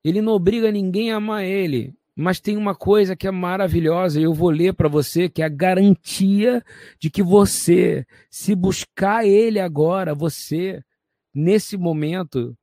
Ele 0.05 0.21
não 0.21 0.33
obriga 0.33 0.73
ninguém 0.73 1.13
a 1.13 1.19
amar 1.19 1.45
ele. 1.45 1.95
Mas 2.17 2.41
tem 2.41 2.57
uma 2.57 2.75
coisa 2.75 3.15
que 3.15 3.29
é 3.29 3.31
maravilhosa, 3.31 4.19
e 4.19 4.25
eu 4.25 4.35
vou 4.35 4.51
ler 4.51 4.75
para 4.75 4.89
você, 4.89 5.29
que 5.29 5.43
é 5.43 5.45
a 5.45 5.51
garantia 5.51 6.65
de 6.99 7.09
que 7.09 7.23
você, 7.23 8.05
se 8.29 8.55
buscar 8.57 9.25
ele 9.25 9.61
agora, 9.61 10.13
você, 10.13 10.83
nesse 11.33 11.77
momento, 11.77 12.57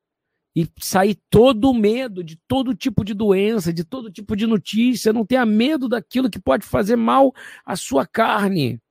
e 0.54 0.68
sair 0.80 1.18
todo 1.30 1.70
o 1.70 1.74
medo 1.74 2.24
de 2.24 2.36
todo 2.46 2.76
tipo 2.76 3.06
de 3.06 3.14
doença, 3.14 3.72
de 3.72 3.86
todo 3.86 4.12
tipo 4.12 4.36
de 4.36 4.46
notícia, 4.46 5.14
não 5.14 5.26
tenha 5.26 5.46
medo 5.46 5.88
daquilo 5.88 6.30
que 6.30 6.42
pode 6.42 6.66
fazer 6.66 6.98
mal 6.98 7.34
à 7.66 7.78
sua 7.78 8.06
carne. 8.06 8.82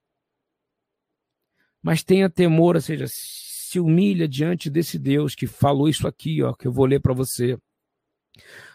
Mas 1.83 2.05
tenha 2.05 2.31
temor, 2.31 2.77
ou 2.77 2.81
seja, 2.81 3.07
se 3.09 3.81
humilha 3.81 4.29
diante 4.29 4.71
desse 4.71 4.99
Deus 4.99 5.35
que 5.35 5.47
falou 5.47 5.89
isso 5.89 6.07
aqui, 6.07 6.43
ó, 6.43 6.53
que 6.53 6.69
eu 6.69 6.73
vou 6.73 6.87
ler 6.87 7.01
para 7.01 7.13
você 7.13 7.59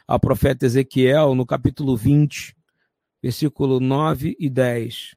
ao 0.05 0.19
profeta 0.19 0.65
Ezequiel, 0.65 1.33
no 1.33 1.45
capítulo 1.45 1.95
20, 1.95 2.55
versículo 3.21 3.79
9 3.79 4.35
e 4.39 4.49
10. 4.49 5.15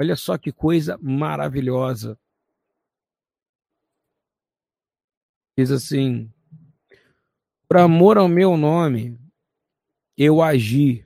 Olha 0.00 0.16
só 0.16 0.38
que 0.38 0.52
coisa 0.52 0.98
maravilhosa. 1.00 2.18
Diz 5.56 5.70
assim: 5.70 6.32
Por 7.68 7.76
amor 7.78 8.18
ao 8.18 8.28
meu 8.28 8.56
nome, 8.56 9.18
eu 10.16 10.42
agi 10.42 11.04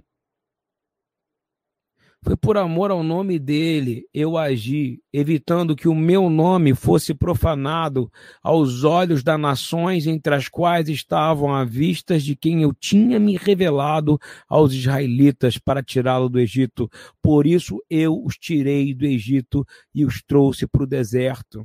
foi 2.27 2.37
por 2.37 2.59
amor 2.59 2.91
ao 2.91 3.05
nome 3.05 3.39
dele 3.39 4.05
eu 4.12 4.37
agi, 4.37 5.01
evitando 5.12 5.77
que 5.77 5.87
o 5.87 5.95
meu 5.95 6.29
nome 6.29 6.74
fosse 6.74 7.14
profanado 7.14 8.11
aos 8.43 8.83
olhos 8.83 9.22
das 9.22 9.39
nações 9.39 10.09
entre 10.09 10.35
as 10.35 10.49
quais 10.49 10.89
estavam 10.89 11.55
à 11.55 11.64
vista 11.64 12.18
de 12.18 12.35
quem 12.35 12.62
eu 12.62 12.74
tinha 12.74 13.20
me 13.20 13.37
revelado 13.37 14.18
aos 14.49 14.72
israelitas 14.72 15.57
para 15.57 15.85
tirá-lo 15.85 16.29
do 16.29 16.41
Egito. 16.41 16.91
Por 17.22 17.47
isso 17.47 17.81
eu 17.89 18.20
os 18.20 18.37
tirei 18.37 18.93
do 18.93 19.07
Egito 19.07 19.64
e 19.95 20.05
os 20.05 20.20
trouxe 20.20 20.66
para 20.66 20.83
o 20.83 20.87
deserto. 20.87 21.64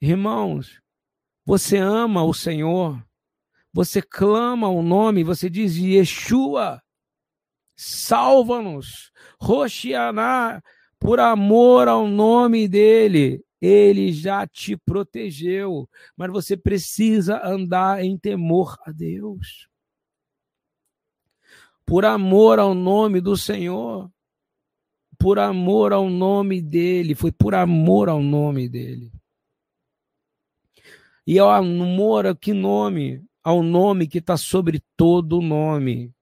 Irmãos, 0.00 0.80
você 1.44 1.78
ama 1.78 2.22
o 2.22 2.32
Senhor, 2.32 3.04
você 3.72 4.00
clama 4.00 4.68
o 4.68 4.84
nome, 4.84 5.24
você 5.24 5.50
diz 5.50 5.76
Yeshua 5.76 6.80
salva-nos. 7.78 9.12
Roxianá, 9.40 10.60
por 10.98 11.20
amor 11.20 11.86
ao 11.86 12.08
nome 12.08 12.66
dele, 12.66 13.44
ele 13.60 14.12
já 14.12 14.46
te 14.46 14.76
protegeu, 14.76 15.88
mas 16.16 16.30
você 16.30 16.56
precisa 16.56 17.40
andar 17.46 18.04
em 18.04 18.18
temor 18.18 18.76
a 18.84 18.90
Deus. 18.90 19.68
Por 21.86 22.04
amor 22.04 22.58
ao 22.58 22.74
nome 22.74 23.20
do 23.20 23.36
Senhor, 23.36 24.10
por 25.16 25.38
amor 25.38 25.92
ao 25.92 26.10
nome 26.10 26.60
dele, 26.60 27.14
foi 27.14 27.30
por 27.30 27.54
amor 27.54 28.08
ao 28.08 28.20
nome 28.20 28.68
dele. 28.68 29.12
E 31.24 31.38
ao 31.38 31.48
amor 31.48 32.36
que 32.36 32.52
nome? 32.52 33.24
Ao 33.42 33.62
nome 33.62 34.08
que 34.08 34.18
está 34.18 34.36
sobre 34.36 34.82
todo 34.96 35.40
nome 35.40 36.12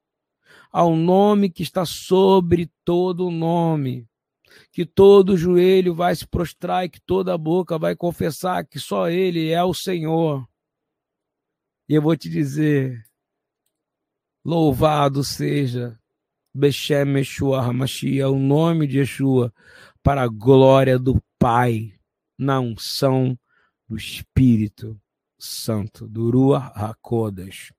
ao 0.76 0.94
nome 0.94 1.48
que 1.48 1.62
está 1.62 1.86
sobre 1.86 2.70
todo 2.84 3.30
nome. 3.30 4.06
Que 4.70 4.84
todo 4.84 5.34
joelho 5.34 5.94
vai 5.94 6.14
se 6.14 6.26
prostrar 6.26 6.84
e 6.84 6.90
que 6.90 7.00
toda 7.00 7.38
boca 7.38 7.78
vai 7.78 7.96
confessar 7.96 8.62
que 8.66 8.78
só 8.78 9.08
Ele 9.08 9.48
é 9.48 9.64
o 9.64 9.72
Senhor. 9.72 10.46
E 11.88 11.94
eu 11.94 12.02
vou 12.02 12.14
te 12.14 12.28
dizer: 12.28 13.02
louvado 14.44 15.24
seja 15.24 15.98
Beshem 16.54 17.16
Yeshua 17.16 17.62
Hamashia, 17.62 18.28
o 18.28 18.38
nome 18.38 18.86
de 18.86 18.98
Yeshua, 18.98 19.50
para 20.02 20.24
a 20.24 20.28
glória 20.28 20.98
do 20.98 21.22
Pai, 21.38 21.98
na 22.38 22.60
unção 22.60 23.38
do 23.88 23.96
Espírito 23.96 25.00
Santo, 25.38 26.06
do 26.06 26.30
Ruach 26.30 26.70
HaKodesh. 26.74 27.72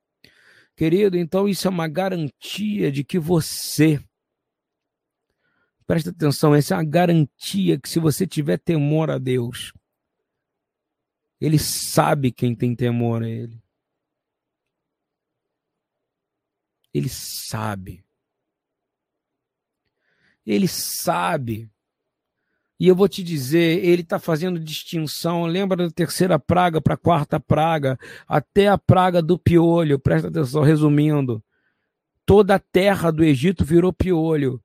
Querido, 0.78 1.18
então 1.18 1.50
isso 1.50 1.68
é 1.68 1.72
uma 1.72 1.88
garantia 1.88 2.92
de 2.92 3.04
que 3.04 3.18
você, 3.18 4.00
presta 5.88 6.12
atenção, 6.12 6.54
essa 6.54 6.76
é 6.76 6.78
uma 6.78 6.84
garantia 6.84 7.80
que 7.80 7.90
se 7.90 8.00
você 8.00 8.28
tiver 8.28 8.60
temor 8.60 9.10
a 9.10 9.18
Deus, 9.18 9.74
Ele 11.42 11.58
sabe 11.58 12.32
quem 12.32 12.56
tem 12.56 12.76
temor 12.76 13.24
a 13.24 13.28
Ele. 13.28 13.60
Ele 16.94 17.10
sabe. 17.10 18.06
Ele 20.46 20.68
sabe 20.68 21.72
e 22.80 22.88
eu 22.88 22.96
vou 22.96 23.08
te 23.08 23.24
dizer, 23.24 23.84
ele 23.84 24.04
está 24.04 24.20
fazendo 24.20 24.60
distinção. 24.60 25.46
Lembra 25.46 25.78
da 25.78 25.90
terceira 25.90 26.38
praga 26.38 26.80
para 26.80 26.94
a 26.94 26.98
quarta 26.98 27.40
praga, 27.40 27.98
até 28.28 28.68
a 28.68 28.78
praga 28.78 29.22
do 29.22 29.38
piolho. 29.38 29.98
Presta 29.98 30.28
atenção, 30.28 30.62
resumindo. 30.62 31.44
Toda 32.26 32.56
a 32.56 32.60
terra 32.60 33.10
do 33.10 33.24
Egito 33.24 33.66
virou 33.66 33.92
piolho. 33.92 34.62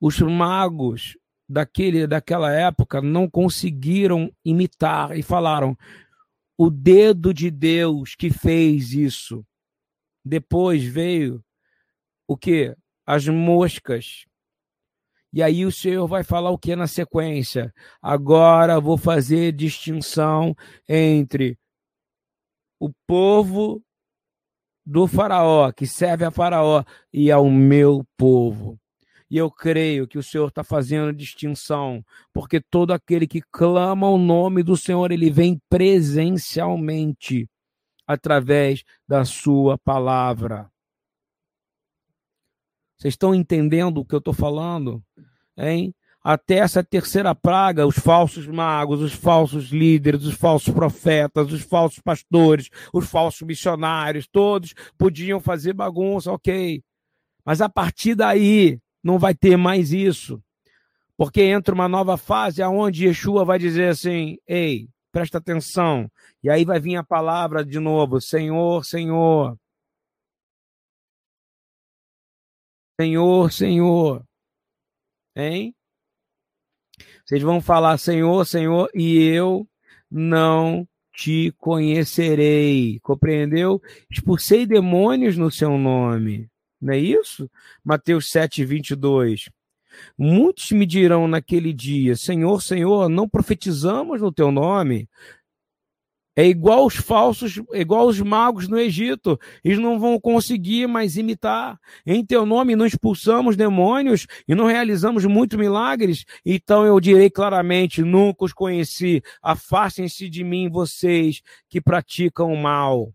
Os 0.00 0.18
magos 0.20 1.18
daquele, 1.46 2.06
daquela 2.06 2.52
época 2.52 3.02
não 3.02 3.28
conseguiram 3.28 4.32
imitar 4.42 5.18
e 5.18 5.22
falaram: 5.22 5.76
o 6.56 6.70
dedo 6.70 7.34
de 7.34 7.50
Deus 7.50 8.14
que 8.14 8.30
fez 8.30 8.92
isso. 8.94 9.44
Depois 10.24 10.82
veio 10.84 11.44
o 12.26 12.36
que? 12.36 12.74
As 13.04 13.26
moscas 13.28 14.24
e 15.32 15.42
aí 15.42 15.64
o 15.64 15.72
Senhor 15.72 16.06
vai 16.08 16.24
falar 16.24 16.50
o 16.50 16.58
que 16.58 16.74
na 16.74 16.86
sequência? 16.86 17.72
Agora 18.02 18.80
vou 18.80 18.96
fazer 18.96 19.52
distinção 19.52 20.54
entre 20.88 21.56
o 22.80 22.90
povo 23.06 23.82
do 24.84 25.06
faraó, 25.06 25.70
que 25.70 25.86
serve 25.86 26.24
a 26.24 26.30
faraó, 26.30 26.82
e 27.12 27.30
ao 27.30 27.48
meu 27.48 28.04
povo. 28.16 28.78
E 29.30 29.36
eu 29.36 29.48
creio 29.48 30.08
que 30.08 30.18
o 30.18 30.22
Senhor 30.22 30.48
está 30.48 30.64
fazendo 30.64 31.12
distinção, 31.12 32.04
porque 32.32 32.60
todo 32.60 32.92
aquele 32.92 33.28
que 33.28 33.40
clama 33.52 34.08
o 34.08 34.18
nome 34.18 34.64
do 34.64 34.76
Senhor, 34.76 35.12
ele 35.12 35.30
vem 35.30 35.60
presencialmente 35.68 37.48
através 38.04 38.82
da 39.06 39.24
sua 39.24 39.78
palavra. 39.78 40.68
Vocês 43.00 43.14
estão 43.14 43.34
entendendo 43.34 43.98
o 43.98 44.04
que 44.04 44.14
eu 44.14 44.18
estou 44.18 44.34
falando? 44.34 45.02
Hein? 45.56 45.94
Até 46.22 46.56
essa 46.56 46.84
terceira 46.84 47.34
praga, 47.34 47.86
os 47.86 47.98
falsos 47.98 48.46
magos, 48.46 49.00
os 49.00 49.14
falsos 49.14 49.70
líderes, 49.70 50.22
os 50.24 50.34
falsos 50.34 50.74
profetas, 50.74 51.50
os 51.50 51.62
falsos 51.62 51.98
pastores, 52.00 52.68
os 52.92 53.08
falsos 53.08 53.40
missionários, 53.40 54.28
todos 54.30 54.74
podiam 54.98 55.40
fazer 55.40 55.72
bagunça, 55.72 56.30
ok. 56.30 56.82
Mas 57.42 57.62
a 57.62 57.70
partir 57.70 58.14
daí 58.14 58.78
não 59.02 59.18
vai 59.18 59.34
ter 59.34 59.56
mais 59.56 59.94
isso. 59.94 60.38
Porque 61.16 61.40
entra 61.40 61.74
uma 61.74 61.88
nova 61.88 62.18
fase 62.18 62.62
aonde 62.62 63.06
Yeshua 63.06 63.46
vai 63.46 63.58
dizer 63.58 63.88
assim: 63.88 64.36
ei, 64.46 64.88
presta 65.10 65.38
atenção. 65.38 66.06
E 66.44 66.50
aí 66.50 66.66
vai 66.66 66.78
vir 66.78 66.96
a 66.96 67.04
palavra 67.04 67.64
de 67.64 67.78
novo: 67.78 68.20
Senhor, 68.20 68.84
Senhor. 68.84 69.56
Senhor, 73.00 73.50
Senhor. 73.50 74.22
Hein? 75.34 75.74
Vocês 77.24 77.40
vão 77.42 77.58
falar 77.58 77.96
Senhor, 77.96 78.44
Senhor, 78.46 78.90
e 78.94 79.24
eu 79.24 79.66
não 80.10 80.86
te 81.10 81.50
conhecerei. 81.56 83.00
Compreendeu? 83.00 83.80
Expulsei 84.10 84.66
demônios 84.66 85.38
no 85.38 85.50
seu 85.50 85.78
nome. 85.78 86.50
Não 86.78 86.92
é 86.92 86.98
isso? 86.98 87.50
Mateus 87.82 88.28
7, 88.28 88.66
22. 88.66 89.48
Muitos 90.18 90.70
me 90.70 90.84
dirão 90.84 91.26
naquele 91.26 91.72
dia: 91.72 92.16
Senhor, 92.16 92.60
Senhor, 92.60 93.08
não 93.08 93.26
profetizamos 93.26 94.20
no 94.20 94.30
teu 94.30 94.52
nome, 94.52 95.08
é 96.36 96.46
igual 96.46 96.86
os 96.86 96.94
falsos, 96.94 97.60
igual 97.72 98.06
os 98.06 98.20
magos 98.20 98.68
no 98.68 98.78
Egito. 98.78 99.38
Eles 99.64 99.78
não 99.78 99.98
vão 99.98 100.18
conseguir 100.20 100.86
mais 100.86 101.16
imitar. 101.16 101.78
Em 102.06 102.24
teu 102.24 102.46
nome 102.46 102.76
não 102.76 102.86
expulsamos 102.86 103.56
demônios 103.56 104.26
e 104.46 104.54
não 104.54 104.66
realizamos 104.66 105.24
muitos 105.24 105.58
milagres. 105.58 106.24
Então 106.44 106.86
eu 106.86 107.00
direi 107.00 107.28
claramente: 107.28 108.02
nunca 108.02 108.44
os 108.44 108.52
conheci. 108.52 109.22
Afastem-se 109.42 110.28
de 110.28 110.44
mim, 110.44 110.70
vocês 110.70 111.42
que 111.68 111.80
praticam 111.80 112.52
o 112.52 112.56
mal. 112.56 113.12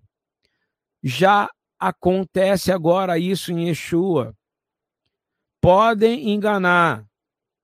Já 1.01 1.49
acontece 1.79 2.71
agora 2.71 3.17
isso 3.17 3.51
em 3.51 3.69
Yeshua. 3.69 4.35
Podem 5.61 6.29
enganar, 6.29 7.05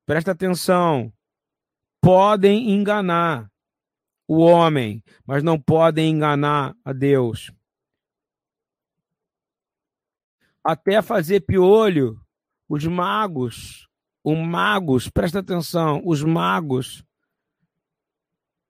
presta 0.07 0.31
atenção, 0.31 1.13
podem 2.01 2.71
enganar 2.71 3.50
o 4.31 4.37
homem, 4.37 5.03
mas 5.25 5.43
não 5.43 5.59
podem 5.59 6.09
enganar 6.09 6.73
a 6.85 6.93
Deus. 6.93 7.51
Até 10.63 11.01
fazer 11.01 11.41
piolho, 11.41 12.17
os 12.69 12.85
magos, 12.85 13.89
os 14.23 14.37
magos, 14.37 15.09
presta 15.09 15.39
atenção, 15.39 16.01
os 16.05 16.23
magos, 16.23 17.03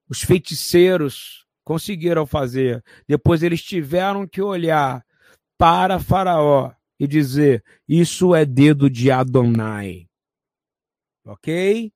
os 0.09 0.23
feiticeiros 0.23 1.45
conseguiram 1.63 2.25
fazer. 2.25 2.83
Depois 3.07 3.43
eles 3.43 3.61
tiveram 3.61 4.27
que 4.27 4.41
olhar 4.41 5.05
para 5.59 5.99
Faraó 5.99 6.71
e 6.99 7.05
dizer: 7.05 7.63
Isso 7.87 8.33
é 8.33 8.45
dedo 8.45 8.89
de 8.89 9.11
Adonai. 9.11 10.09
Ok? 11.23 11.93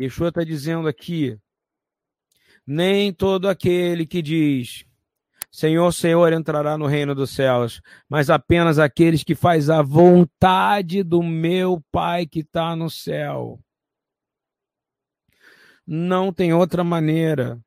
Yeshua 0.00 0.28
está 0.28 0.44
dizendo 0.44 0.88
aqui: 0.88 1.38
nem 2.66 3.12
todo 3.12 3.48
aquele 3.48 4.06
que 4.06 4.22
diz 4.22 4.88
Senhor, 5.50 5.90
Senhor 5.92 6.32
entrará 6.32 6.76
no 6.76 6.86
reino 6.86 7.14
dos 7.14 7.30
céus, 7.30 7.80
mas 8.08 8.28
apenas 8.28 8.78
aqueles 8.78 9.24
que 9.24 9.34
faz 9.34 9.70
a 9.70 9.80
vontade 9.80 11.02
do 11.02 11.22
meu 11.22 11.82
Pai 11.90 12.26
que 12.26 12.40
está 12.40 12.76
no 12.76 12.90
céu. 12.90 13.58
Não 15.86 16.32
tem 16.32 16.52
outra 16.52 16.84
maneira. 16.84 17.58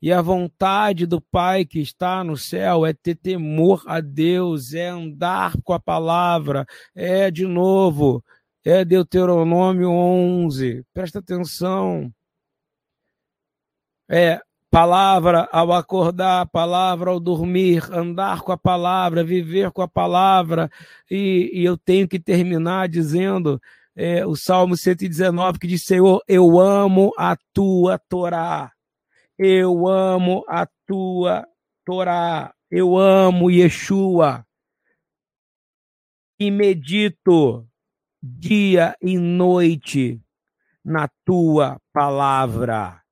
E 0.00 0.12
a 0.12 0.22
vontade 0.22 1.06
do 1.06 1.20
Pai 1.20 1.64
que 1.64 1.80
está 1.80 2.22
no 2.22 2.36
céu 2.36 2.86
é 2.86 2.92
ter 2.92 3.16
temor 3.16 3.82
a 3.86 4.00
Deus, 4.00 4.72
é 4.72 4.88
andar 4.88 5.54
com 5.64 5.72
a 5.72 5.80
palavra, 5.80 6.64
é 6.94 7.30
de 7.30 7.46
novo, 7.46 8.22
é 8.64 8.84
Deuteronômio 8.84 9.90
11. 9.90 10.84
Presta 10.92 11.18
atenção. 11.18 12.10
É 14.08 14.40
palavra 14.70 15.48
ao 15.52 15.72
acordar, 15.72 16.48
palavra 16.48 17.10
ao 17.10 17.20
dormir, 17.20 17.84
andar 17.92 18.40
com 18.40 18.50
a 18.52 18.58
palavra, 18.58 19.22
viver 19.22 19.70
com 19.70 19.82
a 19.82 19.88
palavra. 19.88 20.70
E, 21.10 21.50
e 21.52 21.64
eu 21.64 21.76
tenho 21.76 22.08
que 22.08 22.18
terminar 22.18 22.88
dizendo 22.88 23.60
é, 23.94 24.26
o 24.26 24.34
Salmo 24.34 24.76
119 24.76 25.58
que 25.58 25.66
diz: 25.66 25.84
Senhor, 25.84 26.22
eu 26.26 26.58
amo 26.58 27.12
a 27.18 27.36
tua 27.52 27.98
Torá. 27.98 28.72
Eu 29.38 29.86
amo 29.86 30.44
a 30.48 30.66
tua 30.86 31.46
Torá. 31.84 32.54
Eu 32.70 32.96
amo 32.96 33.50
Yeshua. 33.50 34.44
E 36.40 36.50
medito 36.50 37.64
dia 38.26 38.96
e 39.02 39.18
noite 39.18 40.18
na 40.82 41.10
tua 41.26 41.78
palavra. 41.92 43.02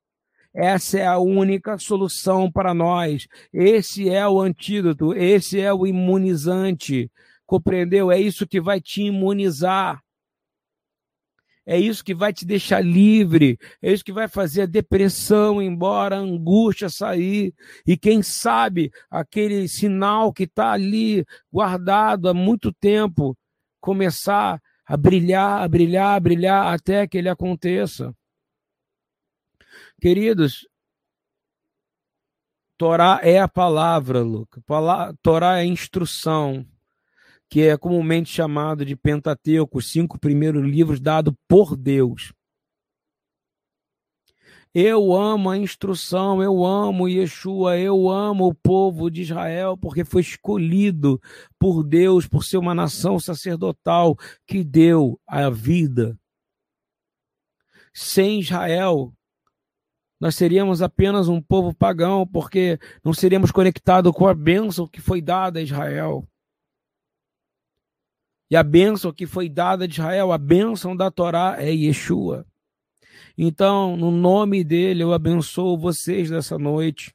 Essa 0.54 1.00
é 1.00 1.06
a 1.06 1.18
única 1.18 1.76
solução 1.76 2.50
para 2.50 2.72
nós. 2.72 3.28
Esse 3.52 4.08
é 4.08 4.26
o 4.26 4.40
antídoto, 4.40 5.12
esse 5.12 5.60
é 5.60 5.70
o 5.70 5.86
imunizante. 5.86 7.10
Compreendeu? 7.44 8.10
É 8.10 8.18
isso 8.18 8.46
que 8.46 8.58
vai 8.58 8.80
te 8.80 9.02
imunizar. 9.02 10.02
É 11.66 11.78
isso 11.78 12.02
que 12.02 12.14
vai 12.14 12.32
te 12.32 12.44
deixar 12.46 12.84
livre, 12.84 13.56
é 13.80 13.92
isso 13.92 14.02
que 14.02 14.12
vai 14.12 14.26
fazer 14.26 14.62
a 14.62 14.66
depressão 14.66 15.62
embora, 15.62 16.16
a 16.16 16.20
angústia 16.20 16.88
sair. 16.88 17.54
E 17.86 17.96
quem 17.98 18.20
sabe 18.22 18.90
aquele 19.10 19.68
sinal 19.68 20.32
que 20.32 20.44
está 20.44 20.72
ali 20.72 21.24
guardado 21.52 22.28
há 22.28 22.34
muito 22.34 22.72
tempo 22.72 23.36
começar 23.78 24.60
a 24.92 24.96
brilhar, 24.98 25.62
a 25.62 25.68
brilhar, 25.68 26.14
a 26.14 26.20
brilhar 26.20 26.74
até 26.74 27.06
que 27.06 27.16
ele 27.16 27.30
aconteça. 27.30 28.14
Queridos, 29.98 30.68
Torá 32.76 33.18
é 33.22 33.40
a 33.40 33.48
palavra, 33.48 34.20
Luca. 34.20 34.62
Torá 35.22 35.56
é 35.56 35.62
a 35.62 35.64
instrução 35.64 36.66
que 37.48 37.62
é 37.62 37.74
comumente 37.78 38.28
chamado 38.28 38.84
de 38.84 38.94
Pentateuco, 38.94 39.78
os 39.78 39.90
cinco 39.90 40.18
primeiros 40.18 40.62
livros 40.62 41.00
dados 41.00 41.32
por 41.48 41.74
Deus. 41.74 42.30
Eu 44.74 45.12
amo 45.12 45.50
a 45.50 45.58
instrução, 45.58 46.42
eu 46.42 46.64
amo 46.64 47.06
Yeshua, 47.06 47.76
eu 47.78 48.08
amo 48.08 48.46
o 48.46 48.54
povo 48.54 49.10
de 49.10 49.20
Israel, 49.20 49.76
porque 49.76 50.02
foi 50.02 50.22
escolhido 50.22 51.20
por 51.58 51.82
Deus, 51.82 52.26
por 52.26 52.42
ser 52.42 52.56
uma 52.56 52.74
nação 52.74 53.18
sacerdotal 53.18 54.16
que 54.46 54.64
deu 54.64 55.20
a 55.26 55.50
vida. 55.50 56.18
Sem 57.92 58.40
Israel, 58.40 59.12
nós 60.18 60.36
seríamos 60.36 60.80
apenas 60.80 61.28
um 61.28 61.42
povo 61.42 61.74
pagão, 61.74 62.26
porque 62.26 62.78
não 63.04 63.12
seríamos 63.12 63.50
conectados 63.50 64.10
com 64.12 64.26
a 64.26 64.32
bênção 64.32 64.88
que 64.88 65.02
foi 65.02 65.20
dada 65.20 65.58
a 65.58 65.62
Israel. 65.62 66.26
E 68.50 68.56
a 68.56 68.62
bênção 68.62 69.12
que 69.12 69.26
foi 69.26 69.50
dada 69.50 69.86
de 69.86 69.94
Israel, 69.94 70.32
a 70.32 70.38
bênção 70.38 70.96
da 70.96 71.10
Torá 71.10 71.56
é 71.58 71.70
Yeshua. 71.70 72.46
Então, 73.36 73.96
no 73.96 74.10
nome 74.10 74.62
dele, 74.62 75.02
eu 75.02 75.12
abençoo 75.12 75.78
vocês 75.78 76.30
dessa 76.30 76.58
noite. 76.58 77.14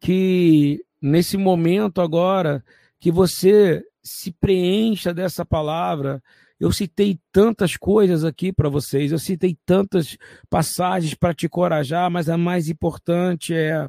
Que 0.00 0.84
nesse 1.00 1.36
momento 1.36 2.00
agora, 2.00 2.64
que 2.98 3.10
você 3.10 3.84
se 4.06 4.32
preencha 4.32 5.12
dessa 5.12 5.44
palavra. 5.44 6.22
Eu 6.58 6.72
citei 6.72 7.18
tantas 7.32 7.76
coisas 7.76 8.24
aqui 8.24 8.52
para 8.52 8.68
vocês, 8.68 9.12
eu 9.12 9.18
citei 9.18 9.58
tantas 9.66 10.16
passagens 10.48 11.14
para 11.14 11.34
te 11.34 11.46
encorajar, 11.46 12.10
mas 12.10 12.28
a 12.28 12.38
mais 12.38 12.68
importante 12.68 13.52
é: 13.52 13.88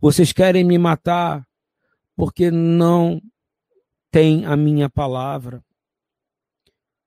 vocês 0.00 0.32
querem 0.32 0.64
me 0.64 0.78
matar 0.78 1.46
porque 2.16 2.50
não 2.50 3.20
tem 4.10 4.46
a 4.46 4.56
minha 4.56 4.88
palavra. 4.88 5.62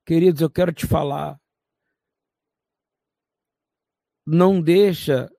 Queridos, 0.05 0.41
eu 0.41 0.49
quero 0.49 0.71
te 0.71 0.85
falar. 0.85 1.39
Não 4.29 4.59
deixa 4.59 5.29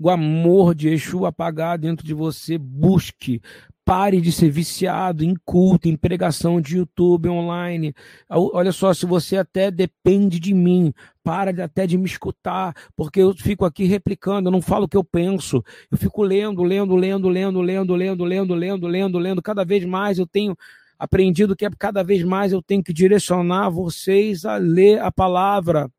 o 0.00 0.08
amor 0.08 0.74
de 0.74 0.88
Exu 0.88 1.26
apagar 1.26 1.78
dentro 1.78 2.06
de 2.06 2.14
você. 2.14 2.56
Busque, 2.56 3.42
Pare 3.84 4.18
de 4.18 4.32
ser 4.32 4.48
viciado 4.48 5.22
em 5.22 5.34
culto, 5.44 5.86
em 5.86 5.94
pregação 5.94 6.58
de 6.58 6.78
YouTube 6.78 7.28
online. 7.28 7.94
Olha 8.30 8.72
só, 8.72 8.94
se 8.94 9.04
você 9.04 9.36
até 9.36 9.70
depende 9.70 10.40
de 10.40 10.54
mim, 10.54 10.90
para 11.22 11.50
até 11.62 11.86
de 11.86 11.98
me 11.98 12.06
escutar, 12.06 12.74
porque 12.96 13.20
eu 13.20 13.34
fico 13.34 13.62
aqui 13.62 13.84
replicando, 13.84 14.48
eu 14.48 14.52
não 14.52 14.62
falo 14.62 14.86
o 14.86 14.88
que 14.88 14.96
eu 14.96 15.04
penso. 15.04 15.62
Eu 15.90 15.98
fico 15.98 16.22
lendo, 16.22 16.62
lendo, 16.62 16.96
lendo, 16.96 17.28
lendo, 17.28 17.60
lendo, 17.60 17.94
lendo, 17.94 18.24
lendo, 18.24 18.54
lendo, 18.54 18.86
lendo, 18.86 19.18
lendo. 19.18 19.42
Cada 19.42 19.66
vez 19.66 19.84
mais 19.84 20.18
eu 20.18 20.26
tenho 20.26 20.56
aprendido 20.98 21.54
que 21.54 21.66
é 21.66 21.70
cada 21.78 22.02
vez 22.02 22.24
mais 22.24 22.52
eu 22.52 22.62
tenho 22.62 22.82
que 22.82 22.92
direcionar 22.92 23.68
vocês 23.68 24.46
a 24.46 24.56
ler 24.56 24.98
a 25.02 25.12
palavra. 25.12 25.90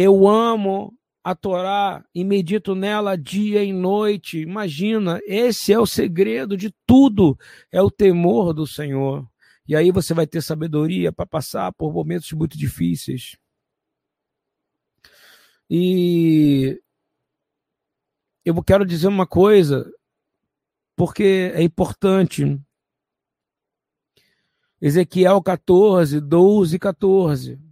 Eu 0.00 0.28
amo 0.28 0.96
a 1.24 1.34
Torá 1.34 2.04
e 2.14 2.22
medito 2.22 2.76
nela 2.76 3.18
dia 3.18 3.64
e 3.64 3.72
noite. 3.72 4.38
Imagina, 4.38 5.18
esse 5.26 5.72
é 5.72 5.78
o 5.80 5.86
segredo 5.86 6.56
de 6.56 6.72
tudo, 6.86 7.36
é 7.72 7.82
o 7.82 7.90
temor 7.90 8.54
do 8.54 8.64
Senhor. 8.64 9.28
E 9.66 9.74
aí 9.74 9.90
você 9.90 10.14
vai 10.14 10.24
ter 10.24 10.40
sabedoria 10.40 11.10
para 11.12 11.26
passar 11.26 11.72
por 11.72 11.92
momentos 11.92 12.30
muito 12.30 12.56
difíceis. 12.56 13.36
E 15.68 16.80
eu 18.44 18.62
quero 18.62 18.86
dizer 18.86 19.08
uma 19.08 19.26
coisa, 19.26 19.84
porque 20.94 21.50
é 21.56 21.62
importante. 21.64 22.56
Ezequiel 24.80 25.42
14, 25.42 26.20
12 26.20 26.76
e 26.76 26.78
14. 26.78 27.67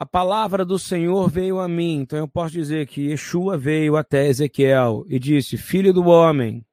A 0.00 0.06
palavra 0.06 0.64
do 0.64 0.78
Senhor 0.78 1.28
veio 1.28 1.58
a 1.58 1.66
mim, 1.66 1.96
então 1.96 2.20
eu 2.20 2.28
posso 2.28 2.52
dizer 2.52 2.86
que 2.86 3.08
Yeshua 3.08 3.58
veio 3.58 3.96
até 3.96 4.28
Ezequiel 4.28 5.04
e 5.08 5.18
disse: 5.18 5.56
Filho 5.56 5.92
do 5.92 6.06
homem, 6.06 6.64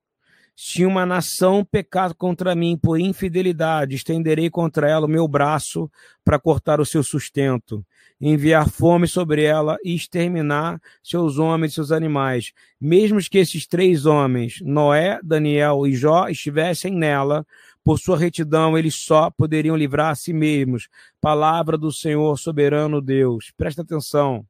se 0.55 0.85
uma 0.85 1.07
nação 1.07 1.65
pecar 1.65 2.13
contra 2.13 2.53
mim 2.53 2.77
por 2.77 2.99
infidelidade, 2.99 3.95
estenderei 3.95 4.47
contra 4.51 4.87
ela 4.87 5.07
o 5.07 5.09
meu 5.09 5.27
braço 5.27 5.89
para 6.23 6.37
cortar 6.37 6.79
o 6.79 6.85
seu 6.85 7.01
sustento, 7.01 7.83
enviar 8.21 8.69
fome 8.69 9.07
sobre 9.07 9.43
ela 9.43 9.75
e 9.83 9.95
exterminar 9.95 10.79
seus 11.01 11.39
homens 11.39 11.71
e 11.71 11.75
seus 11.75 11.91
animais. 11.91 12.53
Mesmo 12.79 13.19
que 13.19 13.39
esses 13.39 13.65
três 13.65 14.05
homens, 14.05 14.59
Noé, 14.61 15.19
Daniel 15.23 15.87
e 15.87 15.93
Jó, 15.93 16.27
estivessem 16.27 16.93
nela, 16.93 17.43
por 17.85 17.99
sua 17.99 18.17
retidão, 18.17 18.75
eles 18.75 18.95
só 18.95 19.29
poderiam 19.29 19.77
livrar 19.77 20.09
a 20.09 20.15
si 20.15 20.33
mesmos. 20.33 20.89
Palavra 21.21 21.77
do 21.77 21.91
Senhor 21.91 22.35
soberano 22.35 22.99
Deus. 22.99 23.51
Presta 23.55 23.83
atenção. 23.83 24.43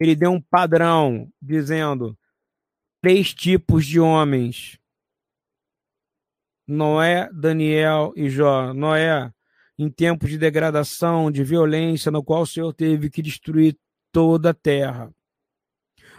ele 0.00 0.16
deu 0.16 0.32
um 0.32 0.40
padrão 0.40 1.30
dizendo 1.40 2.18
três 3.00 3.32
tipos 3.32 3.86
de 3.86 4.00
homens. 4.00 4.80
Noé, 6.66 7.28
Daniel 7.32 8.12
e 8.16 8.28
Jó. 8.28 8.74
Noé, 8.74 9.32
em 9.78 9.88
tempos 9.88 10.28
de 10.28 10.38
degradação, 10.38 11.30
de 11.30 11.44
violência, 11.44 12.10
no 12.10 12.24
qual 12.24 12.42
o 12.42 12.46
Senhor 12.46 12.72
teve 12.74 13.08
que 13.08 13.22
destruir 13.22 13.78
toda 14.10 14.50
a 14.50 14.54
terra. 14.54 15.14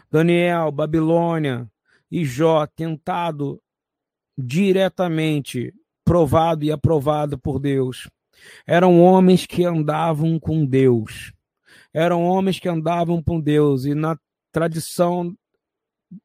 Daniel, 0.10 0.72
Babilônia 0.72 1.69
e 2.10 2.23
Jó, 2.23 2.65
tentado 2.68 3.61
diretamente, 4.37 5.73
provado 6.03 6.63
e 6.63 6.71
aprovado 6.71 7.37
por 7.37 7.59
Deus. 7.59 8.09
Eram 8.65 8.99
homens 8.99 9.45
que 9.45 9.63
andavam 9.63 10.39
com 10.39 10.65
Deus 10.65 11.33
eram 11.93 12.23
homens 12.23 12.59
que 12.59 12.69
andavam 12.69 13.21
com 13.21 13.39
Deus, 13.39 13.85
e 13.85 13.93
na 13.93 14.17
tradição 14.51 15.35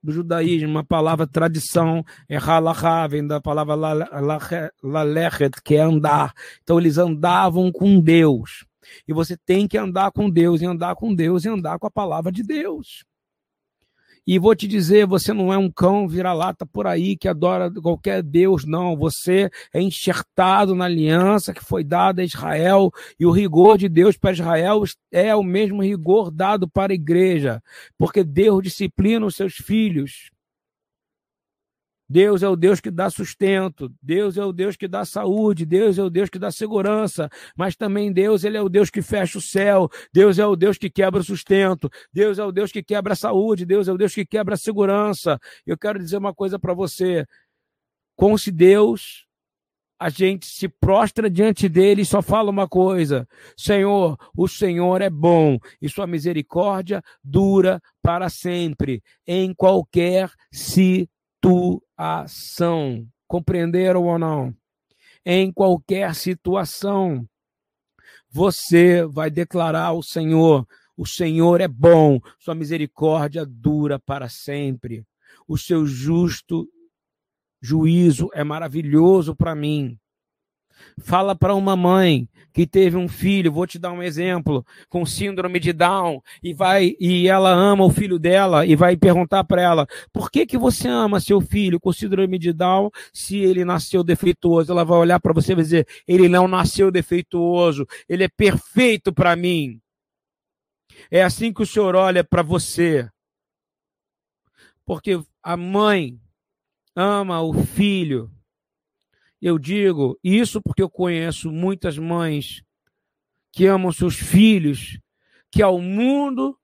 do 0.03 0.13
judaísmo, 0.13 0.79
a 0.79 0.85
palavra 0.85 1.27
tradição 1.27 2.05
é 2.29 2.37
halachá, 2.37 3.07
vem 3.07 3.27
da 3.27 3.41
palavra 3.41 3.75
lalechet, 4.83 5.63
que 5.63 5.77
é 5.77 5.81
andar. 5.81 6.33
Então 6.63 6.79
eles 6.79 6.99
andavam 6.99 7.71
com 7.71 8.01
Deus. 8.01 8.65
E 9.07 9.13
você 9.13 9.37
tem 9.37 9.67
que 9.69 9.79
andar 9.79 10.11
com 10.13 10.29
Deus, 10.29 10.61
e 10.61 10.67
andar 10.67 10.95
com 10.97 11.15
Deus, 11.15 11.45
e 11.45 11.49
andar 11.49 11.79
com 11.79 11.87
a 11.87 11.91
palavra 11.91 12.33
de 12.33 12.43
Deus. 12.43 13.05
E 14.27 14.39
vou 14.39 14.57
te 14.57 14.67
dizer, 14.67 15.07
você 15.07 15.33
não 15.33 15.53
é 15.53 15.59
um 15.59 15.71
cão 15.71 16.09
vira-lata 16.09 16.67
por 16.67 16.87
aí 16.87 17.17
que 17.17 17.29
adora 17.29 17.71
qualquer 17.71 18.23
Deus, 18.23 18.65
não. 18.65 18.97
Você 18.97 19.49
é 19.73 19.81
enxertado 19.81 20.75
na 20.75 20.87
aliança 20.87 21.55
que 21.55 21.65
foi 21.65 21.85
dada 21.85 22.23
a 22.23 22.25
Israel, 22.25 22.91
e 23.21 23.25
o 23.25 23.31
rigor 23.31 23.79
de 23.79 23.89
Deus 23.89 24.17
para 24.17 24.33
Israel 24.33 24.83
é 25.13 25.35
o 25.35 25.45
mesmo 25.45 25.83
rigor 25.83 26.31
dado 26.31 26.69
para 26.69 26.93
a 26.93 26.95
igreja, 26.95 27.63
porque 27.97 28.25
Deus 28.25 28.63
disciplina 28.63 29.25
os 29.25 29.37
seus 29.37 29.55
filhos. 29.55 30.31
Deus 32.09 32.43
é 32.43 32.49
o 32.49 32.55
Deus 32.55 32.81
que 32.81 32.91
dá 32.91 33.11
sustento, 33.11 33.93
Deus 34.01 34.37
é 34.37 34.45
o 34.45 34.53
Deus 34.53 34.77
que 34.77 34.87
dá 34.87 35.05
saúde, 35.05 35.67
Deus 35.67 35.99
é 35.99 36.03
o 36.03 36.11
Deus 36.11 36.31
que 36.31 36.39
dá 36.39 36.53
segurança, 36.53 37.29
mas 37.57 37.75
também 37.75 38.13
Deus 38.13 38.45
ele 38.45 38.57
é 38.57 38.63
o 38.63 38.69
Deus 38.69 38.91
que 38.91 39.03
fecha 39.03 39.39
o 39.39 39.41
céu, 39.41 39.89
Deus 40.13 40.39
é 40.39 40.47
o 40.47 40.55
Deus 40.55 40.79
que 40.79 40.89
quebra 40.89 41.21
o 41.21 41.25
sustento, 41.25 41.91
Deus 42.13 42.39
é 42.39 42.45
o 42.45 42.53
Deus 42.53 42.71
que 42.71 42.83
quebra 42.83 43.15
a 43.15 43.17
saúde, 43.17 43.67
Deus 43.67 43.89
é 43.89 43.93
o 43.93 43.99
Deus 43.99 44.15
que 44.15 44.25
quebra 44.25 44.55
a 44.55 44.59
segurança. 44.59 45.39
Eu 45.67 45.77
quero 45.77 45.99
dizer 45.99 46.17
uma 46.17 46.33
coisa 46.35 46.59
para 46.59 46.73
você: 46.73 47.27
com 48.15 48.39
se 48.39 48.53
Deus, 48.53 49.27
a 49.99 50.09
gente 50.09 50.47
se 50.47 50.69
prostra 50.69 51.29
diante 51.29 51.69
dele 51.69 52.03
e 52.03 52.07
só 52.07 52.23
fala 52.23 52.51
uma 52.51 52.69
coisa: 52.69 53.27
Senhor, 53.57 54.17
o 54.37 54.47
Senhor 54.47 55.03
é 55.03 55.11
bom 55.11 55.59
e 55.83 55.89
sua 55.89 56.07
misericórdia 56.07 57.03
dura 57.23 57.81
para 58.01 58.29
sempre, 58.29 59.03
em 59.27 59.53
qualquer 59.53 60.31
situação 60.53 61.16
situação. 61.47 63.07
Compreenderam 63.29 64.05
ou 64.05 64.19
não? 64.19 64.55
Em 65.25 65.53
qualquer 65.53 66.15
situação, 66.15 67.27
você 68.31 69.05
vai 69.05 69.31
declarar 69.31 69.87
ao 69.87 70.03
Senhor: 70.03 70.67
o 70.97 71.07
Senhor 71.07 71.61
é 71.61 71.69
bom, 71.69 72.21
sua 72.39 72.55
misericórdia 72.55 73.45
dura 73.45 73.99
para 73.99 74.29
sempre. 74.29 75.05
O 75.49 75.57
seu 75.59 75.87
justo 75.87 76.69
juízo 77.61 78.29
é 78.33 78.45
maravilhoso 78.45 79.35
para 79.35 79.55
mim. 79.55 79.99
Fala 80.99 81.35
para 81.37 81.55
uma 81.55 81.77
mãe 81.77 82.27
que 82.55 82.67
teve 82.67 82.97
um 82.97 83.07
filho, 83.07 83.53
vou 83.53 83.67
te 83.67 83.79
dar 83.79 83.93
um 83.93 84.03
exemplo, 84.03 84.65
com 84.89 85.05
síndrome 85.05 85.61
de 85.61 85.71
Down 85.71 86.23
e 86.43 86.55
vai 86.55 86.97
e 86.99 87.29
ela 87.29 87.51
ama 87.51 87.85
o 87.85 87.91
filho 87.91 88.19
dela 88.19 88.65
e 88.65 88.75
vai 88.75 88.97
perguntar 88.97 89.45
para 89.45 89.61
ela: 89.61 89.87
"Por 90.11 90.31
que 90.31 90.47
que 90.47 90.57
você 90.57 90.89
ama 90.89 91.21
seu 91.21 91.39
filho 91.41 91.79
com 91.79 91.93
síndrome 91.93 92.39
de 92.39 92.51
Down 92.51 92.91
se 93.13 93.37
ele 93.39 93.63
nasceu 93.63 94.03
defeituoso?" 94.03 94.73
Ela 94.73 94.85
vai 94.85 94.97
olhar 94.99 95.21
para 95.21 95.35
você 95.35 95.53
e 95.53 95.57
dizer: 95.57 95.87
"Ele 96.09 96.29
não 96.31 96.49
nasceu 96.49 96.91
defeituoso, 96.91 97.87
ele 98.09 98.25
é 98.25 98.29
perfeito 98.29 99.13
para 99.13 99.37
mim." 99.37 99.79
É 101.11 101.23
assim 101.23 101.53
que 101.53 101.63
o 101.63 101.67
Senhor 101.67 101.95
olha 101.95 102.25
para 102.25 102.43
você. 102.43 103.09
Porque 104.87 105.21
a 105.43 105.57
mãe 105.57 106.19
ama 106.95 107.43
o 107.43 107.53
filho 107.53 108.31
eu 109.41 109.59
digo 109.59 110.19
isso 110.23 110.61
porque 110.63 110.83
eu 110.83 110.91
conheço 110.91 111.51
muitas 111.51 111.99
mães 111.99 112.63
que 113.53 113.67
amam 113.67 113.93
seus 113.93 114.17
filhos, 114.17 114.99
que 115.51 115.63
ao 115.63 115.81
mundo 115.81 116.59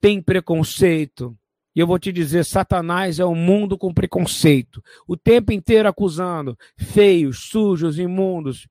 tem 0.00 0.22
preconceito. 0.22 1.36
E 1.74 1.80
eu 1.80 1.86
vou 1.86 1.98
te 1.98 2.12
dizer, 2.12 2.44
Satanás 2.44 3.18
é 3.18 3.24
o 3.24 3.30
um 3.30 3.34
mundo 3.34 3.76
com 3.76 3.92
preconceito, 3.92 4.82
o 5.06 5.16
tempo 5.16 5.52
inteiro 5.52 5.88
acusando, 5.88 6.56
feios, 6.76 7.40
sujos, 7.50 7.98
imundos. 7.98 8.68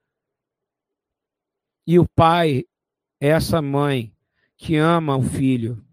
E 1.86 2.00
o 2.00 2.08
pai 2.08 2.66
é 3.20 3.28
essa 3.28 3.62
mãe 3.62 4.14
que 4.58 4.76
ama 4.76 5.16
o 5.16 5.22
filho 5.22 5.86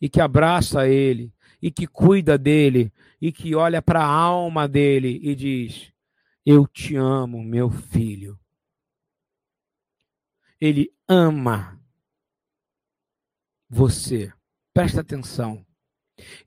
e 0.00 0.08
que 0.08 0.20
abraça 0.20 0.88
ele 0.88 1.32
e 1.60 1.70
que 1.70 1.86
cuida 1.86 2.38
dele 2.38 2.92
e 3.20 3.32
que 3.32 3.54
olha 3.54 3.82
para 3.82 4.00
a 4.00 4.08
alma 4.08 4.68
dele 4.68 5.18
e 5.22 5.34
diz: 5.34 5.93
eu 6.44 6.66
te 6.66 6.96
amo, 6.96 7.42
meu 7.42 7.70
filho. 7.70 8.38
Ele 10.60 10.92
ama 11.08 11.80
você. 13.68 14.32
Presta 14.72 15.00
atenção. 15.00 15.64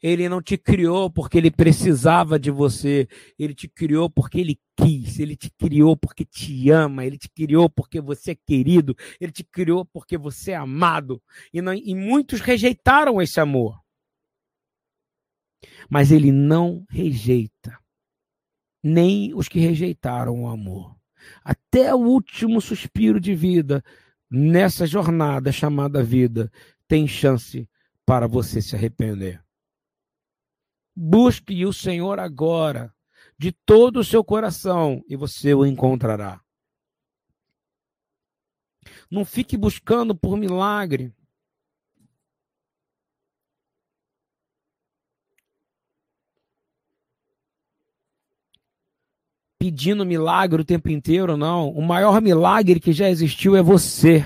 Ele 0.02 0.30
não 0.30 0.42
te 0.42 0.58
criou 0.58 1.10
porque 1.10 1.38
ele 1.38 1.52
precisava 1.52 2.40
de 2.40 2.52
você. 2.52 3.08
Ele 3.38 3.54
te 3.54 3.68
criou 3.68 4.10
porque 4.10 4.40
ele 4.40 4.60
quis. 4.76 5.20
Ele 5.20 5.36
te 5.36 5.50
criou 5.50 5.98
porque 5.98 6.24
te 6.24 6.70
ama. 6.70 7.06
Ele 7.06 7.18
te 7.18 7.30
criou 7.30 7.70
porque 7.70 8.00
você 8.00 8.32
é 8.32 8.36
querido. 8.36 8.96
Ele 9.20 9.32
te 9.32 9.44
criou 9.44 9.84
porque 9.84 10.18
você 10.18 10.52
é 10.52 10.56
amado. 10.56 11.22
E, 11.52 11.62
não, 11.62 11.74
e 11.74 11.96
muitos 11.96 12.40
rejeitaram 12.40 13.22
esse 13.22 13.40
amor. 13.40 13.82
Mas 15.90 16.12
ele 16.12 16.32
não 16.32 16.86
rejeita 16.90 17.78
nem 18.84 19.34
os 19.34 19.48
que 19.48 19.60
rejeitaram 19.60 20.44
o 20.44 20.48
amor. 20.48 20.96
Até 21.44 21.94
o 21.94 22.00
último 22.00 22.62
suspiro 22.62 23.20
de 23.20 23.34
vida 23.34 23.84
nessa 24.30 24.86
jornada 24.86 25.52
chamada 25.52 26.04
vida 26.04 26.52
tem 26.88 27.08
chance 27.08 27.70
para 28.06 28.28
você 28.28 28.62
se 28.62 28.76
arrepender. 28.76 29.44
Busque 30.96 31.66
o 31.66 31.74
Senhor 31.74 32.20
agora, 32.20 32.94
de 33.38 33.52
todo 33.52 34.00
o 34.00 34.04
seu 34.04 34.24
coração, 34.24 35.04
e 35.08 35.16
você 35.16 35.54
o 35.54 35.66
encontrará. 35.66 36.42
Não 39.12 39.24
fique 39.24 39.56
buscando 39.56 40.16
por 40.16 40.38
milagre. 40.38 41.14
Pedindo 49.60 50.06
milagre 50.06 50.62
o 50.62 50.66
tempo 50.66 50.90
inteiro, 50.90 51.36
não. 51.36 51.70
O 51.70 51.82
maior 51.82 52.22
milagre 52.22 52.80
que 52.80 52.94
já 52.94 53.10
existiu 53.10 53.56
é 53.56 53.62
você. 53.62 54.26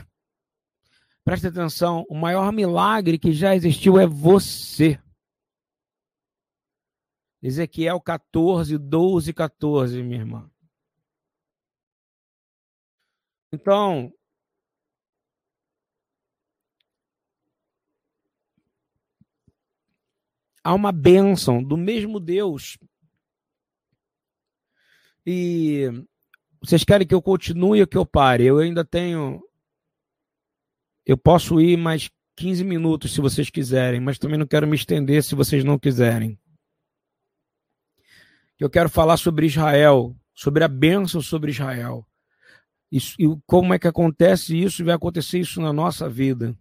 Presta 1.23 1.49
atenção, 1.49 2.05
o 2.09 2.15
maior 2.15 2.51
milagre 2.51 3.17
que 3.17 3.31
já 3.31 3.55
existiu 3.55 3.99
é 3.99 4.07
você. 4.07 4.99
Ezequiel 7.41 7.99
14, 7.99 8.77
12, 8.77 9.33
14, 9.33 10.03
minha 10.03 10.19
irmã. 10.19 10.51
Então, 13.53 14.13
há 20.63 20.73
uma 20.73 20.91
bênção 20.91 21.63
do 21.63 21.75
mesmo 21.75 22.19
Deus 22.19 22.77
e 25.26 25.89
vocês 26.61 26.84
querem 26.84 27.07
que 27.07 27.15
eu 27.15 27.22
continue 27.22 27.81
ou 27.81 27.88
que 27.88 27.98
eu 27.98 28.06
pare? 28.06 28.45
Eu 28.45 28.60
ainda 28.60 28.85
tenho. 28.85 29.41
Eu 31.06 31.18
posso 31.18 31.60
ir 31.60 31.77
mais 31.77 32.10
15 32.35 32.64
minutos 32.64 33.14
se 33.14 33.22
vocês 33.22 33.49
quiserem, 33.49 33.99
mas 33.99 34.18
também 34.18 34.38
não 34.38 34.48
quero 34.48 34.68
me 34.68 34.76
estender 34.76 35.23
se 35.23 35.35
vocês 35.35 35.64
não 35.64 35.77
quiserem. 35.77 36.39
Eu 38.60 38.69
quero 38.69 38.89
falar 38.89 39.18
sobre 39.18 39.48
Israel, 39.48 40.15
sobre 40.34 40.64
a 40.64 40.68
bênção 40.68 41.22
sobre 41.22 41.52
Israel. 41.52 42.06
Isso, 42.91 43.15
e 43.19 43.26
como 43.48 43.73
é 43.73 43.80
que 43.80 43.88
acontece 43.88 44.56
isso 44.56 44.81
e 44.81 44.85
vai 44.85 44.93
acontecer 44.93 45.39
isso 45.39 45.61
na 45.61 45.73
nossa 45.73 46.07
vida. 46.10 46.56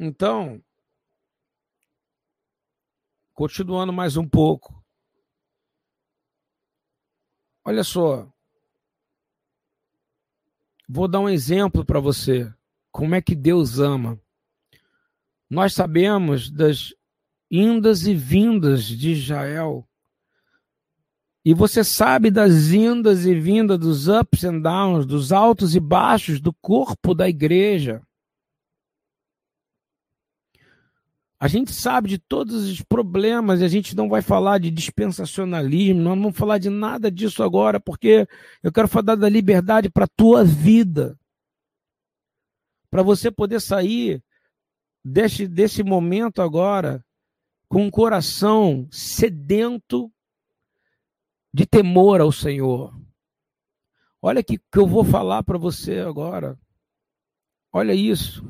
Então, 0.00 0.62
continuando 3.34 3.92
mais 3.92 4.16
um 4.16 4.28
pouco. 4.28 4.80
Olha 7.64 7.82
só. 7.82 8.32
Vou 10.88 11.08
dar 11.08 11.20
um 11.20 11.28
exemplo 11.28 11.84
para 11.84 11.98
você. 11.98 12.52
Como 12.92 13.14
é 13.14 13.20
que 13.20 13.34
Deus 13.34 13.80
ama. 13.80 14.20
Nós 15.50 15.74
sabemos 15.74 16.48
das 16.48 16.94
indas 17.50 18.06
e 18.06 18.14
vindas 18.14 18.84
de 18.84 19.12
Israel. 19.12 19.88
E 21.44 21.52
você 21.54 21.82
sabe 21.82 22.30
das 22.30 22.70
indas 22.70 23.26
e 23.26 23.34
vindas, 23.34 23.78
dos 23.78 24.06
ups 24.06 24.44
and 24.44 24.60
downs, 24.60 25.06
dos 25.06 25.32
altos 25.32 25.74
e 25.74 25.80
baixos 25.80 26.40
do 26.40 26.52
corpo 26.52 27.14
da 27.14 27.28
igreja. 27.28 28.06
A 31.40 31.46
gente 31.46 31.72
sabe 31.72 32.08
de 32.08 32.18
todos 32.18 32.68
os 32.68 32.82
problemas 32.82 33.62
a 33.62 33.68
gente 33.68 33.94
não 33.94 34.08
vai 34.08 34.20
falar 34.20 34.58
de 34.58 34.72
dispensacionalismo, 34.72 36.00
não 36.00 36.10
vamos 36.10 36.36
falar 36.36 36.58
de 36.58 36.68
nada 36.68 37.10
disso 37.10 37.44
agora, 37.44 37.78
porque 37.78 38.26
eu 38.60 38.72
quero 38.72 38.88
falar 38.88 39.14
da 39.14 39.28
liberdade 39.28 39.88
para 39.88 40.04
a 40.04 40.08
tua 40.16 40.42
vida. 40.44 41.16
Para 42.90 43.04
você 43.04 43.30
poder 43.30 43.60
sair 43.60 44.20
desse, 45.04 45.46
desse 45.46 45.84
momento 45.84 46.42
agora 46.42 47.04
com 47.68 47.84
um 47.84 47.90
coração 47.90 48.88
sedento 48.90 50.10
de 51.54 51.66
temor 51.66 52.20
ao 52.20 52.32
Senhor. 52.32 52.92
Olha 54.20 54.42
que 54.42 54.58
que 54.58 54.78
eu 54.78 54.88
vou 54.88 55.04
falar 55.04 55.44
para 55.44 55.58
você 55.58 55.98
agora. 55.98 56.58
Olha 57.72 57.94
isso. 57.94 58.42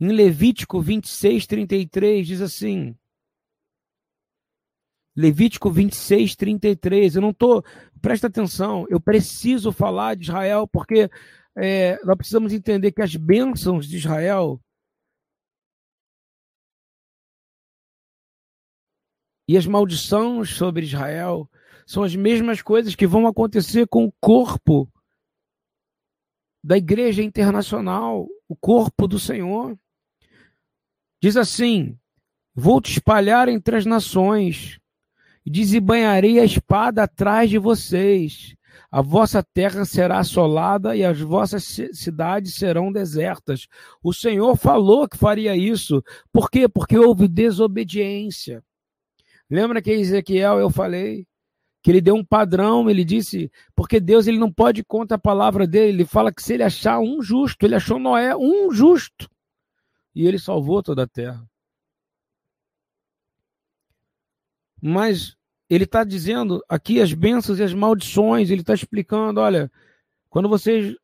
Em 0.00 0.12
Levítico 0.12 0.80
26, 0.80 1.46
33, 1.46 2.26
diz 2.26 2.40
assim. 2.40 2.96
Levítico 5.16 5.70
26, 5.70 6.36
33. 6.36 7.16
Eu 7.16 7.22
não 7.22 7.30
estou. 7.30 7.64
Presta 8.00 8.28
atenção, 8.28 8.86
eu 8.88 9.00
preciso 9.00 9.72
falar 9.72 10.14
de 10.14 10.24
Israel, 10.24 10.68
porque 10.68 11.10
é, 11.56 11.98
nós 12.04 12.16
precisamos 12.16 12.52
entender 12.52 12.92
que 12.92 13.02
as 13.02 13.16
bênçãos 13.16 13.88
de 13.88 13.96
Israel 13.96 14.60
e 19.48 19.56
as 19.56 19.66
maldições 19.66 20.50
sobre 20.50 20.84
Israel 20.86 21.50
são 21.84 22.04
as 22.04 22.14
mesmas 22.14 22.62
coisas 22.62 22.94
que 22.94 23.06
vão 23.06 23.26
acontecer 23.26 23.88
com 23.88 24.04
o 24.04 24.12
corpo 24.20 24.88
da 26.62 26.76
igreja 26.76 27.22
internacional, 27.22 28.28
o 28.46 28.54
corpo 28.54 29.08
do 29.08 29.18
Senhor. 29.18 29.76
Diz 31.20 31.36
assim: 31.36 31.96
Vou 32.54 32.80
te 32.80 32.92
espalhar 32.92 33.48
entre 33.48 33.76
as 33.76 33.86
nações, 33.86 34.78
e 35.44 35.50
desembanharei 35.50 36.38
a 36.38 36.44
espada 36.44 37.04
atrás 37.04 37.48
de 37.48 37.58
vocês. 37.58 38.54
A 38.90 39.02
vossa 39.02 39.42
terra 39.42 39.84
será 39.84 40.18
assolada 40.18 40.96
e 40.96 41.04
as 41.04 41.20
vossas 41.20 41.64
cidades 41.92 42.54
serão 42.54 42.92
desertas. 42.92 43.66
O 44.02 44.12
Senhor 44.12 44.56
falou 44.56 45.08
que 45.08 45.16
faria 45.16 45.56
isso. 45.56 46.02
Por 46.32 46.50
quê? 46.50 46.68
Porque 46.68 46.96
houve 46.96 47.28
desobediência. 47.28 48.62
Lembra 49.50 49.82
que 49.82 49.90
Ezequiel 49.90 50.58
eu 50.58 50.70
falei 50.70 51.26
que 51.82 51.90
ele 51.90 52.00
deu 52.00 52.14
um 52.14 52.24
padrão, 52.24 52.90
ele 52.90 53.04
disse, 53.04 53.50
porque 53.74 54.00
Deus 54.00 54.26
ele 54.26 54.38
não 54.38 54.52
pode 54.52 54.84
contra 54.84 55.16
a 55.16 55.20
palavra 55.20 55.66
dele, 55.66 55.88
ele 55.88 56.04
fala 56.04 56.32
que 56.32 56.42
se 56.42 56.54
ele 56.54 56.64
achar 56.64 56.98
um 56.98 57.22
justo, 57.22 57.64
ele 57.64 57.76
achou 57.76 57.98
Noé 57.98 58.36
um 58.36 58.70
justo 58.72 59.28
e 60.18 60.26
ele 60.26 60.36
salvou 60.36 60.82
toda 60.82 61.04
a 61.04 61.06
terra. 61.06 61.48
Mas 64.82 65.36
ele 65.70 65.84
está 65.84 66.02
dizendo 66.02 66.60
aqui 66.68 67.00
as 67.00 67.14
bênçãos 67.14 67.60
e 67.60 67.62
as 67.62 67.72
maldições, 67.72 68.50
ele 68.50 68.62
está 68.62 68.74
explicando: 68.74 69.38
olha, 69.40 69.70
quando 70.28 70.48
vocês 70.48 70.96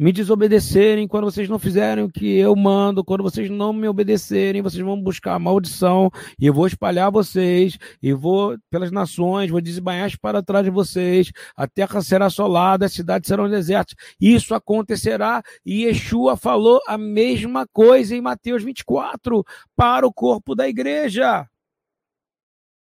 me 0.00 0.12
desobedecerem, 0.12 1.06
quando 1.06 1.24
vocês 1.24 1.46
não 1.46 1.58
fizerem 1.58 2.02
o 2.02 2.10
que 2.10 2.38
eu 2.38 2.56
mando, 2.56 3.04
quando 3.04 3.22
vocês 3.22 3.50
não 3.50 3.70
me 3.70 3.86
obedecerem, 3.86 4.62
vocês 4.62 4.82
vão 4.82 4.98
buscar 4.98 5.34
a 5.34 5.38
maldição, 5.38 6.10
e 6.40 6.46
eu 6.46 6.54
vou 6.54 6.66
espalhar 6.66 7.12
vocês, 7.12 7.76
e 8.02 8.10
vou 8.14 8.56
pelas 8.70 8.90
nações, 8.90 9.50
vou 9.50 9.60
desembanhar 9.60 10.10
para 10.18 10.42
trás 10.42 10.64
de 10.64 10.70
vocês, 10.70 11.30
a 11.54 11.68
terra 11.68 12.00
será 12.00 12.26
assolada, 12.26 12.86
as 12.86 12.94
cidades 12.94 13.28
serão 13.28 13.46
desertas. 13.46 13.94
Isso 14.18 14.54
acontecerá, 14.54 15.42
e 15.66 15.84
Yeshua 15.84 16.34
falou 16.34 16.80
a 16.86 16.96
mesma 16.96 17.66
coisa 17.70 18.16
em 18.16 18.22
Mateus 18.22 18.64
24 18.64 19.44
para 19.76 20.06
o 20.06 20.12
corpo 20.12 20.54
da 20.54 20.66
igreja. 20.66 21.46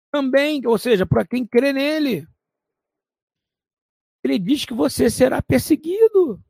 Também, 0.10 0.66
ou 0.66 0.78
seja, 0.78 1.06
para 1.06 1.28
quem 1.28 1.46
crê 1.46 1.74
nele. 1.74 2.26
Ele 4.24 4.40
diz 4.40 4.64
que 4.64 4.74
você 4.74 5.10
será 5.10 5.42
perseguido. 5.42 6.42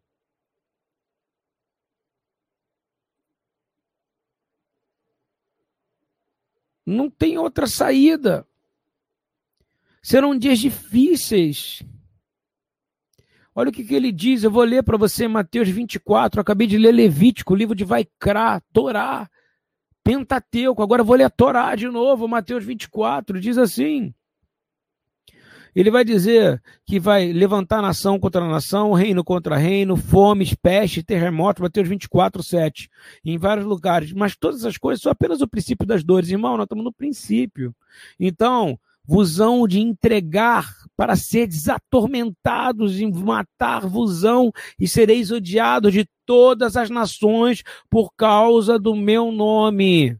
Não 6.89 7.09
tem 7.09 7.37
outra 7.37 7.67
saída. 7.67 8.47
Serão 10.01 10.37
dias 10.37 10.57
difíceis. 10.59 11.83
Olha 13.53 13.69
o 13.69 13.71
que, 13.71 13.83
que 13.83 13.93
ele 13.93 14.11
diz, 14.11 14.43
eu 14.43 14.49
vou 14.49 14.63
ler 14.63 14.83
para 14.83 14.97
você 14.97 15.27
Mateus 15.27 15.67
24, 15.69 16.39
acabei 16.39 16.65
de 16.65 16.77
ler 16.77 16.93
Levítico, 16.93 17.53
o 17.53 17.55
livro 17.55 17.75
de 17.75 17.83
Vaikra, 17.83 18.61
Torá, 18.71 19.29
Pentateuco, 20.03 20.81
agora 20.81 21.03
vou 21.03 21.15
ler 21.15 21.29
Torá 21.29 21.75
de 21.75 21.87
novo, 21.87 22.27
Mateus 22.27 22.63
24, 22.63 23.39
diz 23.39 23.57
assim, 23.57 24.13
ele 25.75 25.91
vai 25.91 26.03
dizer 26.03 26.61
que 26.85 26.99
vai 26.99 27.31
levantar 27.31 27.81
nação 27.81 28.19
contra 28.19 28.47
nação, 28.47 28.93
reino 28.93 29.23
contra 29.23 29.57
reino, 29.57 29.95
fomes, 29.95 30.53
peste, 30.53 31.03
terremoto, 31.03 31.61
Mateus 31.61 31.87
24, 31.87 32.43
7, 32.43 32.89
em 33.23 33.37
vários 33.37 33.65
lugares. 33.65 34.13
Mas 34.13 34.35
todas 34.35 34.61
essas 34.61 34.77
coisas 34.77 35.01
são 35.01 35.11
apenas 35.11 35.41
o 35.41 35.47
princípio 35.47 35.85
das 35.85 36.03
dores. 36.03 36.29
Irmão, 36.29 36.57
nós 36.57 36.65
estamos 36.65 36.83
no 36.83 36.93
princípio. 36.93 37.75
Então, 38.19 38.79
vusão 39.09 39.67
de 39.67 39.79
entregar 39.79 40.71
para 40.95 41.15
ser 41.15 41.47
desatormentados, 41.47 42.99
em 42.99 43.11
matar 43.11 43.87
vusão 43.87 44.51
e 44.79 44.87
sereis 44.87 45.31
odiados 45.31 45.93
de 45.93 46.07
todas 46.25 46.77
as 46.77 46.91
nações 46.91 47.63
por 47.89 48.11
causa 48.15 48.77
do 48.77 48.95
meu 48.95 49.31
nome. 49.31 50.15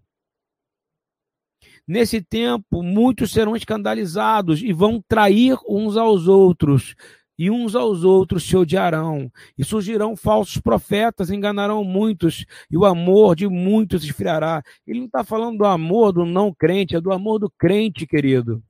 Nesse 1.89 2.21
tempo, 2.21 2.83
muitos 2.83 3.31
serão 3.31 3.55
escandalizados 3.55 4.61
e 4.61 4.71
vão 4.71 5.01
trair 5.01 5.57
uns 5.67 5.97
aos 5.97 6.27
outros, 6.27 6.93
e 7.35 7.49
uns 7.49 7.73
aos 7.73 8.03
outros 8.03 8.43
se 8.43 8.55
odiarão. 8.55 9.31
E 9.57 9.63
surgirão 9.63 10.15
falsos 10.15 10.61
profetas, 10.61 11.31
enganarão 11.31 11.83
muitos, 11.83 12.45
e 12.69 12.77
o 12.77 12.85
amor 12.85 13.35
de 13.35 13.47
muitos 13.47 14.03
esfriará. 14.03 14.61
Ele 14.85 14.99
não 14.99 15.07
está 15.07 15.23
falando 15.23 15.57
do 15.57 15.65
amor 15.65 16.11
do 16.11 16.27
não 16.27 16.53
crente, 16.53 16.95
é 16.95 17.01
do 17.01 17.11
amor 17.11 17.39
do 17.39 17.49
crente, 17.49 18.05
querido. 18.05 18.63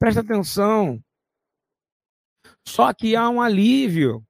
Presta 0.00 0.20
atenção. 0.20 1.00
Só 2.66 2.92
que 2.92 3.14
há 3.14 3.28
um 3.28 3.40
alívio. 3.40 4.26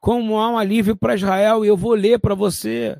Como 0.00 0.38
há 0.38 0.50
um 0.50 0.56
alívio 0.56 0.94
para 0.94 1.16
Israel, 1.16 1.64
e 1.64 1.68
eu 1.68 1.76
vou 1.76 1.94
ler 1.94 2.20
para 2.20 2.36
você 2.36 2.96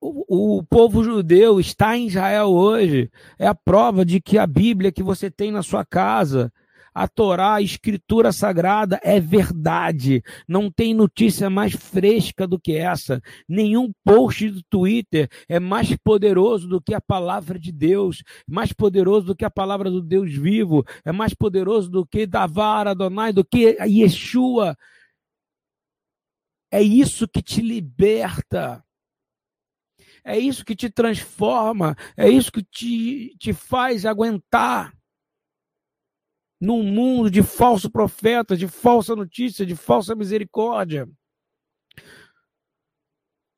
o, 0.00 0.62
povo 0.62 1.04
judeu 1.04 1.60
está 1.60 1.96
em 1.96 2.06
Israel 2.06 2.48
hoje. 2.48 3.10
É 3.38 3.46
a 3.46 3.54
prova 3.54 4.04
de 4.04 4.20
que 4.20 4.38
a 4.38 4.46
Bíblia 4.46 4.92
que 4.92 5.02
você 5.02 5.30
tem 5.30 5.50
na 5.50 5.62
sua 5.62 5.84
casa, 5.84 6.52
a 6.94 7.06
Torá, 7.06 7.54
a 7.54 7.62
escritura 7.62 8.32
sagrada, 8.32 8.98
é 9.02 9.20
verdade. 9.20 10.22
Não 10.48 10.70
tem 10.70 10.94
notícia 10.94 11.48
mais 11.50 11.74
fresca 11.74 12.46
do 12.46 12.58
que 12.58 12.72
essa. 12.72 13.20
Nenhum 13.48 13.92
post 14.04 14.50
do 14.50 14.62
Twitter 14.68 15.28
é 15.48 15.60
mais 15.60 15.94
poderoso 15.96 16.66
do 16.66 16.80
que 16.80 16.94
a 16.94 17.00
palavra 17.00 17.58
de 17.58 17.70
Deus, 17.70 18.22
mais 18.48 18.72
poderoso 18.72 19.26
do 19.26 19.36
que 19.36 19.44
a 19.44 19.50
palavra 19.50 19.90
do 19.90 20.02
Deus 20.02 20.32
vivo, 20.32 20.84
é 21.04 21.12
mais 21.12 21.34
poderoso 21.34 21.90
do 21.90 22.06
que 22.06 22.26
Davar 22.26 22.88
Adonai, 22.88 23.32
do 23.32 23.44
que 23.44 23.76
Yeshua. 23.86 24.76
É 26.72 26.82
isso 26.82 27.28
que 27.28 27.42
te 27.42 27.60
liberta. 27.60 28.82
É 30.24 30.38
isso 30.38 30.64
que 30.64 30.76
te 30.76 30.90
transforma, 30.90 31.96
é 32.16 32.28
isso 32.28 32.52
que 32.52 32.62
te, 32.62 33.36
te 33.38 33.52
faz 33.52 34.04
aguentar 34.04 34.94
num 36.60 36.82
mundo 36.82 37.30
de 37.30 37.42
falso 37.42 37.90
profeta, 37.90 38.56
de 38.56 38.68
falsa 38.68 39.16
notícia, 39.16 39.64
de 39.64 39.74
falsa 39.74 40.14
misericórdia. 40.14 41.08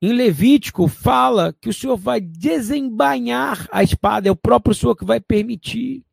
Em 0.01 0.13
Levítico 0.13 0.89
fala 0.89 1.53
que 1.53 1.69
o 1.69 1.75
Senhor 1.75 1.97
vai 1.97 2.21
desembainhar 2.21 3.69
a 3.71 3.83
espada, 3.83 4.29
é 4.29 4.31
o 4.31 4.37
próprio 4.37 4.75
Senhor 4.75 4.97
que 4.97 5.05
vai 5.05 5.21
permitir. 5.21 6.05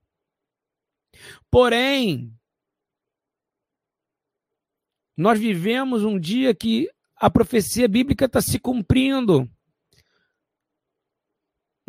Porém, 1.49 2.39
Nós 5.19 5.37
vivemos 5.37 6.05
um 6.05 6.17
dia 6.17 6.55
que 6.55 6.89
a 7.17 7.29
profecia 7.29 7.89
bíblica 7.89 8.23
está 8.23 8.39
se 8.39 8.57
cumprindo. 8.57 9.49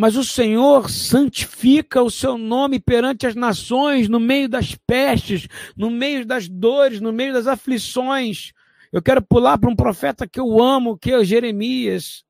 Mas 0.00 0.16
o 0.16 0.24
Senhor 0.24 0.88
santifica 0.88 2.02
o 2.02 2.10
seu 2.10 2.38
nome 2.38 2.80
perante 2.80 3.26
as 3.26 3.34
nações, 3.34 4.08
no 4.08 4.18
meio 4.18 4.48
das 4.48 4.74
pestes, 4.74 5.46
no 5.76 5.90
meio 5.90 6.24
das 6.24 6.48
dores, 6.48 7.02
no 7.02 7.12
meio 7.12 7.34
das 7.34 7.46
aflições. 7.46 8.50
Eu 8.90 9.02
quero 9.02 9.20
pular 9.20 9.58
para 9.58 9.68
um 9.68 9.76
profeta 9.76 10.26
que 10.26 10.40
eu 10.40 10.58
amo, 10.58 10.96
que 10.96 11.12
é 11.12 11.22
Jeremias. 11.22 12.24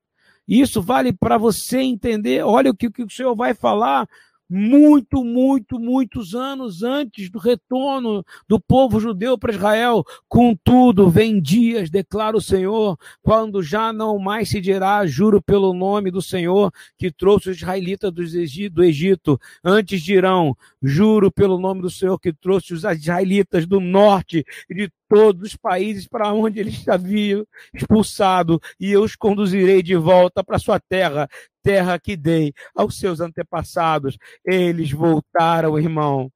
Isso 0.48 0.82
vale 0.82 1.12
para 1.12 1.38
você 1.38 1.78
entender. 1.78 2.42
Olha 2.42 2.72
o 2.72 2.76
que, 2.76 2.90
que 2.90 3.04
o 3.04 3.08
Senhor 3.08 3.36
vai 3.36 3.54
falar 3.54 4.04
muito, 4.50 5.24
muito, 5.24 5.78
muitos 5.78 6.34
anos 6.34 6.82
antes 6.82 7.30
do 7.30 7.38
retorno 7.38 8.24
do 8.48 8.58
povo 8.58 8.98
judeu 8.98 9.38
para 9.38 9.54
Israel. 9.54 10.04
Contudo, 10.28 11.08
vem 11.08 11.40
dias, 11.40 11.88
declara 11.88 12.36
o 12.36 12.40
Senhor, 12.40 12.98
quando 13.22 13.62
já 13.62 13.92
não 13.92 14.18
mais 14.18 14.48
se 14.48 14.60
dirá, 14.60 15.06
juro 15.06 15.40
pelo 15.40 15.72
nome 15.72 16.10
do 16.10 16.20
Senhor 16.20 16.72
que 16.98 17.12
trouxe 17.12 17.50
os 17.50 17.58
israelitas 17.58 18.12
do 18.12 18.82
Egito. 18.82 19.40
Antes 19.62 20.02
dirão, 20.02 20.56
juro 20.82 21.30
pelo 21.30 21.58
nome 21.58 21.80
do 21.80 21.90
Senhor 21.90 22.18
que 22.18 22.32
trouxe 22.32 22.74
os 22.74 22.82
israelitas 22.82 23.66
do 23.66 23.78
norte 23.78 24.44
e 24.68 24.74
de 24.74 24.92
todos 25.10 25.42
os 25.42 25.56
países 25.56 26.06
para 26.06 26.32
onde 26.32 26.60
eles 26.60 26.86
haviam 26.88 27.44
expulsado, 27.74 28.60
e 28.78 28.92
eu 28.92 29.02
os 29.02 29.16
conduzirei 29.16 29.82
de 29.82 29.96
volta 29.96 30.44
para 30.44 30.58
sua 30.58 30.78
terra, 30.78 31.28
terra 31.64 31.98
que 31.98 32.16
dei 32.16 32.54
aos 32.76 32.96
seus 32.96 33.20
antepassados. 33.20 34.16
Eles 34.44 34.92
voltaram, 34.92 35.76
irmão. 35.76 36.30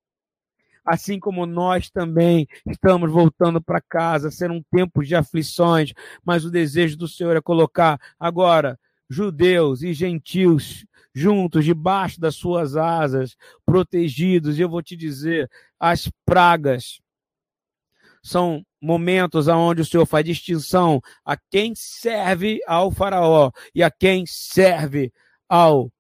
Assim 0.85 1.21
como 1.21 1.47
nós 1.47 1.89
também 1.89 2.47
estamos 2.67 3.11
voltando 3.11 3.63
para 3.63 3.81
casa, 3.81 4.31
serão 4.31 4.61
tempos 4.71 5.07
de 5.07 5.15
aflições, 5.15 5.95
mas 6.23 6.45
o 6.45 6.51
desejo 6.51 6.99
do 6.99 7.09
Senhor 7.09 7.37
é 7.37 7.41
colocar 7.41 7.99
agora 8.19 8.79
judeus 9.09 9.83
e 9.83 9.95
gentios 9.95 10.85
juntos, 11.15 11.65
debaixo 11.65 12.21
das 12.21 12.35
suas 12.35 12.77
asas, 12.77 13.37
protegidos. 13.65 14.59
E 14.59 14.63
eu 14.63 14.69
vou 14.69 14.83
te 14.83 14.97
dizer, 14.97 15.49
as 15.79 16.11
pragas 16.27 16.99
são 18.25 18.65
momentos 18.81 19.49
onde 19.49 19.83
o 19.83 19.85
Senhor 19.85 20.07
faz 20.07 20.25
distinção 20.25 20.99
a 21.23 21.37
quem 21.37 21.75
serve 21.77 22.59
ao 22.67 22.91
faraó 22.91 23.51
e 23.75 23.83
a 23.83 23.91
quem 23.91 24.25
serve 24.27 25.13
ao 25.47 25.93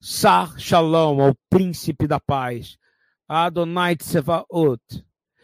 Sar 0.00 0.56
Shalom, 0.56 1.20
ao 1.20 1.34
príncipe 1.50 2.06
da 2.06 2.20
paz. 2.20 2.78
Adonai 3.26 3.96
Tsevaot. 3.96 4.80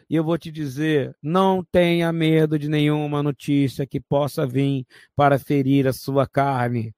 E 0.08 0.14
eu 0.14 0.22
vou 0.22 0.38
te 0.38 0.52
dizer, 0.52 1.16
não 1.20 1.64
tenha 1.64 2.12
medo 2.12 2.56
de 2.56 2.68
nenhuma 2.68 3.20
notícia 3.20 3.84
que 3.84 4.00
possa 4.00 4.46
vir 4.46 4.86
para 5.16 5.36
ferir 5.36 5.88
a 5.88 5.92
sua 5.92 6.28
carne. 6.28 6.94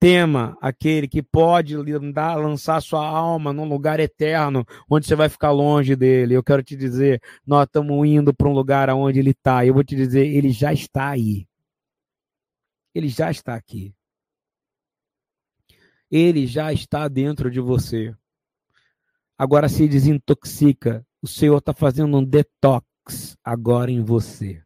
Tema 0.00 0.56
aquele 0.62 1.06
que 1.06 1.22
pode 1.22 1.76
dar, 2.14 2.34
lançar 2.36 2.80
sua 2.80 3.06
alma 3.06 3.52
num 3.52 3.68
lugar 3.68 4.00
eterno, 4.00 4.64
onde 4.88 5.06
você 5.06 5.14
vai 5.14 5.28
ficar 5.28 5.50
longe 5.50 5.94
dele. 5.94 6.32
Eu 6.32 6.42
quero 6.42 6.62
te 6.62 6.74
dizer, 6.74 7.22
nós 7.46 7.66
estamos 7.66 8.08
indo 8.08 8.32
para 8.32 8.48
um 8.48 8.54
lugar 8.54 8.88
onde 8.88 9.18
ele 9.18 9.32
está. 9.32 9.64
Eu 9.66 9.74
vou 9.74 9.84
te 9.84 9.94
dizer, 9.94 10.26
ele 10.26 10.48
já 10.52 10.72
está 10.72 11.10
aí. 11.10 11.46
Ele 12.94 13.08
já 13.08 13.30
está 13.30 13.54
aqui. 13.54 13.94
Ele 16.10 16.46
já 16.46 16.72
está 16.72 17.06
dentro 17.06 17.50
de 17.50 17.60
você. 17.60 18.16
Agora 19.36 19.68
se 19.68 19.86
desintoxica. 19.86 21.06
O 21.20 21.28
Senhor 21.28 21.58
está 21.58 21.74
fazendo 21.74 22.16
um 22.16 22.24
detox 22.24 23.36
agora 23.44 23.90
em 23.90 24.02
você. 24.02 24.62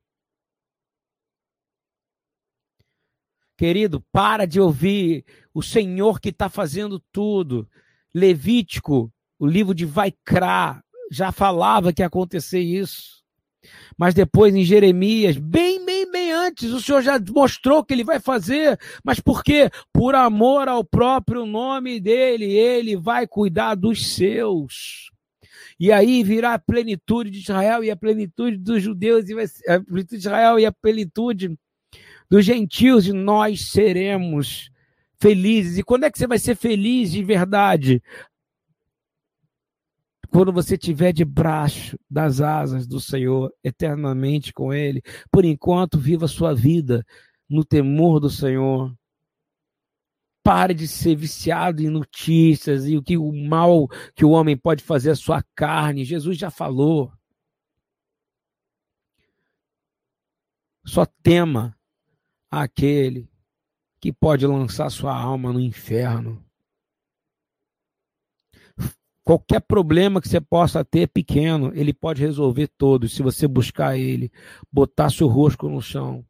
Querido, 3.56 4.01
para 4.12 4.47
de 4.47 4.60
ouvir 4.60 5.24
o 5.52 5.62
Senhor 5.62 6.20
que 6.20 6.31
está 6.31 6.48
fazendo 6.48 7.01
tudo. 7.12 7.68
Levítico, 8.12 9.12
o 9.39 9.47
livro 9.47 9.74
de 9.74 9.85
Vaikra, 9.85 10.82
já 11.10 11.31
falava 11.31 11.93
que 11.93 12.02
ia 12.02 12.06
acontecer 12.06 12.60
isso. 12.60 13.22
Mas 13.97 14.14
depois 14.14 14.55
em 14.55 14.64
Jeremias, 14.64 15.39
bem, 15.39 15.85
bem, 15.85 16.10
bem 16.10 16.32
antes, 16.32 16.70
o 16.70 16.81
Senhor 16.81 17.02
já 17.02 17.18
mostrou 17.31 17.85
que 17.85 17.94
ele 17.94 18.05
vai 18.05 18.20
fazer. 18.20 18.78
Mas 19.02 19.20
por 19.20 19.43
quê? 19.43 19.70
Por 19.93 20.14
amor 20.14 20.68
ao 20.68 20.85
próprio 20.85 21.47
nome 21.47 22.01
dele, 22.01 22.44
ele 22.44 22.97
vai 22.97 23.26
cuidar 23.26 23.74
dos 23.74 24.14
seus. 24.14 25.10
E 25.78 25.90
aí 25.90 26.22
virá 26.22 26.55
a 26.55 26.59
plenitude 26.59 27.31
de 27.31 27.39
Israel 27.39 27.82
e 27.82 27.90
a 27.90 27.97
plenitude 27.97 28.56
dos 28.56 28.82
judeus, 28.82 29.28
e 29.28 29.35
vai, 29.35 29.44
a 29.44 29.81
plenitude 29.81 30.20
de 30.20 30.26
Israel 30.26 30.59
e 30.59 30.66
a 30.66 30.72
plenitude 30.72 31.59
dos 32.29 32.45
gentios 32.45 33.07
e 33.07 33.13
nós 33.13 33.71
seremos 33.71 34.71
felizes. 35.21 35.79
E 35.79 35.83
quando 35.83 36.05
é 36.05 36.11
que 36.11 36.19
você 36.19 36.27
vai 36.27 36.39
ser 36.39 36.57
feliz 36.57 37.11
de 37.13 37.23
verdade? 37.23 38.03
Quando 40.31 40.53
você 40.53 40.75
estiver 40.75 41.13
debaixo 41.13 41.99
das 42.11 42.41
asas 42.41 42.87
do 42.87 43.01
Senhor, 43.01 43.53
eternamente 43.63 44.53
com 44.53 44.73
Ele. 44.73 45.01
Por 45.31 45.45
enquanto, 45.45 45.99
viva 45.99 46.25
a 46.25 46.29
sua 46.29 46.55
vida 46.55 47.07
no 47.49 47.65
temor 47.65 48.19
do 48.21 48.29
Senhor. 48.29 48.93
Pare 50.43 50.75
de 50.75 50.87
ser 50.89 51.17
viciado 51.17 51.83
em 51.83 51.89
notícias 51.89 52.87
e 52.87 52.97
o 52.97 53.03
que 53.03 53.17
o 53.17 53.33
mal 53.33 53.89
que 54.15 54.25
o 54.25 54.31
homem 54.31 54.57
pode 54.57 54.83
fazer 54.83 55.11
à 55.11 55.17
sua 55.17 55.43
carne. 55.55 56.05
Jesus 56.05 56.37
já 56.37 56.51
falou. 56.51 57.13
Só 60.85 61.07
tema 61.07 61.75
aquele 62.62 63.31
que 64.01 64.12
pode 64.12 64.47
lançar 64.47 64.90
sua 64.90 65.16
alma 65.16 65.52
no 65.52 65.60
inferno. 65.60 66.44
Qualquer 69.24 69.60
problema 69.60 70.20
que 70.20 70.28
você 70.28 70.39
possa 70.39 70.85
ter 70.85 71.09
pequeno, 71.09 71.72
ele 71.74 71.94
pode 71.94 72.20
resolver 72.20 72.68
todos 72.76 73.14
se 73.14 73.22
você 73.22 73.48
buscar 73.48 73.97
ele, 73.97 74.31
botar 74.70 75.09
seu 75.10 75.26
rosto 75.26 75.66
no 75.66 75.81
chão. 75.81 76.22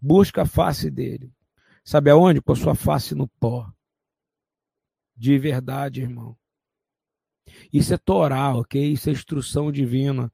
Busca 0.00 0.42
a 0.42 0.46
face 0.46 0.90
dele. 0.90 1.30
Sabe 1.84 2.10
aonde? 2.10 2.40
Com 2.40 2.52
a 2.52 2.56
sua 2.56 2.74
face 2.74 3.14
no 3.14 3.28
pó. 3.28 3.70
De 5.14 5.38
verdade, 5.38 6.00
irmão. 6.00 6.34
Isso 7.70 7.92
é 7.92 7.98
Torá, 7.98 8.54
ok? 8.56 8.92
Isso 8.92 9.10
é 9.10 9.12
instrução 9.12 9.70
divina. 9.70 10.32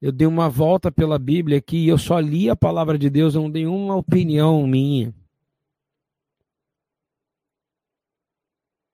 Eu 0.00 0.10
dei 0.10 0.26
uma 0.26 0.48
volta 0.48 0.90
pela 0.90 1.18
Bíblia 1.18 1.58
aqui 1.58 1.84
e 1.84 1.88
eu 1.88 1.98
só 1.98 2.18
li 2.18 2.48
a 2.48 2.56
palavra 2.56 2.98
de 2.98 3.10
Deus, 3.10 3.34
eu 3.34 3.42
não 3.42 3.50
dei 3.50 3.66
uma 3.66 3.96
opinião 3.96 4.66
minha. 4.66 5.14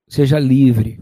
Seja 0.09 0.37
livre. 0.37 0.99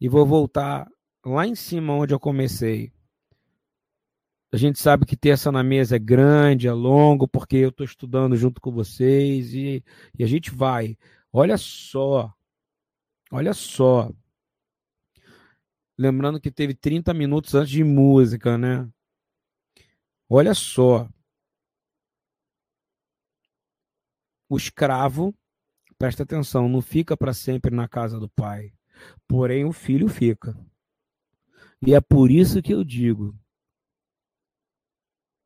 E 0.00 0.08
vou 0.08 0.26
voltar 0.26 0.90
lá 1.24 1.46
em 1.46 1.54
cima 1.54 1.94
onde 1.94 2.12
eu 2.12 2.18
comecei. 2.18 2.92
A 4.52 4.56
gente 4.56 4.80
sabe 4.80 5.06
que 5.06 5.16
terça 5.16 5.52
na 5.52 5.62
mesa 5.62 5.94
é 5.94 5.98
grande, 5.98 6.66
é 6.66 6.72
longo, 6.72 7.28
porque 7.28 7.56
eu 7.56 7.68
estou 7.68 7.84
estudando 7.84 8.36
junto 8.36 8.60
com 8.60 8.72
vocês 8.72 9.54
e, 9.54 9.84
e 10.18 10.24
a 10.24 10.26
gente 10.26 10.50
vai. 10.50 10.98
Olha 11.32 11.56
só, 11.56 12.32
olha 13.30 13.52
só. 13.52 14.10
Lembrando 16.00 16.40
que 16.40 16.50
teve 16.50 16.74
30 16.74 17.12
minutos 17.12 17.54
antes 17.54 17.68
de 17.68 17.84
música, 17.84 18.56
né? 18.56 18.90
Olha 20.30 20.54
só. 20.54 21.06
O 24.48 24.56
escravo, 24.56 25.34
presta 25.98 26.22
atenção, 26.22 26.70
não 26.70 26.80
fica 26.80 27.18
para 27.18 27.34
sempre 27.34 27.76
na 27.76 27.86
casa 27.86 28.18
do 28.18 28.30
pai. 28.30 28.72
Porém, 29.28 29.66
o 29.66 29.74
filho 29.74 30.08
fica. 30.08 30.56
E 31.86 31.92
é 31.92 32.00
por 32.00 32.30
isso 32.30 32.62
que 32.62 32.72
eu 32.72 32.82
digo. 32.82 33.38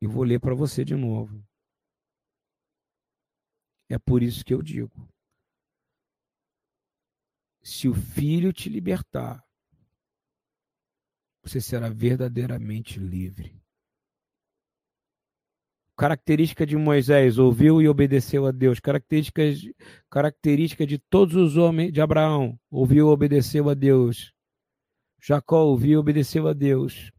E 0.01 0.07
vou 0.07 0.23
ler 0.23 0.39
para 0.39 0.55
você 0.55 0.85
de 0.85 0.95
novo. 0.95 1.45
É 3.89 3.99
por 3.99 4.23
isso 4.23 4.45
que 4.45 4.53
eu 4.53 4.61
digo. 4.61 5.05
Se 7.61 7.89
o 7.89 7.93
filho 7.93 8.53
te 8.53 8.69
libertar, 8.69 9.44
você 11.45 11.61
será 11.61 11.89
verdadeiramente 11.89 12.99
livre. 12.99 13.61
Característica 15.97 16.65
de 16.65 16.75
Moisés, 16.75 17.37
ouviu 17.37 17.81
e 17.81 17.87
obedeceu 17.87 18.45
a 18.45 18.51
Deus. 18.51 18.79
Características, 18.79 19.61
característica 20.09 20.85
de 20.85 20.97
todos 20.97 21.35
os 21.35 21.55
homens 21.55 21.93
de 21.93 22.01
Abraão, 22.01 22.59
ouviu 22.69 23.07
e 23.07 23.09
obedeceu 23.09 23.69
a 23.69 23.73
Deus. 23.73 24.33
Jacó 25.21 25.63
ouviu 25.63 25.93
e 25.93 25.97
obedeceu 25.97 26.47
a 26.47 26.53
Deus. 26.53 27.11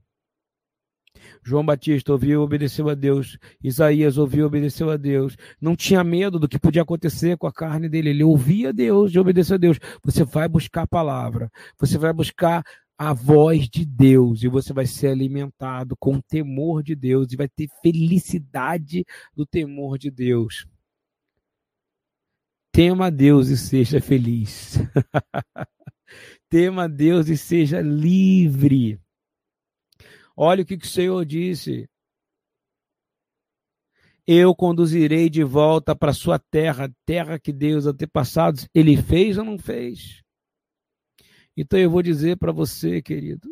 João 1.42 1.64
Batista 1.64 2.12
ouviu 2.12 2.40
e 2.40 2.44
obedeceu 2.44 2.88
a 2.88 2.94
Deus. 2.94 3.38
Isaías 3.62 4.18
ouviu 4.18 4.40
e 4.40 4.44
obedeceu 4.44 4.90
a 4.90 4.96
Deus. 4.96 5.36
Não 5.60 5.74
tinha 5.74 6.04
medo 6.04 6.38
do 6.38 6.48
que 6.48 6.58
podia 6.58 6.82
acontecer 6.82 7.38
com 7.38 7.46
a 7.46 7.52
carne 7.52 7.88
dele. 7.88 8.10
Ele 8.10 8.24
ouvia 8.24 8.72
Deus 8.72 9.12
e 9.12 9.18
obedeceu 9.18 9.54
a 9.54 9.58
Deus. 9.58 9.78
Você 10.04 10.24
vai 10.24 10.48
buscar 10.48 10.82
a 10.82 10.86
palavra. 10.86 11.50
Você 11.78 11.96
vai 11.96 12.12
buscar 12.12 12.62
a 12.98 13.12
voz 13.12 13.68
de 13.68 13.84
Deus 13.84 14.42
e 14.42 14.48
você 14.48 14.72
vai 14.72 14.86
ser 14.86 15.08
alimentado 15.08 15.96
com 15.98 16.16
o 16.16 16.22
temor 16.22 16.82
de 16.82 16.94
Deus 16.94 17.32
e 17.32 17.36
vai 17.36 17.48
ter 17.48 17.68
felicidade 17.82 19.04
do 19.34 19.44
temor 19.44 19.98
de 19.98 20.10
Deus. 20.10 20.66
Tema 22.72 23.10
Deus 23.10 23.48
e 23.48 23.56
seja 23.56 24.00
feliz. 24.00 24.76
Tema 26.48 26.88
Deus 26.88 27.28
e 27.28 27.36
seja 27.36 27.80
livre. 27.80 29.00
Olha 30.36 30.62
o 30.62 30.66
que, 30.66 30.76
que 30.76 30.86
o 30.86 30.90
Senhor 30.90 31.24
disse. 31.24 31.88
Eu 34.26 34.54
conduzirei 34.54 35.30
de 35.30 35.44
volta 35.44 35.94
para 35.94 36.12
sua 36.12 36.38
terra, 36.38 36.92
terra 37.04 37.38
que 37.38 37.52
Deus 37.52 37.86
antepassados, 37.86 38.68
ele 38.74 38.96
fez 38.96 39.38
ou 39.38 39.44
não 39.44 39.58
fez? 39.58 40.25
Então 41.56 41.78
eu 41.78 41.90
vou 41.90 42.02
dizer 42.02 42.36
para 42.36 42.52
você, 42.52 43.00
querido, 43.00 43.48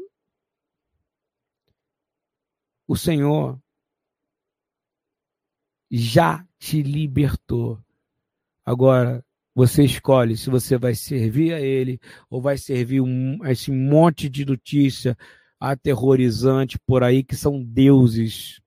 o 2.86 2.96
Senhor 2.96 3.58
já 5.90 6.46
te 6.58 6.82
libertou. 6.82 7.82
Agora 8.64 9.24
você 9.54 9.84
escolhe 9.84 10.36
se 10.36 10.50
você 10.50 10.76
vai 10.76 10.94
servir 10.94 11.54
a 11.54 11.60
Ele 11.60 11.98
ou 12.28 12.42
vai 12.42 12.58
servir 12.58 13.00
um, 13.00 13.44
esse 13.46 13.70
monte 13.70 14.28
de 14.28 14.44
notícia 14.44 15.16
aterrorizante 15.58 16.78
por 16.80 17.02
aí 17.02 17.22
que 17.22 17.36
são 17.36 17.62
deuses 17.62 18.60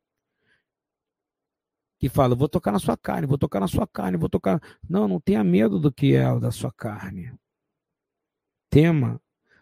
que 2.00 2.10
falam, 2.10 2.38
vou 2.38 2.48
tocar 2.48 2.72
na 2.72 2.80
sua 2.80 2.96
carne, 2.96 3.28
vou 3.28 3.38
tocar 3.38 3.60
na 3.60 3.68
sua 3.68 3.88
carne, 3.88 4.18
vou 4.18 4.30
tocar. 4.30 4.62
Não, 4.88 5.08
não 5.08 5.20
tenha 5.20 5.44
medo 5.44 5.80
do 5.80 5.92
que 5.92 6.14
é 6.14 6.40
da 6.40 6.52
sua 6.52 6.72
carne. 6.72 7.34
Tema 8.70 9.20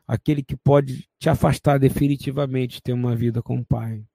aquele 0.08 0.44
que 0.44 0.56
pode 0.56 1.10
te 1.20 1.30
afastar 1.30 1.80
definitivamente 1.80 2.76
de 2.76 2.82
ter 2.82 2.94
uma 2.94 3.16
vida 3.16 3.42
com 3.42 3.60
o 3.60 3.66
Pai. 3.66 4.06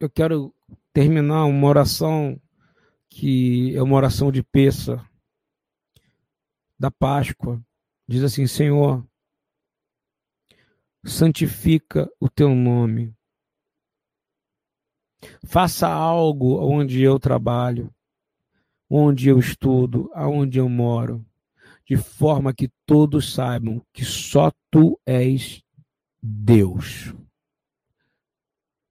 Eu 0.00 0.10
quero 0.10 0.54
terminar 0.92 1.44
uma 1.46 1.68
oração 1.68 2.40
que 3.08 3.74
é 3.76 3.82
uma 3.82 3.96
oração 3.96 4.30
de 4.30 4.42
peça 4.42 5.02
da 6.78 6.90
Páscoa. 6.90 7.64
Diz 8.06 8.22
assim: 8.22 8.46
Senhor, 8.46 9.06
santifica 11.04 12.10
o 12.20 12.28
teu 12.28 12.54
nome. 12.54 13.14
Faça 15.46 15.88
algo 15.88 16.58
onde 16.60 17.00
eu 17.00 17.18
trabalho 17.18 17.94
onde 18.96 19.28
eu 19.28 19.40
estudo, 19.40 20.08
aonde 20.14 20.60
eu 20.60 20.68
moro, 20.68 21.26
de 21.84 21.96
forma 21.96 22.54
que 22.54 22.70
todos 22.86 23.34
saibam 23.34 23.84
que 23.92 24.04
só 24.04 24.52
tu 24.70 24.96
és 25.04 25.64
Deus. 26.22 27.12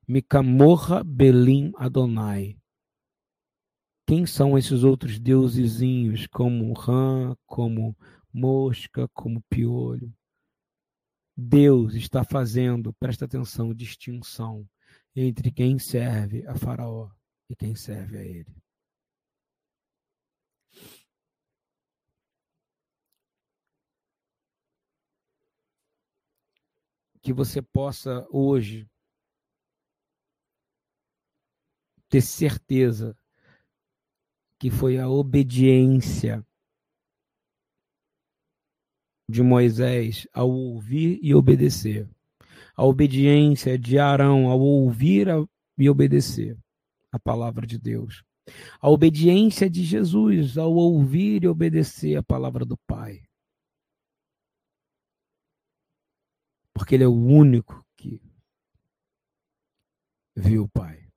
Micamorra 0.05 1.05
Belim 1.05 1.71
Adonai. 1.77 2.57
Quem 4.05 4.25
são 4.25 4.57
esses 4.57 4.83
outros 4.83 5.17
deusezinhos, 5.17 6.27
como 6.27 6.73
rã, 6.73 7.33
como 7.45 7.95
mosca, 8.33 9.07
como 9.13 9.41
piolho? 9.49 10.13
Deus 11.33 11.95
está 11.95 12.25
fazendo, 12.25 12.93
presta 12.99 13.23
atenção, 13.23 13.73
distinção 13.73 14.67
entre 15.15 15.49
quem 15.49 15.79
serve 15.79 16.45
a 16.45 16.55
Faraó 16.57 17.09
e 17.49 17.55
quem 17.55 17.73
serve 17.73 18.17
a 18.17 18.21
ele. 18.21 18.62
Que 27.23 27.31
você 27.31 27.61
possa 27.61 28.27
hoje 28.29 28.85
ter 32.09 32.21
certeza 32.21 33.17
que 34.59 34.69
foi 34.69 34.99
a 34.99 35.09
obediência 35.09 36.45
de 39.27 39.41
Moisés 39.41 40.27
ao 40.33 40.49
ouvir 40.51 41.17
e 41.23 41.33
obedecer. 41.33 42.07
A 42.75 42.85
obediência 42.85 43.79
de 43.79 43.97
Arão 43.97 44.47
ao 44.49 44.59
ouvir 44.59 45.27
e 45.77 45.89
obedecer 45.89 46.57
a 47.11 47.17
palavra 47.17 47.65
de 47.65 47.79
Deus. 47.79 48.23
A 48.81 48.89
obediência 48.89 49.69
de 49.69 49.83
Jesus 49.83 50.57
ao 50.57 50.73
ouvir 50.73 51.43
e 51.43 51.47
obedecer 51.47 52.17
a 52.17 52.23
palavra 52.23 52.65
do 52.65 52.77
Pai. 52.85 53.23
Porque 56.73 56.95
ele 56.95 57.03
é 57.03 57.07
o 57.07 57.13
único 57.13 57.85
que 57.95 58.21
viu 60.35 60.63
o 60.63 60.69
Pai. 60.69 61.07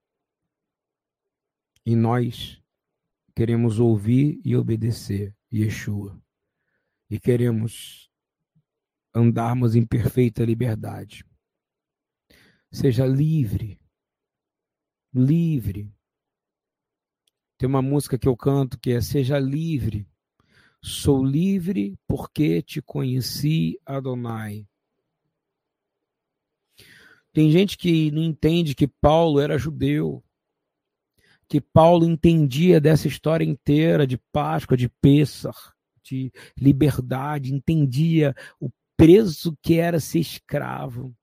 E 1.84 1.94
nós 1.94 2.60
queremos 3.34 3.78
ouvir 3.78 4.40
e 4.44 4.56
obedecer 4.56 5.36
Yeshua. 5.52 6.20
E 7.08 7.18
queremos 7.20 8.10
andarmos 9.14 9.74
em 9.74 9.86
perfeita 9.86 10.44
liberdade. 10.44 11.24
Seja 12.70 13.06
livre. 13.06 13.80
Livre. 15.14 15.90
Tem 17.56 17.66
uma 17.66 17.80
música 17.80 18.18
que 18.18 18.28
eu 18.28 18.36
canto 18.36 18.78
que 18.78 18.90
é 18.90 19.00
Seja 19.00 19.38
livre. 19.38 20.06
Sou 20.82 21.24
livre 21.24 21.98
porque 22.06 22.60
te 22.60 22.82
conheci, 22.82 23.80
Adonai. 23.86 24.66
Tem 27.36 27.50
gente 27.50 27.76
que 27.76 28.10
não 28.12 28.22
entende 28.22 28.74
que 28.74 28.88
Paulo 28.88 29.38
era 29.40 29.58
judeu, 29.58 30.24
que 31.46 31.60
Paulo 31.60 32.06
entendia 32.06 32.80
dessa 32.80 33.08
história 33.08 33.44
inteira 33.44 34.06
de 34.06 34.16
Páscoa, 34.32 34.74
de 34.74 34.88
Pêssar, 34.88 35.54
de 36.02 36.32
liberdade, 36.56 37.52
entendia 37.52 38.34
o 38.58 38.70
preso 38.96 39.54
que 39.60 39.78
era 39.78 40.00
ser 40.00 40.20
escravo. 40.20 41.14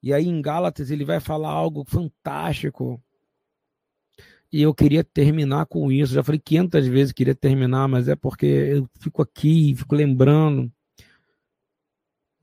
E 0.00 0.14
aí 0.14 0.28
em 0.28 0.40
Gálatas 0.40 0.92
ele 0.92 1.04
vai 1.04 1.18
falar 1.18 1.50
algo 1.50 1.84
fantástico. 1.84 3.02
E 4.52 4.62
eu 4.62 4.72
queria 4.72 5.02
terminar 5.02 5.66
com 5.66 5.90
isso. 5.90 6.14
Já 6.14 6.22
falei 6.22 6.38
500 6.38 6.86
vezes 6.86 7.12
que 7.12 7.16
queria 7.16 7.34
terminar, 7.34 7.88
mas 7.88 8.06
é 8.06 8.14
porque 8.14 8.46
eu 8.46 8.88
fico 9.00 9.20
aqui, 9.22 9.74
fico 9.74 9.96
lembrando. 9.96 10.72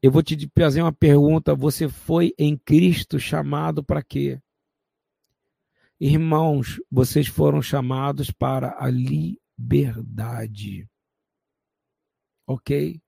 Eu 0.01 0.11
vou 0.11 0.23
te 0.23 0.49
fazer 0.57 0.81
uma 0.81 0.93
pergunta: 0.93 1.53
você 1.53 1.89
foi 1.89 2.33
em 2.37 2.57
Cristo 2.57 3.19
chamado 3.19 3.83
para 3.83 4.01
quê? 4.01 4.41
Irmãos, 5.99 6.79
vocês 6.89 7.27
foram 7.27 7.61
chamados 7.61 8.31
para 8.31 8.77
a 8.81 8.89
liberdade. 8.89 10.87
Ok? 12.47 13.01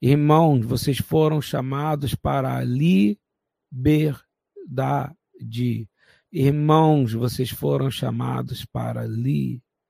Irmãos, 0.00 0.64
vocês 0.64 0.98
foram 0.98 1.42
chamados 1.42 2.14
para 2.14 2.56
a 2.56 2.64
liberdade. 2.64 3.18
Irmãos, 6.32 7.12
vocês 7.12 7.50
foram 7.50 7.90
chamados 7.90 8.64
para 8.64 9.00
a 9.02 9.06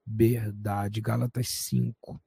liberdade. 0.06 1.02
Gálatas 1.02 1.48
5. 1.48 2.18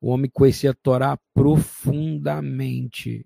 O 0.00 0.10
homem 0.10 0.30
conhecia 0.32 0.70
a 0.70 0.74
Torá 0.74 1.18
profundamente. 1.34 3.24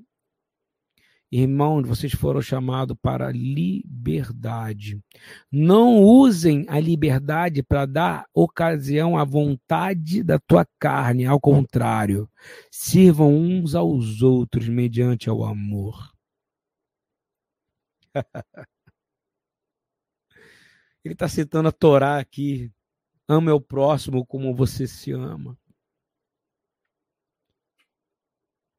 Irmãos, 1.31 1.87
vocês 1.87 2.13
foram 2.13 2.41
chamados 2.41 2.97
para 3.03 3.33
liberdade. 3.33 5.01
Não 5.51 6.01
usem 6.03 6.65
a 6.69 6.79
liberdade 6.79 7.63
para 7.63 7.87
dar 7.87 8.25
ocasião 8.33 9.19
à 9.19 9.25
vontade 9.25 10.23
da 10.23 10.39
tua 10.39 10.65
carne, 10.79 11.27
ao 11.27 11.41
contrário, 11.41 12.31
sirvam 12.71 13.35
uns 13.35 13.75
aos 13.75 14.23
outros 14.23 14.69
mediante 14.69 15.29
o 15.29 15.45
amor. 15.45 16.13
Ele 21.05 21.15
está 21.15 21.29
citando 21.29 21.69
a 21.69 21.73
Torá 21.73 22.19
aqui. 22.19 22.73
Ama 23.29 23.53
o 23.55 23.61
próximo 23.61 24.25
como 24.25 24.55
você 24.55 24.87
se 24.87 25.11
ama. 25.13 25.59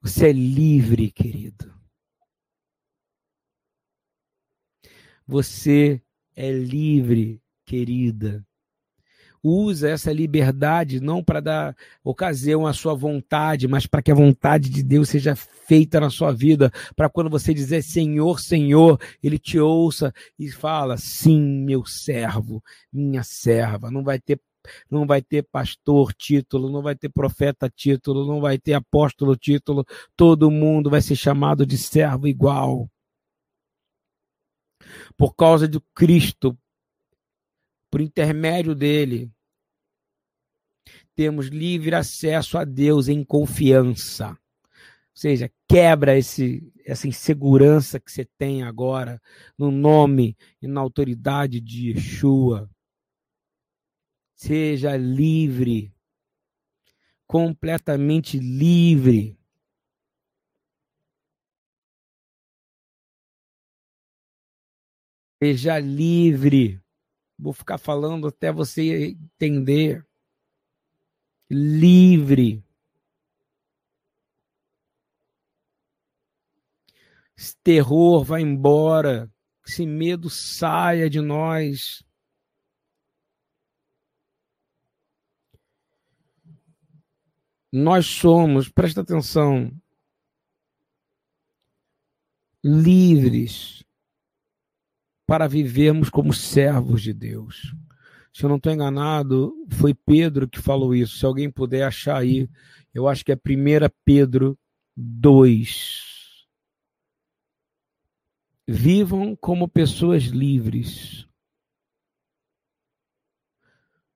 Você 0.05 0.27
é 0.27 0.31
livre, 0.31 1.09
querido. 1.09 1.73
Você 5.25 5.99
é 6.35 6.51
livre, 6.51 7.41
querida. 7.65 8.45
usa 9.41 9.89
essa 9.89 10.13
liberdade 10.13 10.99
não 10.99 11.23
para 11.23 11.39
dar 11.39 11.75
ocasião 12.03 12.67
à 12.67 12.73
sua 12.73 12.93
vontade, 12.93 13.67
mas 13.67 13.87
para 13.87 14.03
que 14.03 14.11
a 14.11 14.15
vontade 14.15 14.69
de 14.69 14.83
Deus 14.83 15.09
seja 15.09 15.35
feita 15.35 15.99
na 15.99 16.11
sua 16.11 16.31
vida, 16.31 16.71
para 16.95 17.09
quando 17.09 17.29
você 17.29 17.51
dizer 17.51 17.81
Senhor, 17.81 18.39
Senhor, 18.39 18.99
ele 19.23 19.39
te 19.39 19.59
ouça 19.59 20.13
e 20.37 20.51
fala: 20.51 20.97
"Sim, 20.97 21.41
meu 21.65 21.83
servo, 21.83 22.63
minha 22.93 23.23
serva". 23.23 23.89
Não 23.89 24.03
vai 24.03 24.19
ter 24.19 24.39
não 24.89 25.05
vai 25.05 25.21
ter 25.21 25.43
pastor 25.43 26.13
título, 26.13 26.69
não 26.69 26.81
vai 26.81 26.95
ter 26.95 27.09
profeta 27.09 27.69
título, 27.69 28.25
não 28.25 28.41
vai 28.41 28.57
ter 28.57 28.73
apóstolo 28.73 29.35
título, 29.35 29.85
todo 30.15 30.51
mundo 30.51 30.89
vai 30.89 31.01
ser 31.01 31.15
chamado 31.15 31.65
de 31.65 31.77
servo 31.77 32.27
igual. 32.27 32.89
Por 35.17 35.35
causa 35.35 35.67
do 35.67 35.81
Cristo, 35.93 36.57
por 37.89 38.01
intermédio 38.01 38.75
dele, 38.75 39.31
temos 41.15 41.47
livre 41.47 41.95
acesso 41.95 42.57
a 42.57 42.65
Deus 42.65 43.07
em 43.07 43.23
confiança. 43.23 44.31
Ou 44.31 44.37
seja, 45.13 45.49
quebra 45.67 46.17
esse, 46.17 46.61
essa 46.85 47.07
insegurança 47.07 47.99
que 47.99 48.11
você 48.11 48.27
tem 48.37 48.63
agora 48.63 49.21
no 49.57 49.71
nome 49.71 50.35
e 50.61 50.67
na 50.67 50.81
autoridade 50.81 51.61
de 51.61 51.91
Yeshua. 51.91 52.69
Seja 54.35 54.97
livre, 54.97 55.93
completamente 57.25 58.37
livre. 58.37 59.37
Seja 65.41 65.79
livre. 65.79 66.81
Vou 67.37 67.53
ficar 67.53 67.77
falando 67.77 68.27
até 68.27 68.51
você 68.51 69.07
entender 69.11 70.05
livre. 71.49 72.63
Esse 77.37 77.55
terror 77.57 78.23
vai 78.23 78.41
embora, 78.41 79.29
esse 79.67 79.85
medo 79.85 80.29
saia 80.29 81.09
de 81.09 81.19
nós. 81.19 82.04
Nós 87.75 88.05
somos, 88.05 88.69
presta 88.69 89.01
atenção, 89.01 89.71
livres 92.63 93.83
para 95.27 95.47
vivermos 95.47 96.09
como 96.09 96.33
servos 96.33 97.01
de 97.01 97.13
Deus 97.13 97.75
se 98.35 98.43
eu 98.43 98.49
não 98.49 98.57
estou 98.57 98.73
enganado, 98.73 99.55
foi 99.69 99.93
Pedro 99.93 100.45
que 100.45 100.59
falou 100.59 100.93
isso. 100.93 101.17
Se 101.17 101.25
alguém 101.25 101.49
puder 101.49 101.83
achar 101.83 102.17
aí, 102.17 102.49
eu 102.93 103.07
acho 103.07 103.23
que 103.23 103.31
é 103.31 103.35
1 103.35 103.39
Pedro 104.03 104.59
2. 104.93 106.45
Vivam 108.67 109.33
como 109.37 109.69
pessoas 109.69 110.23
livres. 110.23 111.25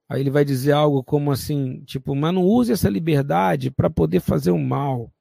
Aí 0.10 0.22
ele 0.22 0.32
vai 0.32 0.44
dizer 0.44 0.72
algo 0.72 1.04
como 1.04 1.32
assim, 1.32 1.84
tipo, 1.86 2.16
mas 2.16 2.34
não 2.34 2.44
use 2.44 2.72
essa 2.72 2.90
liberdade 2.90 3.70
para 3.70 3.92
poder 3.92 4.20
fazer 4.20 4.50
o 4.50 4.58
mal. 4.58 5.14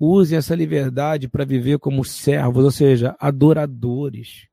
Use 0.00 0.34
essa 0.34 0.54
liberdade 0.54 1.28
para 1.28 1.44
viver 1.44 1.78
como 1.78 2.02
servos, 2.02 2.64
ou 2.64 2.70
seja, 2.70 3.14
adoradores. 3.20 4.48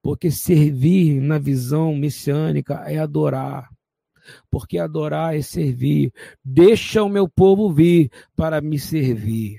Porque 0.00 0.30
servir 0.30 1.20
na 1.20 1.38
visão 1.38 1.94
messiânica 1.96 2.84
é 2.86 2.98
adorar. 2.98 3.68
Porque 4.50 4.78
adorar 4.78 5.36
é 5.36 5.42
servir. 5.42 6.12
Deixa 6.44 7.02
o 7.02 7.08
meu 7.08 7.28
povo 7.28 7.72
vir 7.72 8.10
para 8.36 8.60
me 8.60 8.78
servir. 8.78 9.58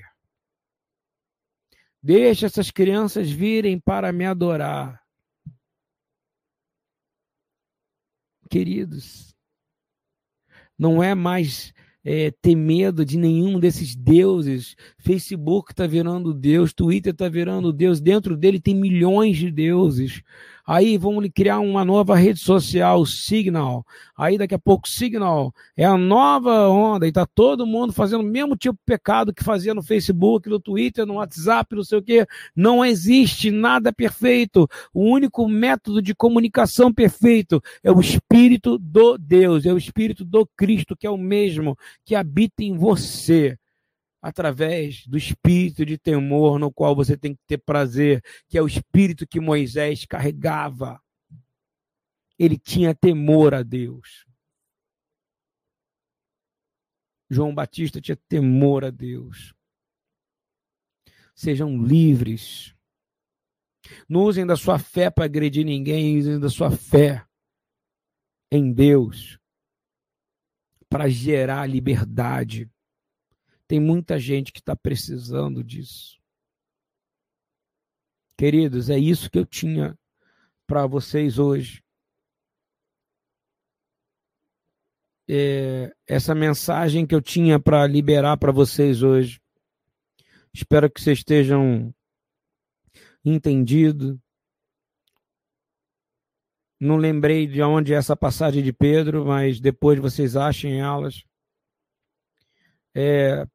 Deixa 2.02 2.46
essas 2.46 2.70
crianças 2.70 3.30
virem 3.30 3.78
para 3.78 4.10
me 4.10 4.24
adorar. 4.24 4.99
Queridos, 8.50 9.32
não 10.76 11.00
é 11.00 11.14
mais 11.14 11.72
é, 12.04 12.32
ter 12.42 12.56
medo 12.56 13.04
de 13.04 13.16
nenhum 13.16 13.60
desses 13.60 13.94
deuses. 13.94 14.74
Facebook 14.98 15.70
está 15.70 15.86
virando 15.86 16.34
Deus, 16.34 16.72
Twitter 16.72 17.12
está 17.12 17.28
virando 17.28 17.72
Deus, 17.72 18.00
dentro 18.00 18.36
dele 18.36 18.58
tem 18.58 18.74
milhões 18.74 19.36
de 19.36 19.52
deuses. 19.52 20.20
Aí 20.72 20.96
vamos 20.96 21.28
criar 21.34 21.58
uma 21.58 21.84
nova 21.84 22.14
rede 22.14 22.38
social, 22.38 23.04
Signal. 23.04 23.84
Aí 24.16 24.38
daqui 24.38 24.54
a 24.54 24.58
pouco 24.58 24.88
Signal 24.88 25.52
é 25.76 25.84
a 25.84 25.98
nova 25.98 26.68
onda 26.68 27.08
e 27.08 27.12
tá 27.12 27.26
todo 27.26 27.66
mundo 27.66 27.92
fazendo 27.92 28.20
o 28.20 28.30
mesmo 28.30 28.56
tipo 28.56 28.76
de 28.76 28.84
pecado 28.86 29.34
que 29.34 29.42
fazia 29.42 29.74
no 29.74 29.82
Facebook, 29.82 30.48
no 30.48 30.60
Twitter, 30.60 31.04
no 31.04 31.14
WhatsApp, 31.14 31.74
não 31.74 31.82
sei 31.82 31.98
o 31.98 32.02
quê. 32.02 32.24
Não 32.54 32.84
existe 32.84 33.50
nada 33.50 33.92
perfeito. 33.92 34.68
O 34.94 35.10
único 35.10 35.48
método 35.48 36.00
de 36.00 36.14
comunicação 36.14 36.94
perfeito 36.94 37.60
é 37.82 37.90
o 37.90 37.98
Espírito 37.98 38.78
do 38.78 39.18
Deus, 39.18 39.66
é 39.66 39.72
o 39.72 39.76
Espírito 39.76 40.24
do 40.24 40.48
Cristo, 40.56 40.96
que 40.96 41.04
é 41.04 41.10
o 41.10 41.18
mesmo 41.18 41.76
que 42.04 42.14
habita 42.14 42.62
em 42.62 42.76
você 42.76 43.58
através 44.20 45.06
do 45.06 45.16
espírito 45.16 45.84
de 45.84 45.96
temor 45.96 46.58
no 46.58 46.72
qual 46.72 46.94
você 46.94 47.16
tem 47.16 47.34
que 47.34 47.40
ter 47.46 47.58
prazer, 47.58 48.22
que 48.48 48.58
é 48.58 48.62
o 48.62 48.66
espírito 48.66 49.26
que 49.26 49.40
Moisés 49.40 50.04
carregava. 50.04 51.00
Ele 52.38 52.58
tinha 52.58 52.94
temor 52.94 53.54
a 53.54 53.62
Deus. 53.62 54.26
João 57.30 57.54
Batista 57.54 58.00
tinha 58.00 58.16
temor 58.28 58.84
a 58.84 58.90
Deus. 58.90 59.54
Sejam 61.34 61.82
livres. 61.82 62.74
Não 64.08 64.24
usem 64.24 64.46
da 64.46 64.56
sua 64.56 64.78
fé 64.78 65.10
para 65.10 65.24
agredir 65.24 65.64
ninguém, 65.64 66.18
usem 66.18 66.38
da 66.38 66.50
sua 66.50 66.70
fé 66.70 67.24
em 68.50 68.72
Deus 68.72 69.38
para 70.88 71.08
gerar 71.08 71.66
liberdade 71.66 72.68
tem 73.70 73.78
muita 73.78 74.18
gente 74.18 74.52
que 74.52 74.58
está 74.58 74.74
precisando 74.74 75.62
disso. 75.62 76.20
Queridos, 78.36 78.90
é 78.90 78.98
isso 78.98 79.30
que 79.30 79.38
eu 79.38 79.46
tinha 79.46 79.96
para 80.66 80.88
vocês 80.88 81.38
hoje. 81.38 81.80
É, 85.28 85.94
essa 86.04 86.34
mensagem 86.34 87.06
que 87.06 87.14
eu 87.14 87.22
tinha 87.22 87.60
para 87.60 87.86
liberar 87.86 88.36
para 88.38 88.50
vocês 88.50 89.04
hoje. 89.04 89.40
Espero 90.52 90.90
que 90.90 91.00
vocês 91.00 91.18
estejam 91.18 91.94
entendidos. 93.24 94.18
Não 96.80 96.96
lembrei 96.96 97.46
de 97.46 97.62
onde 97.62 97.94
é 97.94 97.96
essa 97.96 98.16
passagem 98.16 98.64
de 98.64 98.72
Pedro, 98.72 99.24
mas 99.26 99.60
depois 99.60 100.00
vocês 100.00 100.34
achem 100.34 100.80
elas 100.80 101.24
é, 102.94 103.44
1 103.44 103.46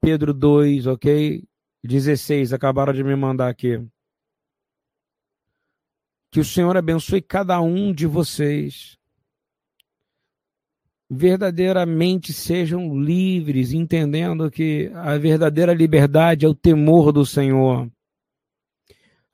Pedro 0.00 0.32
2, 0.32 0.86
ok? 0.86 1.42
16, 1.82 2.52
acabaram 2.52 2.92
de 2.92 3.04
me 3.04 3.14
mandar 3.14 3.48
aqui. 3.48 3.78
Que 6.32 6.40
o 6.40 6.44
Senhor 6.44 6.76
abençoe 6.76 7.20
cada 7.22 7.60
um 7.60 7.92
de 7.92 8.06
vocês. 8.06 8.96
Verdadeiramente 11.10 12.32
sejam 12.32 12.98
livres, 12.98 13.72
entendendo 13.72 14.50
que 14.50 14.90
a 14.94 15.16
verdadeira 15.18 15.74
liberdade 15.74 16.46
é 16.46 16.48
o 16.48 16.54
temor 16.54 17.12
do 17.12 17.24
Senhor. 17.26 17.90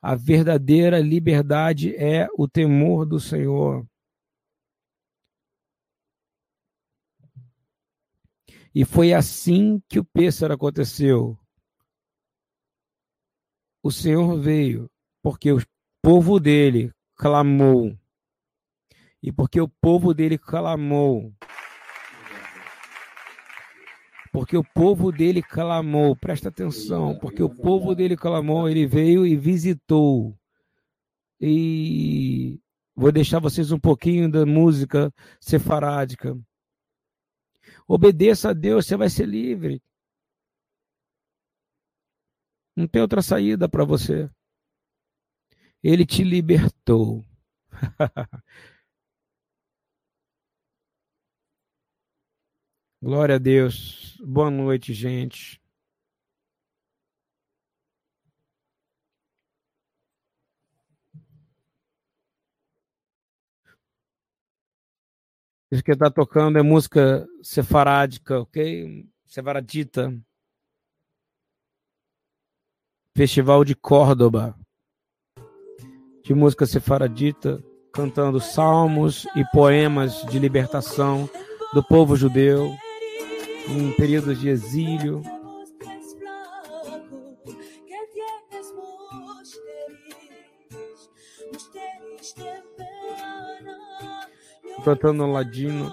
A 0.01 0.15
verdadeira 0.15 0.99
liberdade 0.99 1.95
é 1.95 2.27
o 2.37 2.47
temor 2.47 3.05
do 3.05 3.19
Senhor. 3.19 3.85
E 8.73 8.85
foi 8.85 9.13
assim 9.13 9.81
que 9.89 9.99
o 9.99 10.05
pêssaro 10.05 10.53
aconteceu. 10.53 11.37
O 13.83 13.91
Senhor 13.91 14.39
veio 14.39 14.89
porque 15.21 15.51
o 15.51 15.61
povo 16.01 16.39
dele 16.39 16.91
clamou. 17.15 17.97
E 19.21 19.31
porque 19.31 19.59
o 19.59 19.67
povo 19.67 20.13
dele 20.13 20.37
clamou. 20.37 21.33
Porque 24.31 24.55
o 24.55 24.63
povo 24.63 25.11
dele 25.11 25.41
clamou, 25.41 26.15
presta 26.15 26.47
atenção, 26.47 27.17
porque 27.19 27.43
o 27.43 27.49
povo 27.49 27.93
dele 27.93 28.15
clamou, 28.15 28.69
ele 28.69 28.87
veio 28.87 29.27
e 29.27 29.35
visitou. 29.35 30.33
E 31.39 32.57
vou 32.95 33.11
deixar 33.11 33.39
vocês 33.39 33.71
um 33.71 33.79
pouquinho 33.79 34.31
da 34.31 34.45
música 34.45 35.13
sefarádica. 35.39 36.37
Obedeça 37.93 38.51
a 38.51 38.53
Deus, 38.53 38.85
você 38.85 38.95
vai 38.95 39.09
ser 39.09 39.27
livre. 39.27 39.83
Não 42.73 42.87
tem 42.87 43.01
outra 43.01 43.21
saída 43.21 43.67
para 43.67 43.83
você. 43.83 44.29
Ele 45.83 46.05
te 46.05 46.23
libertou. 46.23 47.21
Glória 53.03 53.35
a 53.35 53.39
Deus. 53.39 54.17
Boa 54.25 54.49
noite, 54.49 54.93
gente. 54.93 55.60
Isso 65.71 65.81
que 65.81 65.91
está 65.93 66.11
tocando 66.11 66.59
é 66.59 66.61
música 66.61 67.25
sefarádica, 67.41 68.41
ok? 68.41 69.05
Sefaradita. 69.25 70.13
Festival 73.15 73.63
de 73.63 73.73
Córdoba. 73.73 74.53
De 76.25 76.33
música 76.33 76.65
sefaradita, 76.65 77.63
cantando 77.93 78.41
salmos 78.41 79.25
e 79.33 79.45
poemas 79.53 80.25
de 80.29 80.39
libertação 80.39 81.29
do 81.73 81.81
povo 81.81 82.17
judeu 82.17 82.75
em 83.69 83.93
períodos 83.93 84.41
de 84.41 84.49
exílio. 84.49 85.21
Cantando 94.83 95.27
ladino. 95.27 95.91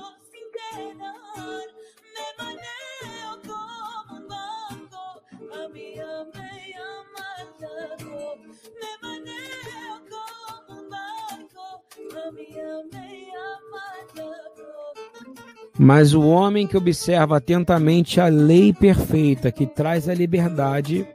Mas 15.79 16.13
o 16.13 16.23
homem 16.23 16.67
que 16.67 16.77
observa 16.77 17.37
atentamente 17.37 18.21
a 18.21 18.27
lei 18.27 18.73
perfeita 18.73 19.53
que 19.53 19.65
traz 19.65 20.09
a 20.09 20.15
liberdade, 20.15 21.07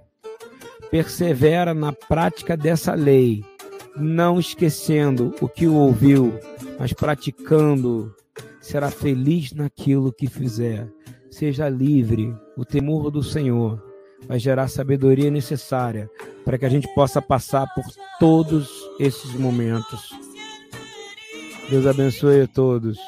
persevera 0.90 1.74
na 1.74 1.92
prática 1.92 2.56
dessa 2.56 2.94
lei, 2.94 3.44
não 3.96 4.40
esquecendo 4.40 5.36
o 5.42 5.50
que 5.50 5.68
ouviu, 5.68 6.40
mas 6.84 6.92
praticando, 6.92 8.14
será 8.60 8.92
feliz 8.92 9.54
naquilo 9.54 10.12
que 10.12 10.28
fizer. 10.28 10.86
Seja 11.32 11.70
livre, 11.70 12.36
o 12.58 12.66
temor 12.66 13.10
do 13.10 13.24
Senhor 13.24 13.82
vai 14.28 14.38
gerar 14.38 14.64
a 14.64 14.68
sabedoria 14.68 15.32
necessária 15.32 16.10
para 16.44 16.58
que 16.58 16.66
a 16.66 16.70
gente 16.70 16.94
possa 16.94 17.22
passar 17.22 17.66
por 17.74 17.86
todos 18.20 18.70
esses 19.00 19.34
momentos. 19.36 20.10
Deus 21.70 21.88
abençoe 21.88 22.42
a 22.42 22.48
todos. 22.48 23.00